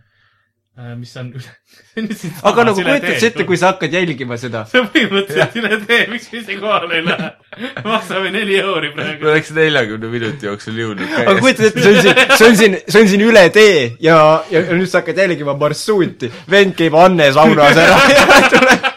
mis 0.78 1.16
on 1.18 1.32
üle. 1.34 1.54
aga 2.50 2.64
nagu 2.68 2.78
kujutad 2.78 3.16
sa 3.18 3.30
ette, 3.32 3.46
kui 3.50 3.58
sa 3.58 3.72
hakkad 3.72 3.96
jälgima 3.98 4.38
seda. 4.38 4.62
see 4.70 4.82
on 4.84 4.90
põhimõtteliselt 4.94 5.58
üle 5.58 5.80
tee, 5.90 6.04
miks 6.12 6.28
me 6.30 6.42
ise 6.44 6.58
kohale 6.62 7.00
ei 7.00 7.06
lähe? 7.08 7.30
maksame 7.88 8.30
neli 8.36 8.60
euri 8.62 8.92
me 8.92 9.00
praegu. 9.00 9.32
oleks 9.32 9.50
neljakümne 9.58 10.12
minuti 10.14 10.50
jooksul 10.50 10.78
jõudnud 10.78 11.18
aga 11.24 11.36
kujutad 11.42 11.72
ette, 11.72 11.82
see 11.82 11.96
on 11.96 12.02
siin, 12.06 12.22
see 12.30 12.52
on 12.52 12.62
siin, 12.62 12.80
see 12.86 13.02
on 13.02 13.12
siin 13.14 13.26
üle 13.26 13.46
tee 13.58 13.82
ja, 14.06 14.20
ja 14.54 14.64
nüüd 14.70 14.92
sa 14.92 15.02
hakkad 15.02 15.24
jälgima 15.26 15.58
marsruuti. 15.58 16.30
vend 16.54 16.78
käib 16.78 16.98
Anne 17.02 17.32
saunas 17.34 17.82
ära 17.82 18.00
ja 18.14 18.42
tuleb. 18.54 18.90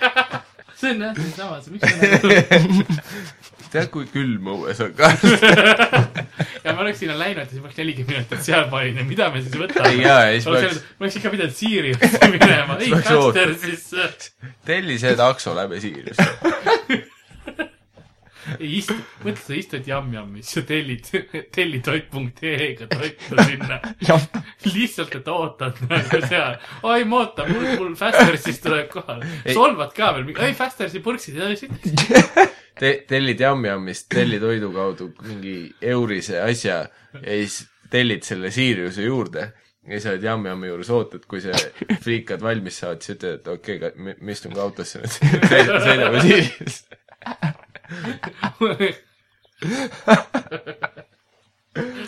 see 0.77 0.93
on 0.93 1.05
jah, 1.09 1.17
siinsamas, 1.17 1.73
miks 1.73 1.97
me 1.97 2.13
nagu 2.19 3.39
tead, 3.73 3.91
kui 3.93 4.07
külm 4.11 4.51
õues 4.55 4.81
on 4.85 4.93
ka? 4.99 5.11
ja 6.65 6.75
ma 6.75 6.85
oleks 6.85 7.03
sinna 7.03 7.17
läinud 7.19 7.45
ja 7.45 7.49
siis 7.51 7.61
ma 7.61 7.69
oleks 7.69 7.81
nelikümmend 7.81 8.17
minutit 8.17 8.45
seal 8.47 8.67
valida, 8.73 9.05
mida 9.07 9.31
me 9.35 9.45
siis 9.45 9.57
võtame. 9.61 9.93
Ei, 9.93 10.03
jaa, 10.05 10.27
ja 10.27 10.35
siis 10.35 10.49
ma 10.49 10.57
oleks 10.57 10.83
ma 10.83 11.07
oleks 11.07 11.21
ikka 11.21 11.33
pidanud 11.37 11.57
Siiri 11.61 11.95
juurde 11.95 12.33
minema, 12.35 12.77
ei, 12.83 12.91
peaks 12.91 13.09
Caster 13.09 13.55
siis, 13.63 13.87
telli 14.67 14.99
see 15.03 15.17
takso 15.19 15.55
läbi 15.57 15.81
Siirist. 15.83 16.21
ei 18.59 18.71
istu, 18.81 18.97
mõtle, 19.23 19.43
sa 19.45 19.57
istud 19.57 19.89
Yum-Yum'is 19.89 20.51
ja 20.57 20.63
tellid, 20.67 21.11
tellitoit.ee-ga 21.55 22.89
toitu 22.91 23.45
sinna. 23.47 23.79
lihtsalt, 24.67 25.15
et 25.21 25.29
ootad 25.31 25.79
nagu 25.91 26.23
seal. 26.27 26.57
oi, 26.83 27.05
ma 27.09 27.23
ootan, 27.23 27.53
mul, 27.53 27.69
mul 27.77 27.95
Fastersis 28.01 28.63
tuleb 28.65 28.91
kohale. 28.93 29.29
Ei. 29.45 29.55
solvad 29.55 29.95
ka 29.97 30.15
veel, 30.17 30.33
ei 30.49 30.57
Fastersi 30.59 31.03
purksid 31.05 31.39
ja 31.39 31.53
siis 31.55 31.71
Te-, 32.81 33.01
tellid 33.09 33.41
Yum-Yumist 33.45 34.09
tellitoidu 34.13 34.71
kaudu 34.73 35.11
mingi 35.27 35.57
eurise 35.85 36.41
asja 36.41 36.79
ja 37.13 37.35
siis 37.35 37.67
tellid 37.93 38.25
selle 38.25 38.51
Siiriuse 38.55 39.05
juurde 39.05 39.51
ja 39.91 39.99
siis 39.99 40.07
oled 40.13 40.25
Yum-Yumi 40.25 40.71
juures, 40.71 40.91
ootad, 40.95 41.25
kui 41.29 41.41
see 41.45 41.53
friikad 42.05 42.41
valmis 42.45 42.81
saavad, 42.83 43.03
siis 43.05 43.17
ütled, 43.19 43.41
et 43.41 43.47
okei 43.53 43.77
okay,, 43.81 44.17
ma 44.21 44.31
istun 44.35 44.53
ka 44.57 44.65
autosse 44.65 45.03
nüüd. 45.03 45.13
sõidame 45.87 46.19
Siirist. 46.25 46.85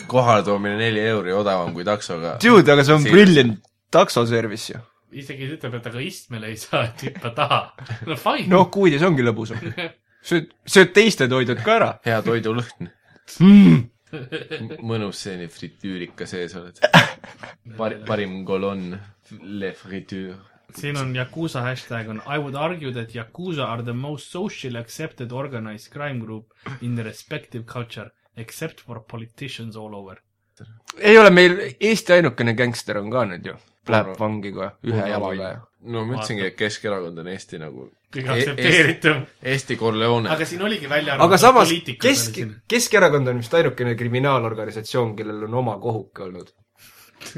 kohaletoomine 0.07 0.77
neli 0.77 1.01
euri 1.07 1.33
odavam 1.33 1.73
kui 1.75 1.85
taksoga. 1.87 2.37
Dude, 2.43 2.71
aga 2.71 2.83
see 2.85 2.95
on 2.97 3.05
Siin- 3.05 3.15
brilliant 3.15 3.55
taksoservice 3.93 4.73
ju. 4.73 4.79
isegi 5.13 5.51
ütleb, 5.53 5.75
et 5.77 5.85
aga 5.91 5.99
istmele 6.01 6.47
ei 6.49 6.57
saa, 6.57 6.87
et 6.89 7.03
hüppa 7.07 7.29
taha. 7.37 7.59
no 8.09 8.15
fine. 8.17 8.47
noh, 8.53 8.69
kuudis 8.73 9.03
ongi 9.05 9.25
lõbusam. 9.25 9.61
sööd, 10.23 10.51
sööd 10.65 10.93
teiste 10.95 11.27
toidud 11.31 11.61
ka 11.65 11.77
ära 11.79 11.89
hea 12.05 12.21
toidulõhn. 12.25 12.89
mm.. 13.39 13.81
mõnus 14.89 15.23
selline 15.25 15.49
fritüürika 15.49 16.27
sees 16.29 16.55
oled. 16.59 16.79
Par-, 17.77 17.99
parim 18.07 18.41
kolonn, 18.45 18.97
le 19.41 19.71
fritüür. 19.77 20.35
siin 20.73 20.97
on 20.97 21.13
Yakuusa 21.15 21.61
hashtag 21.61 22.09
on 22.09 22.21
I 22.25 22.39
would 22.41 22.55
argue 22.55 22.91
that 22.93 23.13
Yakuusa 23.15 23.65
are 23.65 23.83
the 23.83 23.93
most 23.93 24.31
socially 24.31 24.79
accepted 24.79 25.31
organized 25.31 25.91
crime 25.93 26.19
group 26.19 26.53
in 26.81 26.95
the 26.95 27.03
respective 27.03 27.65
culture 27.65 28.09
except 28.37 28.81
for 28.81 28.99
politicians 28.99 29.77
all 29.77 29.95
over. 29.95 30.17
ei 30.97 31.17
ole 31.17 31.29
meil 31.29 31.59
Eesti 31.79 32.13
ainukene 32.13 32.53
gängster 32.53 32.97
on 32.97 33.11
ka 33.11 33.25
nüüd 33.25 33.45
ju. 33.45 33.55
Läheb 33.89 34.17
vangi 34.19 34.51
kohe 34.55 34.71
ühe 34.87 35.07
jalaga 35.09 35.49
ja. 35.49 35.61
No 35.83 36.05
ma 36.07 36.13
ütlesingi, 36.17 36.45
et 36.47 36.55
Keskerakond 36.59 37.17
on 37.23 37.27
Eesti 37.33 37.59
nagu 37.61 37.81
kõige 38.13 38.29
E- 38.29 38.31
aktsepteeritum. 38.37 39.17
Eesti 39.53 39.75
Corleone. 39.79 40.29
aga 40.29 40.45
siin 40.45 40.61
oligi 40.63 40.87
välja 40.89 41.15
aga 41.19 41.37
samas 41.41 41.69
Kesk 42.01 42.33
Keskerakond 42.67 43.27
on 43.27 43.37
vist 43.43 43.53
ainukene 43.53 43.95
kriminaalorganisatsioon, 43.99 45.15
kellel 45.17 45.43
on 45.49 45.53
oma 45.63 45.75
kohuke 45.83 46.23
olnud. 46.27 46.49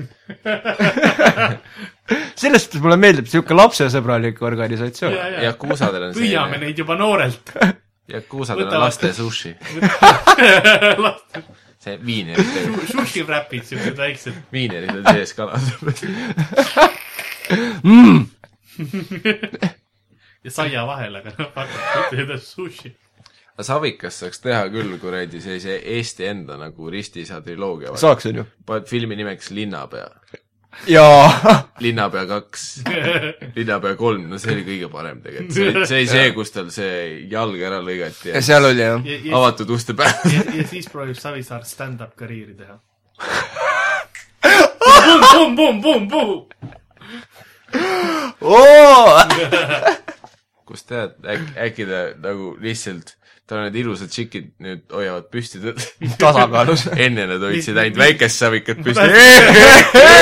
sellest 2.41 2.74
mulle 2.82 2.98
meeldib 2.98 3.26
niisugune 3.28 3.58
lapsesõbralik 3.62 4.41
organisatsioon. 4.46 5.14
ja, 5.14 5.28
ja, 5.36 5.39
Yakuusadel 5.52 6.04
on 6.10 6.14
püüame 6.18 6.58
neid 6.62 6.78
juba 6.82 6.96
noorelt. 7.00 7.46
Yakuusadel 8.12 8.64
on 8.66 8.70
Võtavad- 8.70 8.86
laste 8.86 9.08
sushi. 9.18 9.52
see 11.86 11.96
viinerid, 12.02 12.48
Sushi 12.89 13.22
wrap'id, 13.28 13.64
siuksed 13.70 13.98
väiksed. 13.98 14.34
viinerid 14.54 14.89
on 14.96 15.04
sees 15.12 15.32
kalas. 15.38 15.66
Mm. 17.84 18.26
Ja 20.46 20.52
saia 20.52 20.86
vahel, 20.88 21.20
aga 21.22 21.34
noh, 21.40 21.52
vaata, 21.56 22.06
ütled 22.14 22.42
sushi. 22.44 22.94
Savikas 23.64 24.18
saaks 24.20 24.42
teha 24.44 24.66
küll 24.68 24.98
kuradi 25.00 25.40
sellise 25.40 25.78
Eesti 25.96 26.26
enda 26.28 26.58
nagu 26.60 26.90
Ristiisa 26.92 27.40
triloogia. 27.44 27.94
saaks, 27.98 28.28
on 28.32 28.42
ju. 28.42 28.46
paned 28.68 28.90
filmi 28.90 29.16
nimeks 29.16 29.52
Linnapea. 29.56 30.10
jaa. 30.92 31.30
linnapea 31.86 32.26
kaks, 32.28 32.66
linnapea 33.58 33.96
kolm, 33.96 34.28
no 34.30 34.40
see 34.44 34.58
oli 34.58 34.66
kõige 34.68 34.90
parem 34.92 35.22
tegelikult. 35.24 35.56
see 35.56 35.70
oli, 35.70 35.86
see 35.88 36.02
oli 36.02 36.10
see, 36.12 36.34
kus 36.36 36.52
tal 36.52 36.72
see 36.76 36.98
jalg 37.32 37.64
ära 37.64 37.80
lõigati 37.80 38.34
ja 38.34 38.36
ja 38.36 38.44
seal 38.44 38.68
oli 38.68 38.84
jah. 38.84 39.00
ja, 39.08 39.20
ja, 39.24 39.38
avatud 39.40 39.72
uste 39.78 39.96
peal. 39.96 40.12
ja, 40.36 40.44
ja 40.60 40.68
siis 40.68 40.92
proovib 40.92 41.20
Savisaar 41.20 41.64
stand-up 41.64 42.16
karjääri 42.20 42.58
teha. 42.60 42.80
Pum, 45.36 45.56
pum, 45.56 45.82
pum, 45.82 46.10
pum. 46.12 46.74
kus 50.68 50.84
tead, 50.89 51.16
äkki, 51.24 51.53
äkki 51.68 51.84
ta 51.89 52.01
nagu 52.22 52.45
lihtsalt, 52.61 53.07
tal 53.49 53.57
need 53.66 53.76
ilusad 53.82 54.09
tšikid 54.13 54.47
nüüd 54.66 54.82
hoiavad 54.93 55.28
püsti 55.34 55.57
teda. 55.63 55.82
tasakaalus. 56.22 56.82
enne 56.95 57.24
nad 57.30 57.41
hoidsid 57.45 57.78
ainult 57.82 57.99
väikest 58.01 58.41
savikat 58.41 58.78
püsti. 58.86 59.07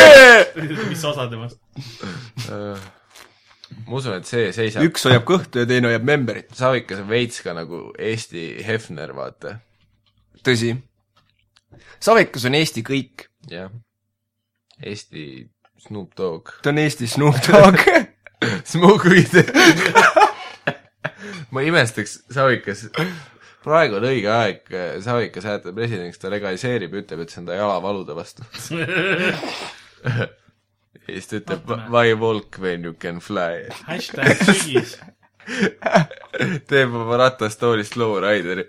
mis 0.92 1.04
osa 1.08 1.24
temast? 1.32 1.60
ma 3.84 3.98
usun, 3.98 4.14
et 4.20 4.28
see 4.30 4.46
seisab. 4.56 4.82
üks 4.90 5.02
hoiab 5.08 5.26
kõhtu 5.28 5.56
ja 5.64 5.70
teine 5.70 5.86
hoiab 5.92 6.06
memberit. 6.08 6.50
savikas 6.58 6.98
on 7.04 7.10
veits 7.12 7.38
ka 7.46 7.56
nagu 7.58 7.78
Eesti 7.98 8.42
Hefner, 8.68 9.10
vaata. 9.18 9.50
tõsi. 10.44 10.70
Savikas 12.04 12.44
on 12.50 12.54
Eesti 12.60 12.82
kõik. 12.86 13.16
jah. 13.50 13.72
Eesti 14.84 15.24
Snoop 15.88 16.18
Dogg. 16.18 16.50
ta 16.64 16.72
on 16.72 16.78
Eesti 16.78 17.08
Snoop 17.08 17.40
Dogg. 17.48 17.80
Smoke 18.74 19.10
weed. 19.10 19.54
ma 21.54 21.64
imestaks, 21.64 22.18
Savikas, 22.34 22.86
praegu 23.64 23.98
on 24.00 24.08
õige 24.10 24.32
aeg 24.32 24.72
Savikas 25.04 25.48
hääletada 25.48 25.76
presidendiks, 25.76 26.22
ta 26.22 26.32
legaliseerib, 26.34 26.96
ütleb, 27.04 27.24
et 27.24 27.34
see 27.34 27.42
on 27.44 27.50
ta 27.50 27.58
jalavalude 27.60 28.16
vastu. 28.18 28.46
ja 30.04 30.28
siis 31.08 31.30
ta 31.30 31.40
ütleb 31.42 31.74
why 31.94 32.16
walk 32.20 32.60
when 32.60 32.88
you 32.88 32.96
can 33.00 33.22
fly. 33.24 33.68
hashtag 33.88 34.44
sügis. 34.48 34.98
teeb 36.72 36.94
oma 36.96 37.20
ratastoolist 37.20 37.98
lowrideri. 38.00 38.68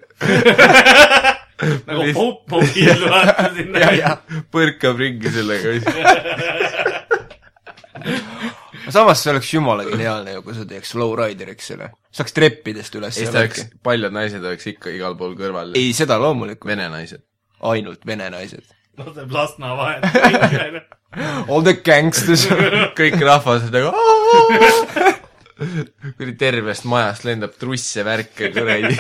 nagu 1.86 2.10
popmobiil, 2.14 3.06
vaata 3.10 3.50
sinna. 3.54 4.18
põrkab 4.54 4.98
ringi 5.02 5.34
sellega. 5.34 6.93
samas 8.94 9.22
see 9.22 9.32
oleks 9.32 9.52
jumala 9.54 9.86
geniaalne 9.88 10.36
ju, 10.36 10.42
kui 10.46 10.56
sa 10.56 10.66
teeks 10.68 10.94
lowrideriks 11.00 11.70
selle. 11.72 11.90
saaks 12.14 12.36
treppidest 12.36 12.98
üles 13.00 13.16
siis 13.18 13.32
ta 13.32 13.42
oleks, 13.42 13.66
paljud 13.86 14.14
naised 14.14 14.44
oleks 14.44 14.68
ikka 14.74 14.92
igal 14.94 15.16
pool 15.20 15.36
kõrval. 15.38 15.74
ei, 15.78 15.92
seda 15.96 16.18
loomulikult, 16.22 16.68
vene 16.74 16.88
naised. 16.92 17.24
ainult 17.72 18.06
vene 18.06 18.30
naised. 18.34 18.66
laseb 19.00 19.32
Lasna 19.32 19.74
vahet. 19.78 20.04
All 21.48 21.62
the 21.62 21.76
gangsters. 21.78 22.48
kõik 22.98 23.20
rahvas 23.22 23.68
on 23.68 23.74
nagu 23.74 25.12
kuradi 25.54 26.34
tervest 26.38 26.86
majast 26.90 27.26
lendab 27.28 27.54
trusse, 27.58 28.02
värke, 28.06 28.50
kuradi. 28.54 28.96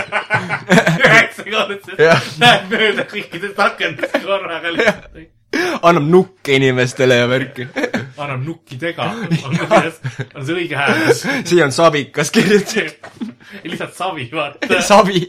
üheksakordselt 1.08 1.98
läheb 2.42 2.70
mööda 2.70 3.06
kõikidest 3.10 3.58
akendest 3.64 4.14
korraga 4.22 4.70
lihtsalt. 4.74 5.18
annab 5.82 6.06
nukke 6.10 6.54
inimestele 6.60 7.18
ja 7.18 7.28
värki. 7.30 7.68
Annab 8.16 8.44
nukkidega, 8.46 9.02
on 9.44 9.56
kuidas, 9.58 10.00
on 10.34 10.46
see 10.46 10.56
õige 10.56 10.78
hääldus. 10.78 11.24
siia 11.44 11.64
on 11.66 11.72
Savikas 11.72 12.30
kirjutatud. 12.34 13.32
lihtsalt 13.70 13.94
savi, 13.94 14.28
vaata. 14.32 14.80
Savi. 14.90 15.28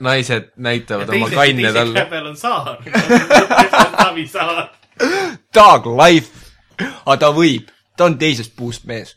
naised 0.00 0.52
näitavad 0.56 1.08
oma 1.14 1.30
teise 1.30 1.72
talle 1.72 1.98
käe. 1.98 2.10
peal 2.10 2.30
on 2.30 2.36
saar. 2.36 2.78
savi 3.98 4.26
saar. 4.28 4.68
Dog 5.54 5.86
life. 5.86 6.48
aga 6.80 7.16
ta 7.20 7.32
võib, 7.36 7.68
ta 7.96 8.08
on 8.08 8.18
teisest 8.18 8.56
puust 8.56 8.84
mees. 8.88 9.16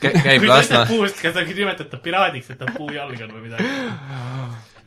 käib 0.00 0.14
kui 0.14 0.46
ta 0.46 0.54
Lasna 0.54 0.84
ütleb, 0.84 0.96
puust, 0.96 1.22
kas 1.22 1.34
ta 1.34 1.42
nimetab 1.46 1.90
ta 1.90 2.02
piraadiks, 2.02 2.50
et 2.54 2.58
ta 2.58 2.70
puujalg 2.76 3.22
on 3.26 3.32
või 3.34 3.48
midagi. 3.48 3.70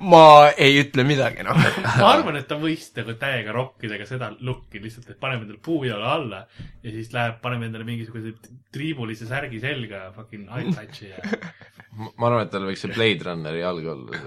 Ma 0.01 0.51
ei 0.57 0.79
ütle 0.81 1.05
midagi, 1.07 1.43
noh. 1.45 1.57
ma 2.01 2.11
arvan, 2.15 2.37
et 2.39 2.47
ta 2.49 2.57
võiks 2.61 2.89
nagu 2.97 3.15
täiega 3.21 3.53
rokkida 3.55 3.99
ka 4.01 4.07
seda 4.09 4.31
lukki 4.41 4.81
lihtsalt, 4.83 5.09
et 5.13 5.19
paneme 5.21 5.45
endale 5.45 5.61
puujala 5.63 6.13
alla 6.17 6.43
ja 6.83 6.93
siis 6.93 7.11
läheb, 7.15 7.41
paneme 7.43 7.69
endale 7.69 7.85
mingisuguse 7.87 8.33
triibulise 8.73 9.27
särgi 9.29 9.61
selga 9.63 10.05
ja 10.07 10.13
fucking 10.15 10.47
eye 10.49 10.73
patch'i 10.75 11.11
ja 11.11 11.19
ma 12.17 12.29
arvan, 12.29 12.45
et 12.47 12.53
tal 12.53 12.65
võiks 12.69 12.85
see 12.85 12.95
Blade 12.95 13.27
Runneri 13.27 13.61
jalg 13.61 13.91
olla. 13.93 14.23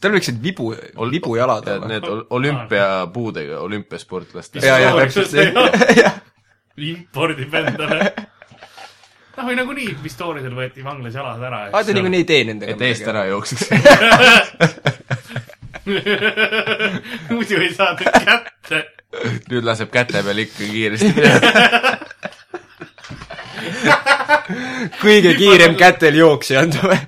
tal 0.00 0.14
võiks 0.16 0.30
need 0.32 0.40
vibu, 0.46 0.70
vibujalad 1.16 1.68
olla. 1.74 1.90
Need 1.90 2.08
ol- 2.08 2.24
olümpiapuudega 2.38 3.60
olümpiasportlaste. 3.66 4.64
Ja, 4.64 4.78
ja, 4.82 4.94
täpselt 4.96 6.24
impordib 6.78 7.54
endale. 7.58 8.12
noh, 9.38 9.46
või 9.48 9.56
nagunii 9.58 9.88
Pistoriusel 10.02 10.54
võeti 10.56 10.84
vanglas 10.84 11.14
jalad 11.14 11.42
ära. 11.48 11.58
aa, 11.72 11.84
ta 11.84 11.90
niikuinii 11.96 12.20
ei 12.24 12.28
tee 12.28 12.42
nendega 12.48 12.72
et 12.74 12.82
eest 12.90 13.06
ära 13.08 13.22
jookseks. 13.30 13.62
muidu 17.32 17.54
ei 17.62 17.72
saa 17.74 17.92
nüüd 17.96 18.12
kätte. 18.26 18.78
nüüd 19.48 19.64
laseb 19.64 19.90
käte 19.94 20.18
peal 20.26 20.38
ikka 20.44 20.62
kiiresti 20.72 21.10
minema. 21.16 21.48
kõige 25.02 25.30
kiirem 25.38 25.74
kätel 25.78 26.14
jooksja 26.18 26.56
on 26.64 26.70
ta 26.74 26.80
või? 26.92 27.00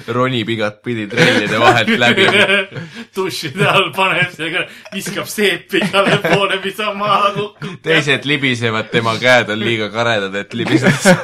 ronib 0.07 0.49
igatpidi 0.49 1.07
trellide 1.11 1.59
vahelt 1.59 1.93
läbi. 1.99 2.27
dušide 3.15 3.67
all 3.69 3.91
paneb 3.95 4.31
sellega, 4.35 4.65
viskab 4.93 5.27
seepi 5.29 5.83
igale 5.85 6.17
poole, 6.25 6.59
mis 6.63 6.79
on 6.83 6.97
maha 6.97 7.31
kukkunud. 7.37 7.79
teised 7.85 8.25
libisevad, 8.29 8.91
tema 8.93 9.15
käed 9.21 9.49
on 9.53 9.59
liiga 9.63 9.89
karedad, 9.93 10.35
et 10.43 10.53
libiseda. 10.53 11.17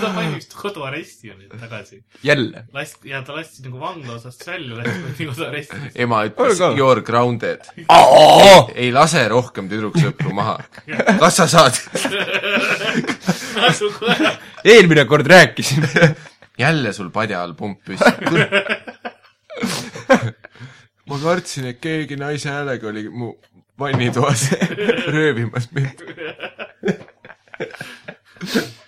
ta 0.00 0.10
pani 0.14 0.34
vist 0.34 0.54
koduaresti 0.56 1.28
ju 1.28 1.34
nüüd 1.36 1.60
tagasi. 1.60 2.02
jälle. 2.24 2.64
lasti, 2.72 3.10
ja 3.10 3.22
ta 3.22 3.34
lasti 3.36 3.62
nagu 3.66 3.80
vangla 3.80 4.14
osast 4.14 4.46
välja, 4.46 4.76
lasti 4.78 5.26
koduaresti. 5.26 5.76
ema 5.94 6.24
ütles 6.28 6.60
you 6.78 6.90
are 6.90 7.00
grounded. 7.00 7.60
ei 8.74 8.92
lase 8.92 9.28
rohkem 9.28 9.68
tüdruksõpru 9.70 10.32
maha. 10.34 10.58
kas 11.22 11.36
sa 11.40 11.46
saad? 11.46 11.74
eelmine 14.74 15.04
kord 15.04 15.26
rääkisime. 15.26 16.14
jälle 16.64 16.92
sul 16.92 17.10
padja 17.10 17.42
all 17.42 17.54
pump 17.54 17.84
püsti. 17.84 18.12
ma 21.08 21.18
kartsin, 21.22 21.66
et 21.72 21.80
keegi 21.80 22.16
naise 22.16 22.50
häälega 22.50 22.88
oli 22.88 23.08
mu 23.08 23.34
vannitoas 23.78 24.50
röövimas 25.06 25.68
mind. 25.72 25.98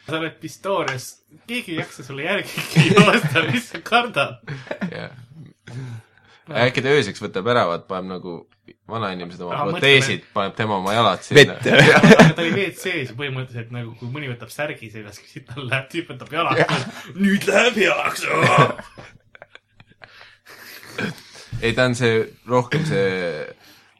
Sa 0.04 0.18
oled 0.18 0.34
Pistorius, 0.40 1.10
keegi 1.48 1.74
ei 1.74 1.80
jaksa 1.80 2.04
sulle 2.04 2.26
järgi 2.26 2.64
joosta, 2.94 3.44
mis 3.50 3.70
sa 3.72 3.80
kardad? 3.84 4.40
jah. 4.92 5.14
äkki 6.66 6.84
ta 6.84 6.92
ööseks 6.92 7.22
võtab 7.24 7.48
ära, 7.54 7.64
vaat 7.70 7.86
paneb 7.88 8.12
nagu 8.16 8.42
vanainimesed 8.88 9.40
oma 9.44 9.56
Aa, 9.56 9.66
proteesid, 9.72 10.26
paneb 10.36 10.54
tema 10.58 10.76
oma 10.76 10.92
jalad 10.92 11.24
sinna. 11.24 11.56
ta 11.64 12.42
oli 12.42 12.52
WC-s 12.52 13.14
põhimõtteliselt 13.16 13.72
nagu, 13.74 13.94
kui 14.00 14.12
mõni 14.12 14.28
võtab 14.32 14.52
särgi 14.52 14.90
seljas, 14.92 15.20
siis 15.24 15.46
tal 15.48 15.64
läheb, 15.68 15.88
tüüp 15.92 16.12
võtab 16.12 16.32
jalaks. 16.36 16.86
nüüd 17.16 17.48
läheb 17.48 17.80
jalaks. 17.86 18.26
ei, 21.62 21.72
ta 21.72 21.88
on 21.88 21.96
see, 21.96 22.24
rohkem 22.48 22.84
see 22.88 23.08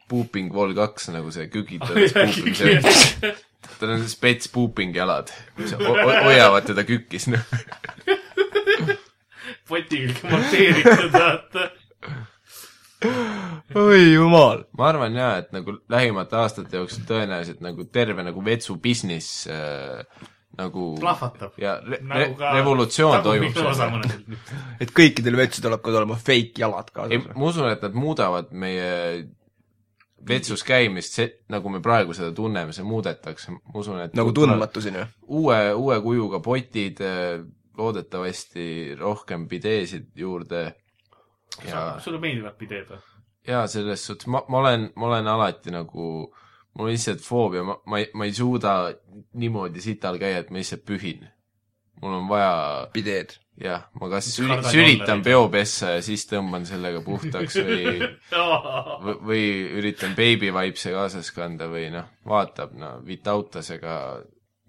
pooping 0.09 0.53
vol 0.53 0.77
kaks 0.77 1.09
nagu 1.15 1.33
see 1.33 1.49
kükitav 1.53 1.97
pooping, 1.97 2.57
see, 2.57 3.33
tal 3.81 3.95
on 3.97 4.05
spets 4.09 4.49
pooping 4.53 4.95
jalad, 4.97 5.31
mis 5.59 5.73
ho- 5.79 5.95
ho- 5.97 6.19
hoiavad 6.27 6.67
teda 6.71 6.85
kükis, 6.89 7.29
noh. 7.33 7.45
poti 9.69 10.03
külge 10.05 10.31
monteeritud, 10.31 11.15
vaata. 11.15 11.71
oi 13.81 14.03
jumal. 14.15 14.65
ma 14.79 14.89
arvan 14.89 15.17
jaa, 15.19 15.33
et 15.43 15.51
nagu 15.57 15.79
lähimate 15.93 16.39
aastate 16.41 16.79
jooksul 16.81 17.05
tõenäoliselt 17.09 17.61
nagu 17.65 17.85
terve 17.93 18.25
nagu 18.25 18.45
vetsu 18.45 18.77
business 18.81 19.45
äh, 19.51 20.05
nagu 20.59 20.95
plahvatab. 21.01 21.57
ja 21.61 21.77
re 21.85 21.99
nagu 22.03 22.37
ka 22.39 22.53
revolutsioon 22.57 23.23
toimub 23.27 23.57
seal. 23.59 24.05
et 24.81 24.93
kõikidel 24.95 25.37
vetsadel 25.41 25.77
hakkavad 25.77 26.03
olema 26.03 26.19
fake 26.21 26.63
jalad 26.63 26.91
ei, 26.91 26.97
kaasas. 26.97 27.33
ma 27.35 27.49
usun, 27.51 27.71
et 27.73 27.83
nad 27.85 27.97
muudavad 27.99 28.53
meie 28.53 28.91
vetsus 30.29 30.65
käimist, 30.67 31.19
see, 31.19 31.29
nagu 31.53 31.73
me 31.73 31.81
praegu 31.85 32.15
seda 32.17 32.33
tunneme, 32.37 32.73
see 32.77 32.87
muudetakse, 32.87 33.55
ma 33.55 33.81
usun, 33.81 34.01
et 34.05 34.17
nagu 34.17 34.33
tundmatuseni 34.37 35.01
või? 35.01 35.11
uue, 35.41 35.59
uue 35.81 35.99
kujuga 36.05 36.41
potid, 36.45 37.03
loodetavasti 37.79 38.95
rohkem 38.99 39.49
pideesid 39.51 40.13
juurde 40.17 40.63
ja, 41.67 41.97
sulle 42.03 42.21
meeldivad 42.23 42.57
pideed 42.59 42.89
või? 42.93 43.03
ja 43.49 43.67
selles 43.71 44.07
suhtes 44.07 44.29
ma, 44.31 44.43
ma 44.49 44.63
olen, 44.63 44.89
ma 44.97 45.11
olen 45.11 45.29
alati 45.35 45.75
nagu, 45.75 46.09
mul 46.75 46.89
on 46.89 46.93
lihtsalt 46.93 47.25
foobia, 47.25 47.65
ma, 47.67 47.79
ma 47.87 48.01
ei, 48.01 48.11
ma 48.15 48.29
ei 48.29 48.35
suuda 48.35 48.75
niimoodi 49.41 49.85
sital 49.85 50.19
käia, 50.23 50.43
et 50.43 50.51
ma 50.51 50.61
lihtsalt 50.61 50.85
pühin. 50.89 51.27
Mul 52.03 52.19
on 52.21 52.29
vaja, 52.29 52.53
pideed. 52.93 53.37
jah, 53.63 53.85
ma 54.01 54.09
kas 54.11 54.33
süli, 54.35 54.57
sülitan 54.67 55.23
peopessa 55.23 55.93
ja 55.97 56.03
siis 56.03 56.25
tõmban 56.27 56.65
sellega 56.67 57.01
puhtaks 57.07 57.55
või 57.63 57.99
või- 59.05 59.19
või 59.31 59.43
üritan 59.79 60.17
baby 60.19 60.51
vibes'e 60.55 60.91
kaasas 60.97 61.31
kanda 61.37 61.69
või 61.71 61.87
noh, 61.95 62.09
vaatab, 62.27 62.73
no 62.79 62.97
vitautasega, 63.07 63.99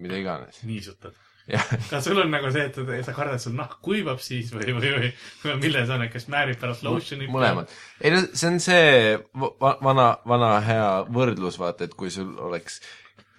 mida 0.04 0.20
iganes. 0.22 0.62
niisutad. 0.64 1.16
kas 1.92 2.02
sul 2.08 2.18
on 2.18 2.32
nagu 2.34 2.50
see, 2.54 2.64
et 2.72 3.06
sa 3.06 3.14
kardad, 3.14 3.38
sul 3.42 3.54
nahk 3.58 3.76
kuivab 3.86 4.18
siis 4.24 4.48
või, 4.54 4.72
või, 4.74 4.90
või, 4.96 5.10
või 5.44 5.58
milles 5.62 5.92
on, 5.94 6.02
et 6.02 6.14
kas 6.14 6.26
määrib 6.34 6.58
pärast 6.62 6.82
lotion'it? 6.86 7.30
mõlemad. 7.30 7.70
ei 8.02 8.10
no 8.16 8.24
see 8.34 8.48
on 8.50 8.58
see 8.64 9.18
va- 9.62 9.76
vana, 9.86 10.08
vana 10.26 10.56
hea 10.66 10.88
võrdlus, 11.14 11.60
vaata, 11.62 11.86
et 11.86 11.94
kui 11.94 12.10
sul 12.14 12.32
oleks 12.50 12.80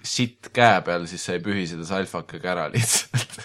sitt 0.07 0.51
käe 0.55 0.81
peal, 0.87 1.05
siis 1.11 1.25
sa 1.27 1.35
ei 1.37 1.43
pühi 1.45 1.67
seda 1.69 1.87
salfakaga 1.89 2.53
ära 2.55 2.69
lihtsalt. 2.73 3.37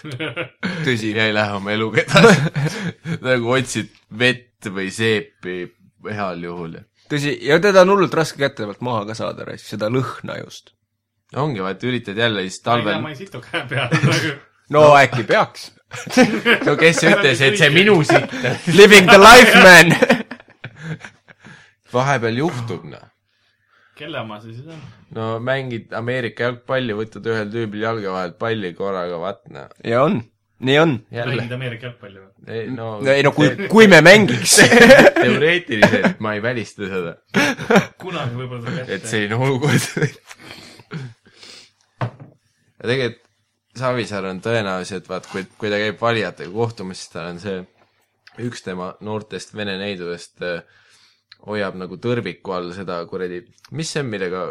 tõsi. 0.86 1.12
ja 1.16 1.26
ei 1.28 1.34
lähe 1.34 1.58
oma 1.58 1.74
eluga 1.74 2.04
edasi. 2.04 3.18
nagu 3.26 3.52
otsid 3.56 3.92
vett 4.18 4.70
või 4.72 4.88
seepi 4.94 5.58
heal 6.12 6.42
juhul 6.42 6.78
ja 6.78 6.86
tõsi, 7.12 7.34
ja 7.44 7.58
teda 7.62 7.84
on 7.84 7.94
hullult 7.94 8.14
raske 8.16 8.40
kätte 8.40 8.66
pealt 8.66 8.82
maha 8.84 9.04
ka 9.10 9.18
saada, 9.18 9.46
seda 9.60 9.90
lõhna 9.92 10.38
just. 10.42 10.72
ongi, 11.36 11.62
vaata, 11.64 11.88
üritad 11.90 12.18
jälle 12.18 12.46
siis 12.48 12.60
talvel. 12.62 12.94
talvel 12.94 13.06
ma 13.06 13.12
ei 13.12 13.20
situ 13.20 13.42
käe 13.44 13.64
peal 13.68 13.92
nagu. 13.92 14.34
no 14.76 14.88
äkki 14.98 15.26
peaks. 15.28 15.70
no 16.66 16.76
kes 16.80 17.02
ütles, 17.04 17.42
et 17.44 17.58
see 17.60 17.68
minu 17.68 17.98
sitt 18.08 18.32
Living 18.72 19.10
the 19.10 19.18
life, 19.20 19.52
man. 19.60 19.92
vahepeal 21.92 22.38
juhtub, 22.46 22.86
noh. 22.88 23.11
Kelle 23.98 24.20
oma 24.22 24.40
see 24.42 24.56
siis 24.56 24.68
on? 24.72 24.82
no 25.16 25.28
mängid 25.44 25.92
Ameerika 25.96 26.48
jalgpalli, 26.48 26.96
võtad 26.96 27.26
ühel 27.28 27.50
tüübil 27.52 27.84
jalge 27.84 28.12
vahelt 28.12 28.38
palli 28.40 28.72
korraga, 28.76 29.18
vaat 29.22 29.42
noh. 29.52 29.72
ja 29.86 30.02
on, 30.06 30.20
nii 30.64 30.78
on. 30.80 30.94
jälle 31.12 31.36
mängid, 31.36 31.56
Ameerika 31.58 31.88
jalgpalli 31.90 32.22
või? 32.22 32.30
ei 32.56 32.68
no 32.72 32.92
ei 33.12 33.24
no 33.26 33.34
kui, 33.36 33.50
kui 33.72 33.88
me 33.90 34.00
mängiks. 34.04 34.58
teoreetiliselt 35.22 36.22
ma 36.24 36.36
ei 36.38 36.44
välista 36.44 36.88
seda, 36.90 37.16
kunagi 38.02 38.38
võib-olla 38.38 38.64
tuleb 38.68 38.86
et 38.86 38.96
ette. 38.98 39.12
selline 39.12 39.36
olukord. 39.38 39.82
ja 42.00 42.86
tegelikult 42.86 43.28
Savisaar 43.72 44.26
on 44.28 44.42
tõenäoliselt, 44.44 45.06
vaat 45.08 45.24
kui, 45.32 45.46
kui 45.56 45.70
ta 45.72 45.78
käib 45.80 45.96
valijatega 45.96 46.52
kohtumas, 46.52 46.98
siis 47.00 47.08
tal 47.14 47.30
on 47.30 47.38
see 47.40 47.62
üks 48.44 48.60
tema 48.66 48.90
noortest 49.00 49.54
vene 49.56 49.78
neidudest 49.80 50.44
äh, 50.44 50.60
hoiab 51.48 51.78
nagu 51.80 51.98
tõrviku 52.02 52.54
all 52.56 52.70
seda 52.76 53.00
kuradi, 53.10 53.42
mis 53.76 53.90
see 53.92 54.02
on, 54.04 54.10
millega 54.12 54.44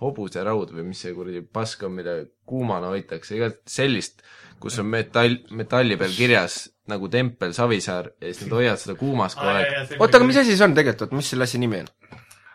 hobuseraud 0.00 0.72
või 0.74 0.88
mis 0.90 1.02
see 1.04 1.14
kuradi 1.16 1.42
pask 1.44 1.84
on, 1.86 1.94
mille 1.98 2.16
kuumana 2.48 2.90
hoitakse, 2.92 3.36
igat 3.38 3.60
sellist, 3.70 4.24
kus 4.60 4.78
on 4.82 4.88
metall, 4.90 5.38
metalli 5.56 5.98
peal 6.00 6.14
kirjas 6.16 6.64
nagu 6.90 7.08
tempel 7.12 7.54
Savisaar 7.56 8.10
ja 8.20 8.30
siis 8.32 8.44
nad 8.46 8.58
hoiavad 8.58 8.80
seda 8.80 8.96
kuumas 9.00 9.36
kogu 9.38 9.52
aeg. 9.52 9.94
oota, 9.98 10.18
aga 10.18 10.28
mis 10.28 10.40
asi 10.40 10.56
see 10.56 10.66
on 10.66 10.76
tegelikult, 10.76 11.14
mis 11.16 11.30
selle 11.32 11.48
asja 11.48 11.60
nimi 11.62 11.80
on? 11.84 11.92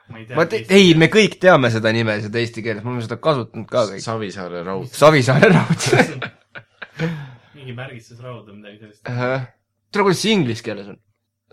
ma 0.10 0.20
ei 0.22 0.28
tea 0.30 0.46
te-, 0.50 0.64
ei, 0.74 0.94
me 0.98 1.10
kõik 1.14 1.38
teame 1.42 1.70
seda 1.74 1.94
nime, 1.94 2.18
seda 2.24 2.42
eesti 2.42 2.66
keeles, 2.66 2.84
me 2.86 2.94
oleme 2.94 3.06
seda 3.06 3.20
kasutanud 3.22 3.70
ka 3.70 3.86
kõik. 3.92 4.02
Savisaare 4.02 4.64
raud. 4.66 4.90
Savisaare 4.94 5.52
raud. 5.54 5.90
mingi 7.60 7.76
märgistusraud 7.78 8.50
või 8.50 8.58
midagi 8.60 8.82
sellist. 8.82 9.04
tere, 9.06 10.04
kuidas 10.04 10.22
see 10.24 10.34
inglise 10.38 10.66
keeles 10.66 10.90
on? 10.94 11.00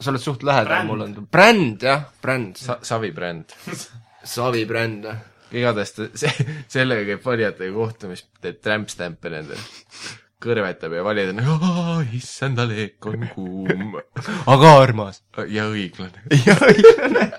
Sa 0.00 0.12
oled 0.12 0.22
suht 0.22 0.44
lähedal 0.46 0.84
mul 0.88 1.06
on 1.06 1.14
bränd, 1.32 1.82
jah, 1.86 2.04
bränd. 2.22 2.58
Sa-, 2.60 2.82
Savi 2.84 3.12
bränd. 3.16 3.54
Savi 4.26 4.66
bränd, 4.68 5.08
jah. 5.08 5.22
igatahes 5.56 5.94
ta, 5.96 6.08
see, 6.18 6.46
sellega 6.72 7.06
käib 7.12 7.24
valijatega 7.24 7.72
kohtumist, 7.74 8.28
teeb 8.44 8.60
trampstampe 8.64 9.32
nendele. 9.32 9.62
kõrvetab 10.42 10.92
ja 10.92 11.02
valijad 11.06 11.32
on, 11.32 12.10
issand, 12.14 12.60
leek 12.68 13.06
on 13.08 13.24
kuum 13.32 13.96
aga 14.52 14.74
armas. 14.82 15.22
ja 15.48 15.68
õiglane. 15.72 16.20
ja 16.46 16.58
õiglane. 16.68 17.30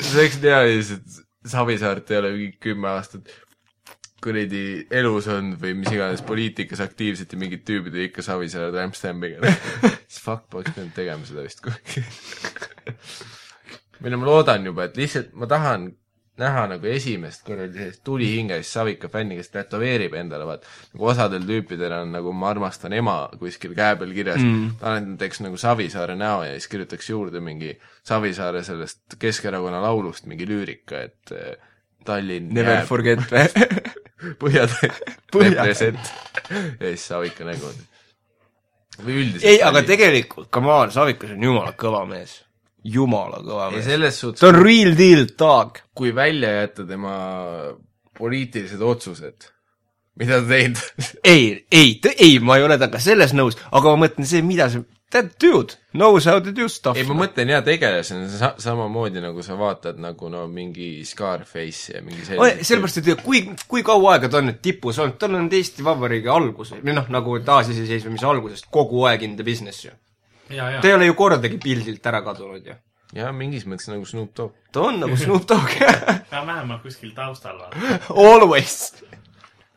see 0.00 0.20
oleks 0.20 0.40
hea 0.44 0.62
lihtsalt, 0.68 1.20
Savisaart 1.50 2.10
ei 2.12 2.18
ole 2.20 2.30
mingi 2.34 2.58
kümme 2.60 2.90
aastat 2.92 3.30
kuradi 4.24 4.64
elus 5.00 5.28
olnud 5.32 5.60
või 5.62 5.76
mis 5.80 5.92
iganes 5.94 6.22
poliitikas 6.26 6.82
aktiivselt 6.84 7.32
ja 7.32 7.40
mingid 7.40 7.64
tüübid 7.68 7.94
olid 7.94 8.10
ikka 8.10 8.24
Savisaare 8.26 8.72
trampstampiga. 8.74 9.54
siis 10.08 10.20
fuck, 10.24 10.48
poleks 10.52 10.74
pidanud 10.76 10.96
tegema 10.96 11.28
seda 11.28 11.46
vist 11.46 11.64
kuhugi. 11.64 12.04
või 14.00 14.12
no 14.14 14.20
ma 14.20 14.30
loodan 14.30 14.68
juba, 14.70 14.88
et 14.88 15.00
lihtsalt 15.00 15.34
ma 15.38 15.48
tahan 15.50 15.90
näha 16.40 16.66
nagu 16.70 16.88
esimest 16.88 17.42
kuradi 17.44 17.76
sellist 17.76 18.02
tulihingest 18.06 18.72
Savika 18.72 19.10
fänni, 19.12 19.36
kes 19.38 19.50
tätoveerib 19.52 20.14
endale, 20.16 20.46
vaat 20.48 20.66
nagu 20.94 21.08
osadel 21.12 21.44
tüüpidel 21.48 21.94
on 21.98 22.14
nagu 22.16 22.32
ma 22.36 22.52
armastan 22.54 22.94
ema 22.96 23.16
kuskil 23.40 23.74
käe 23.76 23.96
peal 24.00 24.14
kirjas 24.16 24.40
mm., 24.40 24.76
tahan, 24.80 25.02
et 25.02 25.10
nad 25.10 25.20
teeks 25.20 25.42
nagu 25.44 25.60
Savisaare 25.60 26.16
näo 26.18 26.44
ja 26.46 26.54
siis 26.56 26.70
kirjutaks 26.72 27.10
juurde 27.12 27.42
mingi 27.44 27.74
Savisaare 28.08 28.62
sellest 28.66 29.18
Keskerakonna 29.20 29.82
laulust 29.84 30.30
mingi 30.30 30.48
lüürika, 30.48 31.04
et 31.10 31.34
Tallinn 32.06 32.52
Never 32.54 32.78
jääb 32.80 32.88
forget 32.88 33.22
või? 33.30 33.46
põhja 34.40 34.66
Põhja- 35.32 35.50
represent 35.54 36.12
ja 36.50 36.90
siis 36.92 37.04
Savika 37.10 37.44
nägu. 37.48 37.70
või 39.00 39.18
üldiselt. 39.22 39.46
ei, 39.48 39.60
aga 39.64 39.82
tegelikult, 39.88 40.50
come 40.52 40.72
on, 40.74 40.90
Savikas 40.92 41.30
on 41.36 41.42
jumala 41.46 41.72
kõva 41.78 42.02
mees. 42.08 42.40
jumala 42.84 43.40
kõva 43.44 43.70
mees. 43.72 43.86
ta 44.40 44.50
on 44.50 44.60
real 44.64 44.92
deal 44.98 45.26
dog. 45.38 45.78
kui 45.94 46.12
välja 46.16 46.50
jätta 46.62 46.84
tema 46.88 47.14
poliitilised 48.20 48.82
otsused, 48.84 49.46
mida 50.20 50.40
ta 50.42 50.48
teinud 50.48 50.80
ei, 51.24 51.64
ei, 51.72 51.94
ei, 52.18 52.38
ma 52.44 52.58
ei 52.58 52.66
ole 52.66 52.76
temaga 52.80 53.00
selles 53.00 53.32
nõus, 53.36 53.56
aga 53.72 53.94
ma 53.94 54.04
mõtlen 54.06 54.28
see, 54.28 54.42
mida 54.44 54.68
see, 54.72 54.82
that 55.10 55.38
dude 55.40 55.74
knows 55.92 56.24
how 56.24 56.38
to 56.40 56.52
do 56.52 56.68
stuff. 56.68 56.96
ei, 56.96 57.04
ma 57.08 57.16
mõtlen 57.18 57.50
hea 57.50 57.60
tegelasena 57.66 58.28
sa, 58.30 58.50
samamoodi 58.62 59.22
nagu 59.22 59.42
sa 59.42 59.56
vaatad 59.58 59.98
nagu 60.02 60.30
no 60.32 60.44
mingi 60.50 60.90
Scarface 61.06 61.96
ja 61.96 62.02
mingi 62.06 62.26
selline 62.28 62.66
sellepärast, 62.66 63.00
et 63.02 63.24
kui, 63.24 63.42
kui 63.70 63.82
kaua 63.86 64.14
aega 64.14 64.30
ta 64.30 64.38
on 64.40 64.50
nüüd 64.50 64.60
tipus 64.64 65.00
olnud, 65.02 65.18
tal 65.20 65.34
on 65.38 65.48
Eesti 65.50 65.86
Vabariigi 65.86 66.30
algus 66.30 66.74
või 66.76 66.94
noh, 66.96 67.10
nagu 67.12 67.38
taasiseseisvumise 67.46 68.28
algusest 68.30 68.70
kogu 68.70 69.02
aeg 69.10 69.26
in 69.26 69.34
the 69.40 69.46
business 69.46 69.84
ju. 69.88 69.96
ja, 70.50 70.70
ja 70.76 70.84
ta 70.84 70.90
ei 70.90 70.96
ole 70.98 71.10
ju 71.10 71.18
kordagi 71.18 71.58
pildilt 71.62 72.06
ära 72.06 72.22
kadunud 72.26 72.70
ju. 72.70 72.78
jah, 73.18 73.34
mingis 73.34 73.66
mõttes 73.66 73.90
nagu 73.90 74.06
Snoop 74.06 74.36
Dogg. 74.36 74.54
ta 74.70 74.86
on 74.86 75.02
nagu 75.02 75.18
Snoop 75.18 75.48
Dogg 75.50 75.74
ja 75.80 76.44
vähemalt 76.46 76.86
kuskil 76.86 77.10
taustal 77.16 77.58
vaata, 77.58 77.98
Always. 78.14 78.94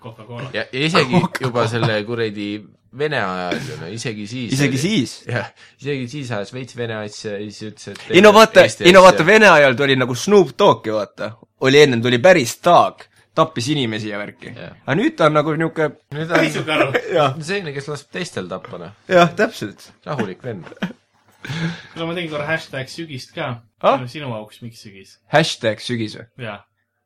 Coca-Cola. 0.04 0.50
ja, 0.54 0.68
ja 0.70 0.86
isegi 0.86 1.22
juba 1.42 1.66
selle 1.72 1.98
kuradi 2.06 2.50
Vene 2.98 3.18
ajal 3.18 3.56
ju, 3.58 3.78
no 3.82 3.88
isegi 3.90 4.28
siis 4.30 4.54
isegi 4.54 4.78
siis. 4.82 5.14
jah, 5.26 5.48
isegi 5.82 6.06
siis 6.12 6.32
ajas 6.36 6.54
veits 6.54 6.78
vene 6.78 7.00
asja 7.00 7.38
ja 7.38 7.48
siis 7.48 7.72
ütles, 7.72 7.88
et 7.96 8.14
ei 8.14 8.22
no 8.22 8.34
vaata, 8.36 8.68
ei 8.86 8.94
no 8.94 9.02
vaata, 9.06 9.26
Vene 9.26 9.50
ajal 9.50 9.78
tuli 9.80 9.98
nagu 9.98 10.16
Snoop 10.18 10.54
Dogg 10.60 10.88
ju 10.92 11.00
vaata, 11.00 11.32
oli 11.66 11.82
ennem 11.82 12.04
tuli 12.06 12.22
päris 12.22 12.54
Dogg, 12.64 13.06
tappis 13.34 13.72
inimesi 13.74 14.12
ja 14.12 14.22
värki 14.22 14.54
aga 14.54 14.98
nüüd 15.00 15.18
ta 15.18 15.32
on 15.32 15.40
nagu 15.40 15.56
niisugune, 15.58 15.98
nüüd 16.14 16.34
on 16.38 17.44
selline, 17.50 17.74
kes 17.74 17.90
laseb 17.90 18.14
teistel 18.14 18.52
tappa, 18.52 18.82
noh. 18.82 18.94
jah, 19.10 19.34
täpselt. 19.38 19.90
rahulik 20.06 20.46
vend. 20.46 20.70
kuule, 21.44 22.06
ma 22.06 22.14
tegin 22.14 22.30
korra 22.32 22.46
hashtag 22.54 22.94
sügist 22.94 23.34
ka 23.34 23.56
Ah? 23.84 24.00
ah?. 24.00 24.08
sinu 24.08 24.32
auks, 24.32 24.62
miks 24.64 24.80
sügis? 24.86 25.18
hashtag 25.34 25.82
sügis 25.84 26.16
või? 26.16 26.30
jaa, 26.46 26.62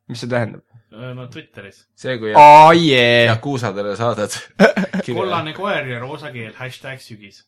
mis 0.08 0.20
see 0.24 0.30
tähendab? 0.30 0.64
no 0.90 1.26
Twitteris. 1.26 1.82
see, 1.96 2.16
kui 2.18 2.32
aa 2.36 2.72
jee, 2.72 3.26
Yakuusadele 3.28 3.96
saadad 3.96 4.34
kollane 5.06 5.52
koer 5.56 5.86
ja 5.86 6.00
roosa 6.00 6.32
keel, 6.32 6.54
hashtag 6.56 7.02
sügis. 7.04 7.44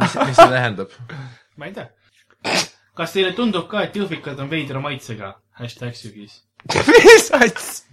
mis, 0.00 0.16
mis 0.24 0.36
see 0.36 0.48
tähendab? 0.54 0.94
ma 1.58 1.68
ei 1.68 1.76
tea. 1.76 1.88
kas 2.96 3.12
teile 3.16 3.34
tundub 3.36 3.68
ka, 3.70 3.84
et 3.86 3.96
jõhvikad 3.96 4.40
on 4.40 4.50
veidra 4.52 4.80
maitsega? 4.80 5.34
hashtag 5.60 5.96
sügis. 5.98 6.40
mis 6.88 7.28
asja? 7.36 7.84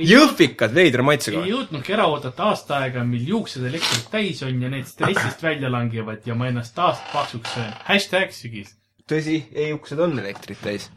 jõhvikad 0.00 0.74
veidra 0.74 1.02
maitsega 1.06 1.42
ei. 1.42 1.50
jõudnudki 1.54 1.94
ära 1.94 2.06
oodata 2.10 2.50
aasta 2.50 2.78
aega, 2.84 3.02
mil 3.06 3.26
juuksed 3.30 3.64
elektrit 3.66 4.06
täis 4.10 4.42
on 4.46 4.62
ja 4.62 4.70
need 4.72 4.86
stressist 4.90 5.42
välja 5.42 5.70
langevad 5.70 6.26
ja 6.26 6.34
ma 6.38 6.50
ennast 6.50 6.74
taas 6.74 7.02
paksuks 7.12 7.54
söön. 7.54 7.74
hashtag 7.86 8.34
sügis. 8.34 8.74
tõsi, 9.06 9.44
e-uksed 9.54 10.02
on 10.02 10.18
elektrit 10.18 10.62
täis. 10.62 10.90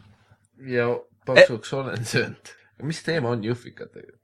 Ja 0.58 0.90
paksuks 1.26 1.72
olen 1.72 2.04
söönud. 2.04 2.52
mis 2.82 3.02
teema 3.02 3.30
on 3.30 3.44
jõhvikatega? 3.44 4.18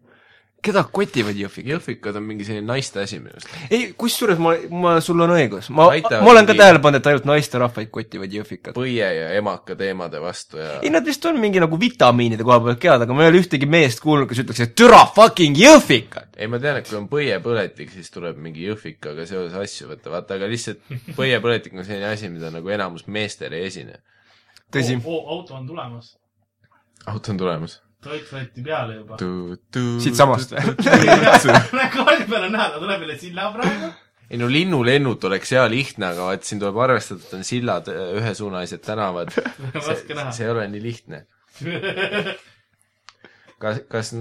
keda 0.64 0.82
kotivad 0.92 1.36
jõhvikad? 1.38 1.68
jõhvikad 1.72 2.16
on 2.20 2.26
mingi 2.26 2.44
selline 2.44 2.66
naiste 2.68 3.00
asi 3.02 3.18
minu 3.20 3.32
arust. 3.32 3.48
ei, 3.72 3.90
kusjuures 3.98 4.40
ma, 4.42 4.52
ma, 4.82 4.92
sul 5.04 5.20
on 5.24 5.32
õigus, 5.34 5.70
ma, 5.72 5.88
ma 5.90 6.32
olen 6.32 6.48
ka 6.48 6.56
tähele 6.58 6.82
pannud, 6.84 7.00
et 7.00 7.08
ainult 7.10 7.28
naisterahvaid 7.30 7.90
kotivad 7.94 8.34
jõhvikad. 8.34 8.76
põie 8.76 9.08
ja 9.16 9.30
emaka 9.38 9.76
teemade 9.78 10.20
vastu 10.22 10.60
ja 10.60 10.76
ei, 10.82 10.92
nad 10.92 11.06
vist 11.06 11.24
on 11.30 11.40
mingi 11.40 11.62
nagu 11.62 11.80
vitamiinide 11.80 12.44
koha 12.46 12.60
pealt 12.66 12.82
kead, 12.82 13.06
aga 13.06 13.16
ma 13.16 13.24
ei 13.24 13.32
ole 13.32 13.42
ühtegi 13.44 13.68
meest 13.70 14.04
kuulnud, 14.04 14.28
kes 14.30 14.44
ütleks, 14.44 14.62
et 14.66 14.76
türa 14.78 15.02
fucking 15.16 15.58
jõhvikad. 15.60 16.36
ei, 16.36 16.50
ma 16.52 16.60
tean, 16.62 16.82
et 16.82 16.88
kui 16.88 17.00
on 17.00 17.08
põiepõletik, 17.12 17.92
siis 17.96 18.12
tuleb 18.12 18.40
mingi 18.40 18.68
jõhvikaga 18.68 19.26
seoses 19.28 19.56
asju 19.64 19.90
võtta, 19.94 20.12
vaata, 20.12 20.36
aga 20.36 20.50
lihtsalt 20.50 20.84
põiepõletik 21.18 21.76
on 21.78 21.88
selline 21.88 22.12
asi, 22.12 22.28
mida 22.32 22.52
nagu 22.52 22.76
enamus 22.76 23.08
meestel 23.08 23.56
ei 23.56 23.70
esine. 23.72 24.02
tõsi. 24.68 25.00
auto 25.00 25.56
on 25.56 25.66
tulemas. 25.66 26.18
Auto 27.06 27.32
on 27.32 27.40
tulemas. 27.40 27.80
toit 28.04 28.28
võeti 28.32 28.64
peale 28.64 29.00
juba. 29.00 29.18
siitsamast 30.04 30.54
või? 30.56 30.76
kaardi 31.96 32.28
peal 32.28 32.46
on 32.46 32.54
näha, 32.56 32.70
ta 32.74 32.78
tuleb 32.82 33.04
üle 33.06 33.18
silla 33.20 33.50
praegu. 33.54 33.90
ei 34.30 34.40
no 34.40 34.48
linnulennut 34.52 35.24
oleks 35.30 35.52
hea 35.56 35.66
lihtne, 35.70 36.12
aga 36.12 36.30
vaat 36.30 36.48
siin 36.48 36.62
tuleb 36.62 36.78
arvestada, 36.84 37.24
et 37.24 37.36
on 37.40 37.46
sillad, 37.46 37.90
ühesuunalised 38.20 38.84
tänavad. 38.86 39.34
näha. 39.74 40.30
see 40.32 40.46
ei 40.46 40.52
ole 40.54 40.68
nii 40.72 40.82
lihtne. 40.84 41.24
kas, 43.62 43.82
kas 43.90 44.14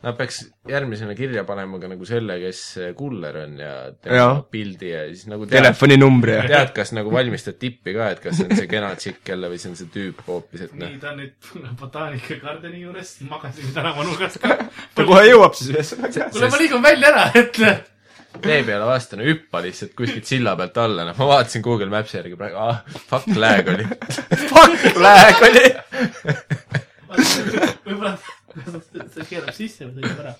nad 0.00 0.16
peaks 0.16 0.38
järgmisena 0.68 1.14
kirja 1.16 1.42
panema 1.44 1.78
ka 1.80 1.90
nagu 1.90 2.06
selle, 2.08 2.38
kes 2.40 2.60
kuller 2.96 3.36
on 3.42 3.58
ja 3.60 3.72
Jah. 4.06 4.40
pildi 4.50 4.92
ja 4.94 5.02
siis 5.10 5.26
nagu 5.28 5.44
tead, 5.44 5.58
telefoninumbri 5.58 6.38
ja. 6.38 6.46
tead, 6.48 6.72
kas 6.76 6.94
nagu 6.96 7.12
valmistad 7.12 7.58
tippi 7.60 7.92
ka, 7.96 8.08
et 8.14 8.22
kas 8.24 8.38
see 8.38 8.48
on 8.48 8.56
see 8.56 8.70
kena 8.70 8.94
tšikk 8.96 9.34
jälle 9.34 9.52
või 9.52 9.60
see 9.60 9.72
on 9.72 9.76
see 9.80 9.92
tüüp 9.92 10.24
hoopis, 10.28 10.64
et 10.68 10.74
noh 10.74 10.88
nii, 10.88 11.00
ta 11.02 11.12
on 11.12 11.20
nüüd 11.20 11.52
botaanikakardeni 11.82 12.82
juures, 12.86 13.14
magasin 13.28 13.76
tänava 13.76 14.08
nurgas 14.08 14.40
ka. 14.40 14.56
ta 14.96 15.08
kohe 15.12 15.28
jõuab 15.28 15.56
siis 15.58 15.74
ühesõnaga. 15.74 16.30
kuule, 16.32 16.52
ma 16.54 16.64
liigun 16.64 16.84
välja 16.88 17.12
ära, 17.12 17.28
et 17.36 17.60
tee 18.40 18.60
peale 18.64 18.88
vastu, 18.88 19.20
no 19.20 19.28
hüppa 19.28 19.60
lihtsalt 19.66 19.92
kuskilt 19.98 20.28
silla 20.32 20.56
pealt 20.56 20.80
alla, 20.80 21.04
noh, 21.10 21.18
ma 21.18 21.30
vaatasin 21.34 21.64
Google 21.66 21.92
Maps'i 21.92 22.22
järgi 22.22 22.40
praegu, 22.40 22.56
ah, 22.62 22.80
fuck 23.10 23.28
lag 23.36 23.68
oli. 23.74 23.84
Fuck, 24.50 24.96
lag 24.96 25.48
oli. 25.50 25.66
võib-olla 27.84 28.16
see 29.14 29.28
keerab 29.30 29.54
sisse 29.56 29.88
või 29.88 30.00
sõidab 30.00 30.24
ära. 30.24 30.34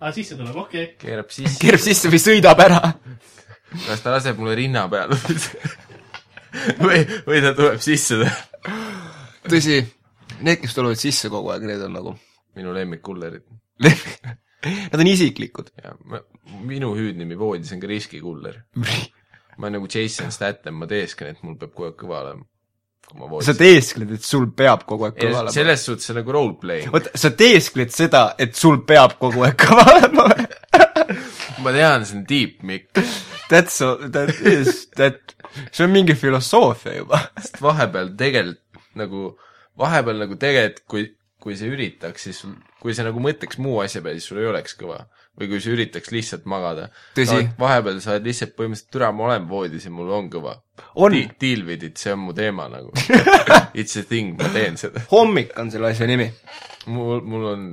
aa, 0.00 0.12
sisse 0.16 0.38
tuleb, 0.38 0.56
okei 0.64 0.84
okay.. 0.84 0.96
keerab 1.04 1.30
sisse, 1.34 1.58
keerab 1.62 1.84
sisse 1.84 2.12
või 2.12 2.22
sõidab 2.22 2.64
ära. 2.66 2.80
kas 3.86 4.04
ta 4.04 4.16
laseb 4.16 4.40
mulle 4.40 4.56
rinna 4.58 4.86
peale 4.92 5.18
või, 6.84 7.04
või 7.26 7.42
ta 7.44 7.54
tuleb 7.56 7.80
sisse, 7.84 8.20
tõsi, 9.46 9.80
need, 10.40 10.60
kes 10.62 10.76
tulevad 10.76 11.00
sisse 11.00 11.30
kogu 11.32 11.52
aeg, 11.54 11.66
need 11.68 11.82
on 11.86 11.96
nagu 11.98 12.14
minu 12.58 12.74
lemmikkullerid. 12.74 13.46
Nad 14.60 15.00
on 15.00 15.08
isiklikud. 15.08 15.70
minu 16.68 16.90
hüüdnimi 16.96 17.38
voodis 17.38 17.72
on 17.72 17.80
ka 17.80 17.88
riskikuller. 17.88 18.58
ma 18.76 19.66
olen 19.66 19.78
nagu 19.78 19.88
Jason 19.92 20.32
Statham, 20.32 20.74
ma 20.80 20.86
teeskan, 20.88 21.32
et 21.32 21.42
mul 21.42 21.56
peab 21.60 21.72
kogu 21.72 21.88
aeg 21.88 21.96
kõva 22.00 22.20
olema. 22.24 22.44
Kui 23.10 23.18
ma 23.18 23.26
sa 23.26 23.32
voodisin. 23.34 23.58
teeskled, 23.60 24.14
et 24.16 24.26
sul 24.26 24.46
peab 24.56 24.86
kogu 24.88 25.08
aeg 25.08 25.18
kõva 25.18 25.42
olema. 25.42 25.54
selles 25.54 25.84
suhtes 25.88 26.14
nagu 26.16 26.36
roleplaying. 26.36 26.94
oota, 26.94 27.12
sa 27.18 27.32
teeskled 27.34 27.94
seda, 27.94 28.24
et 28.38 28.54
sul 28.58 28.80
peab 28.86 29.18
kogu 29.22 29.44
aeg 29.48 29.58
kõva 29.60 29.86
olema 29.96 30.28
ma 31.60 31.72
tean, 31.74 32.04
see 32.06 32.18
on 32.18 32.24
deep, 32.28 32.62
Mikk. 32.62 33.00
That's 33.50 33.80
all, 33.80 33.98
that 34.10 34.30
is, 34.40 34.86
that, 34.96 35.34
see 35.72 35.84
on 35.84 35.92
mingi 35.92 36.16
filosoofia 36.18 37.00
juba. 37.00 37.20
sest 37.40 37.60
vahepeal 37.64 38.12
tegelikult 38.18 38.84
nagu, 39.00 39.24
vahepeal 39.80 40.22
nagu 40.24 40.38
tegelikult, 40.40 40.84
kui, 40.90 41.06
kui 41.40 41.56
sa 41.58 41.68
üritaks, 41.70 42.28
siis 42.28 42.42
sul, 42.44 42.54
kui 42.82 42.94
sa 42.96 43.06
nagu 43.06 43.22
mõtleks 43.22 43.60
muu 43.62 43.80
asja 43.84 44.02
peale, 44.04 44.20
siis 44.20 44.32
sul 44.32 44.42
ei 44.42 44.50
oleks 44.50 44.76
kõva. 44.80 45.02
Või 45.38 45.48
kui 45.50 45.60
sa 45.62 45.70
üritaks 45.72 46.10
lihtsalt 46.12 46.48
magada. 46.50 46.88
Vahepeal 47.60 48.00
sa 48.02 48.16
oled 48.16 48.26
lihtsalt 48.28 48.56
põhimõtteliselt, 48.56 48.90
türa, 48.92 49.12
ma 49.16 49.28
olen 49.28 49.46
voodis 49.50 49.86
ja 49.86 49.92
mul 49.94 50.10
on 50.16 50.28
kõva. 50.32 50.56
On. 51.00 51.14
Deal 51.40 51.64
with 51.68 51.86
it, 51.86 52.00
see 52.00 52.12
on 52.14 52.22
mu 52.24 52.34
teema 52.36 52.68
nagu. 52.72 52.92
It's 53.78 53.96
a 54.00 54.04
thing, 54.04 54.36
ma 54.40 54.50
teen 54.54 54.76
seda. 54.80 55.04
hommik 55.12 55.56
on 55.60 55.72
selle 55.72 55.92
asja 55.92 56.08
nimi. 56.10 56.30
mul, 56.90 57.24
mul 57.24 57.48
on 57.52 57.64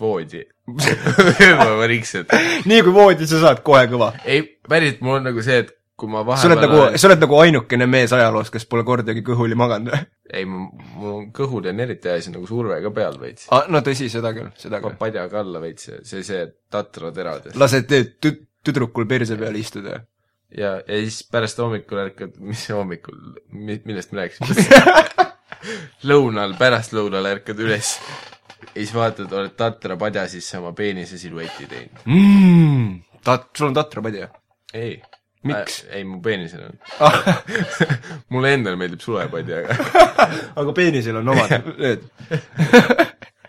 voodi. 0.00 0.44
ma 1.60 1.70
vaikselt. 1.78 2.32
nii 2.66 2.82
kui 2.82 2.94
voodis 2.96 3.30
sa 3.32 3.42
saad 3.44 3.64
kohe 3.66 3.86
kõva. 3.92 4.12
ei, 4.24 4.42
päriselt 4.68 5.04
mul 5.06 5.20
on 5.20 5.28
nagu 5.30 5.44
see, 5.46 5.62
et 5.64 5.72
kui 5.96 6.10
ma 6.12 6.20
sa 6.36 6.50
oled 6.50 6.60
vahepeal 6.60 6.90
nagu, 6.90 6.98
sa 7.00 7.08
oled 7.08 7.22
nagu 7.24 7.38
ainukene 7.40 7.86
mees 7.88 8.12
ajaloos, 8.12 8.50
kes 8.52 8.66
pole 8.68 8.84
kordagi 8.86 9.22
kõhuli 9.24 9.56
maganud 9.58 9.94
või? 9.94 10.02
ei, 10.36 10.44
mul 10.48 11.12
on 11.12 11.30
kõhul 11.36 11.70
on 11.70 11.80
eriti 11.86 12.12
asi 12.12 12.34
nagu 12.34 12.48
surve 12.48 12.76
ka 12.84 12.92
peal 12.98 13.16
veits. 13.20 13.48
Ah, 13.54 13.64
no 13.72 13.80
tõsi, 13.86 14.10
seda 14.12 14.34
küll, 14.36 14.50
seda 14.60 14.82
küll. 14.84 14.98
padjaga 15.00 15.40
alla 15.40 15.62
veits 15.62 15.88
see, 15.88 16.20
see 16.26 16.44
tatra 16.72 17.12
terades. 17.16 17.56
lased 17.56 17.88
tüd-, 17.88 18.44
tüdrukul 18.66 19.08
perse 19.08 19.38
peal 19.40 19.56
istuda. 19.56 20.02
ja, 20.52 20.76
ja 20.82 21.00
siis 21.00 21.22
pärast 21.32 21.64
hommikul 21.64 22.04
ärkad, 22.04 22.36
mis 22.50 22.68
hommikul, 22.76 23.18
millest 23.56 24.12
me 24.12 24.26
rääkisime? 24.26 25.26
lõunal, 26.10 26.58
pärastlõunal 26.60 27.32
ärkad 27.32 27.64
üles 27.64 27.96
ja 28.66 28.82
siis 28.82 28.92
vaatad, 28.94 29.32
oled 29.32 29.56
tatra 29.56 29.96
padja 29.96 30.28
sisse 30.28 30.60
oma 30.60 30.76
peenise 30.76 31.18
silueti 31.18 31.68
teinud. 31.72 32.04
mm,. 32.04 32.96
Tat-, 33.24 33.48
sul 33.56 33.72
on 33.72 33.80
tatrapadja? 33.80 34.28
ei. 34.76 34.98
Miks? 35.50 35.82
ei, 35.90 36.04
mu 36.08 36.20
peenisel 36.24 36.66
on. 36.68 36.78
Ah, 37.06 37.42
mulle 38.32 38.54
endale 38.56 38.78
meeldib 38.80 39.02
sulepadja, 39.04 39.60
aga 39.64 40.26
aga 40.62 40.74
peenisel 40.76 41.20
on 41.20 41.34
omad 41.34 41.68
need. 41.82 42.06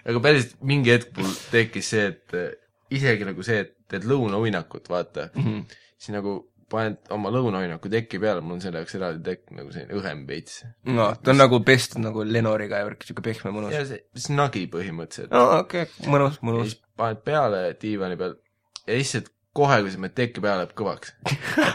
aga 0.08 0.22
päris 0.24 0.52
mingi 0.68 0.94
hetk 0.94 1.16
mul 1.18 1.34
tekkis 1.52 1.94
see, 1.96 2.06
et 2.12 2.38
äh, 2.38 2.52
isegi 2.94 3.28
nagu 3.28 3.46
see, 3.46 3.64
et 3.66 3.74
teed 3.92 4.08
lõunauinakut, 4.08 4.90
vaata 4.92 5.30
mm. 5.34 5.44
-hmm. 5.44 5.80
siis 5.98 6.16
nagu 6.16 6.40
paned 6.72 7.12
oma 7.16 7.32
lõunauinaku 7.32 7.90
teki 7.92 8.20
peale, 8.20 8.42
mul 8.44 8.58
on 8.58 8.64
selle 8.64 8.82
jaoks 8.82 8.98
eraldi 9.00 9.24
tekk 9.24 9.54
nagu 9.56 9.72
selline 9.72 9.96
õhem 10.02 10.26
veits. 10.28 10.66
no 10.92 11.08
ta 11.22 11.32
on 11.32 11.40
nagu 11.40 11.62
pestud 11.68 12.04
nagu 12.04 12.26
Lenoriga 12.28 12.82
ja 12.82 12.90
värk, 12.90 13.08
siuke 13.08 13.24
pehme 13.24 13.54
mõnus. 13.56 13.76
ja 13.76 13.86
see, 13.88 14.04
snagi 14.28 14.66
põhimõtteliselt. 14.74 15.32
no 15.32 15.62
okei 15.62 15.88
okay,, 15.88 16.12
mõnus, 16.12 16.42
mõnus. 16.44 16.76
paned 17.00 17.24
peale 17.28 17.64
diivani 17.82 18.20
peal 18.20 18.36
ja 18.84 19.00
lihtsalt 19.00 19.32
kohe, 19.58 19.80
kui 19.84 19.94
sa 19.94 20.02
paned 20.02 20.16
teki 20.18 20.44
peale, 20.44 20.64
läheb 20.64 20.76
kõvaks. 20.78 21.14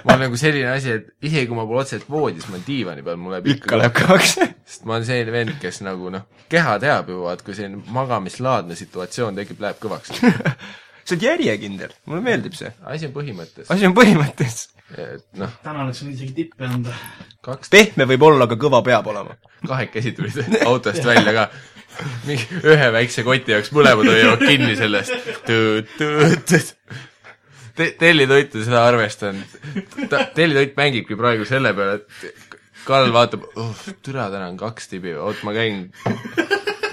ma 0.05 0.15
olen 0.15 0.25
nagu 0.27 0.39
selline 0.41 0.71
asi, 0.73 0.99
et 0.99 1.11
isegi 1.29 1.49
kui 1.51 1.59
ma 1.59 1.67
pole 1.69 1.83
otseselt 1.83 2.09
voodis, 2.11 2.47
ma 2.49 2.57
olen 2.59 2.67
diivani 2.69 3.07
peal, 3.07 3.19
mul 3.21 3.37
läheb 3.37 3.51
ikka 3.57 3.81
läheb 3.81 3.97
kõvaks. 3.99 4.37
sest 4.69 4.87
ma 4.87 4.99
olen 4.99 5.09
selline 5.09 5.35
vend, 5.35 5.57
kes 5.63 5.83
nagu 5.87 6.13
noh, 6.15 6.29
keha 6.53 6.79
teab 6.83 7.11
ju, 7.13 7.25
vaat 7.27 7.43
kui 7.47 7.57
selline 7.59 7.83
magamislaadne 7.95 8.79
situatsioon 8.79 9.43
tekib, 9.43 9.63
läheb 9.65 9.83
kõvaks. 9.83 10.15
sa 11.07 11.17
oled 11.17 11.27
järjekindel, 11.27 11.95
mulle 12.07 12.23
meeldib 12.25 12.55
see. 12.57 12.71
asi 12.87 13.09
on 13.09 13.15
põhimõttes, 13.17 13.69
asi 13.73 13.89
on 13.89 13.97
põhimõttes. 13.97 14.63
et 14.95 15.27
noh, 15.41 15.53
täna 15.65 15.87
oleks 15.87 16.03
võinud 16.05 16.17
isegi 16.19 16.37
tippe 16.43 16.69
anda. 16.69 16.95
kaks, 17.45 17.73
pehme 17.73 18.07
võib 18.15 18.27
olla, 18.31 18.47
aga 18.49 18.59
kõva 18.61 18.83
peab 18.87 19.11
olema. 19.13 19.37
kahekesi 19.67 20.15
tulid 20.17 20.63
autost 20.67 21.05
välja 21.07 21.35
ka. 21.41 21.49
mingi 22.27 22.63
ühe 22.63 22.93
väikse 22.95 23.25
koti 23.27 23.53
jaoks, 23.53 23.73
mõlemad 23.77 24.09
hoiavad 24.09 24.47
kinni 24.47 24.77
sellest. 24.79 25.13
Te-, 27.77 27.93
tellitoitu 27.99 28.65
seda 28.65 28.83
arvestanud. 28.85 29.57
ta, 30.11 30.27
tellitoit 30.37 30.77
mängibki 30.77 31.17
praegu 31.19 31.47
selle 31.49 31.73
peale, 31.77 32.01
et 32.03 32.53
Karl 32.83 33.13
vaatab 33.15 33.45
oh,, 33.57 33.83
türa, 34.03 34.27
täna 34.33 34.49
on 34.51 34.59
kaks 34.59 34.91
tibi, 34.91 35.15
oot 35.15 35.43
ma 35.47 35.55
käin, 35.55 35.85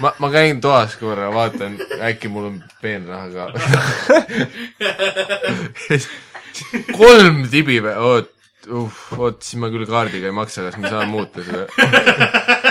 ma, 0.02 0.12
ma 0.22 0.30
käin 0.32 0.60
toas 0.62 0.94
korra, 1.00 1.30
vaatan, 1.34 1.78
äkki 2.10 2.30
mul 2.30 2.50
on 2.52 2.58
peenraha 2.82 3.26
ka. 3.34 3.44
kolm 7.00 7.42
tibi 7.50 7.80
või, 7.82 7.94
oot, 8.06 8.30
uh, 8.70 9.00
oot, 9.18 9.42
siis 9.42 9.58
ma 9.62 9.70
küll 9.72 9.88
kaardiga 9.90 10.30
ei 10.30 10.36
maksa, 10.36 10.68
kas 10.68 10.78
ma 10.78 10.92
saan 10.94 11.10
muuta 11.10 11.42
seda? 11.46 11.66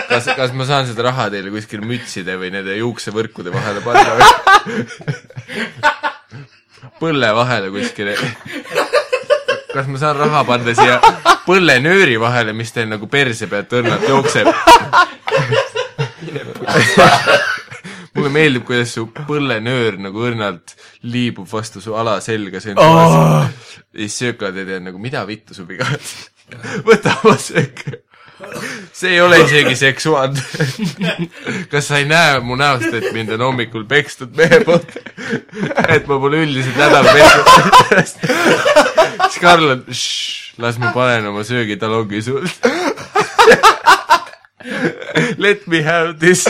kas, 0.09 0.31
kas 0.39 0.55
ma 0.55 0.67
saan 0.69 0.87
seda 0.89 1.09
raha 1.09 1.27
teile 1.33 1.51
kuskil 1.53 1.83
mütside 1.85 2.39
või 2.39 2.53
nende 2.55 2.79
juuksevõrkude 2.79 3.51
vahele 3.55 3.83
panna 3.83 4.11
või? 4.15 4.27
Põlle 6.99 7.29
vahele 7.35 7.71
kuskile. 7.73 8.15
kas 9.73 9.87
ma 9.87 9.97
saan 10.01 10.17
raha 10.17 10.43
panna 10.47 10.75
siia 10.77 10.99
põllenööri 11.45 12.17
vahele, 12.21 12.53
mis 12.57 12.73
teil 12.75 12.89
nagu 12.91 13.07
perse 13.11 13.47
pealt 13.51 13.73
õrnalt 13.79 14.07
jookseb? 14.09 14.47
mulle 18.15 18.31
meeldib, 18.33 18.65
kuidas 18.67 18.93
su 18.97 19.05
põllenöör 19.13 19.99
nagu 20.01 20.25
õrnalt 20.27 20.75
liibub 21.07 21.47
vastu 21.49 21.81
su 21.83 21.95
alaselga, 21.97 22.61
see 22.63 22.75
on 22.75 22.81
oh. 22.83 23.47
ja 23.93 24.03
siis 24.03 24.17
sööklad 24.23 24.57
ja 24.59 24.67
tead 24.67 24.85
nagu, 24.85 25.01
mida 25.01 25.23
vittu 25.29 25.57
su 25.57 25.65
viga 25.69 25.87
on? 25.87 26.03
võta 26.87 27.15
oma 27.23 27.37
söök. 27.39 27.85
See 28.93 29.09
ei 29.13 29.21
ole 29.21 29.39
isegi 29.43 29.75
seksuaalne. 29.75 30.41
kas 31.71 31.87
sa 31.87 31.97
ei 31.97 32.05
näe 32.09 32.39
mu 32.39 32.55
näost, 32.59 32.93
et 32.93 33.11
mind 33.13 33.33
on 33.35 33.41
hommikul 33.49 33.85
pekstud 33.89 34.35
mehe 34.37 34.61
poolt? 34.65 34.97
et 35.87 36.07
ma 36.07 36.19
pole 36.19 36.43
üldiselt 36.45 36.77
nädal 36.79 37.05
Karl 39.39 39.69
on, 39.71 39.85
las 40.59 40.79
ma 40.79 40.91
panen 40.91 41.27
oma 41.29 41.43
söögitalongi 41.47 42.21
sulle. 42.21 42.49
Let 45.37 45.67
me 45.67 45.81
have 45.83 46.19
this. 46.19 46.45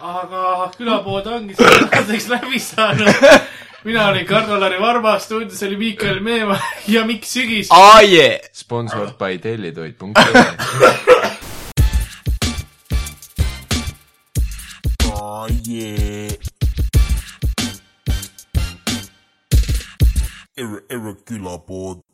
aga 0.00 0.70
külapood 0.78 1.26
ongi 1.26 1.54
tänaseks 1.58 2.28
läbi 2.28 2.60
saanud. 2.60 3.12
Mina 3.84 4.08
olin 4.08 4.26
Karl-Lari 4.26 4.80
Varma, 4.80 5.18
stuudios 5.18 5.62
oli 5.62 5.76
Miikael 5.76 6.20
Meemaa 6.20 6.60
ja 6.88 7.04
Mikk 7.06 7.24
Sügis. 7.24 7.68
aa 7.70 8.02
jee. 8.02 8.40
sponsored 8.52 9.14
by 9.18 9.38
tellitoit.ee 9.38 10.44
Oh 15.12 15.46
yeah. 15.68 16.32
Erre, 20.58 20.80
erre 20.90 21.14
külapood 21.24 22.00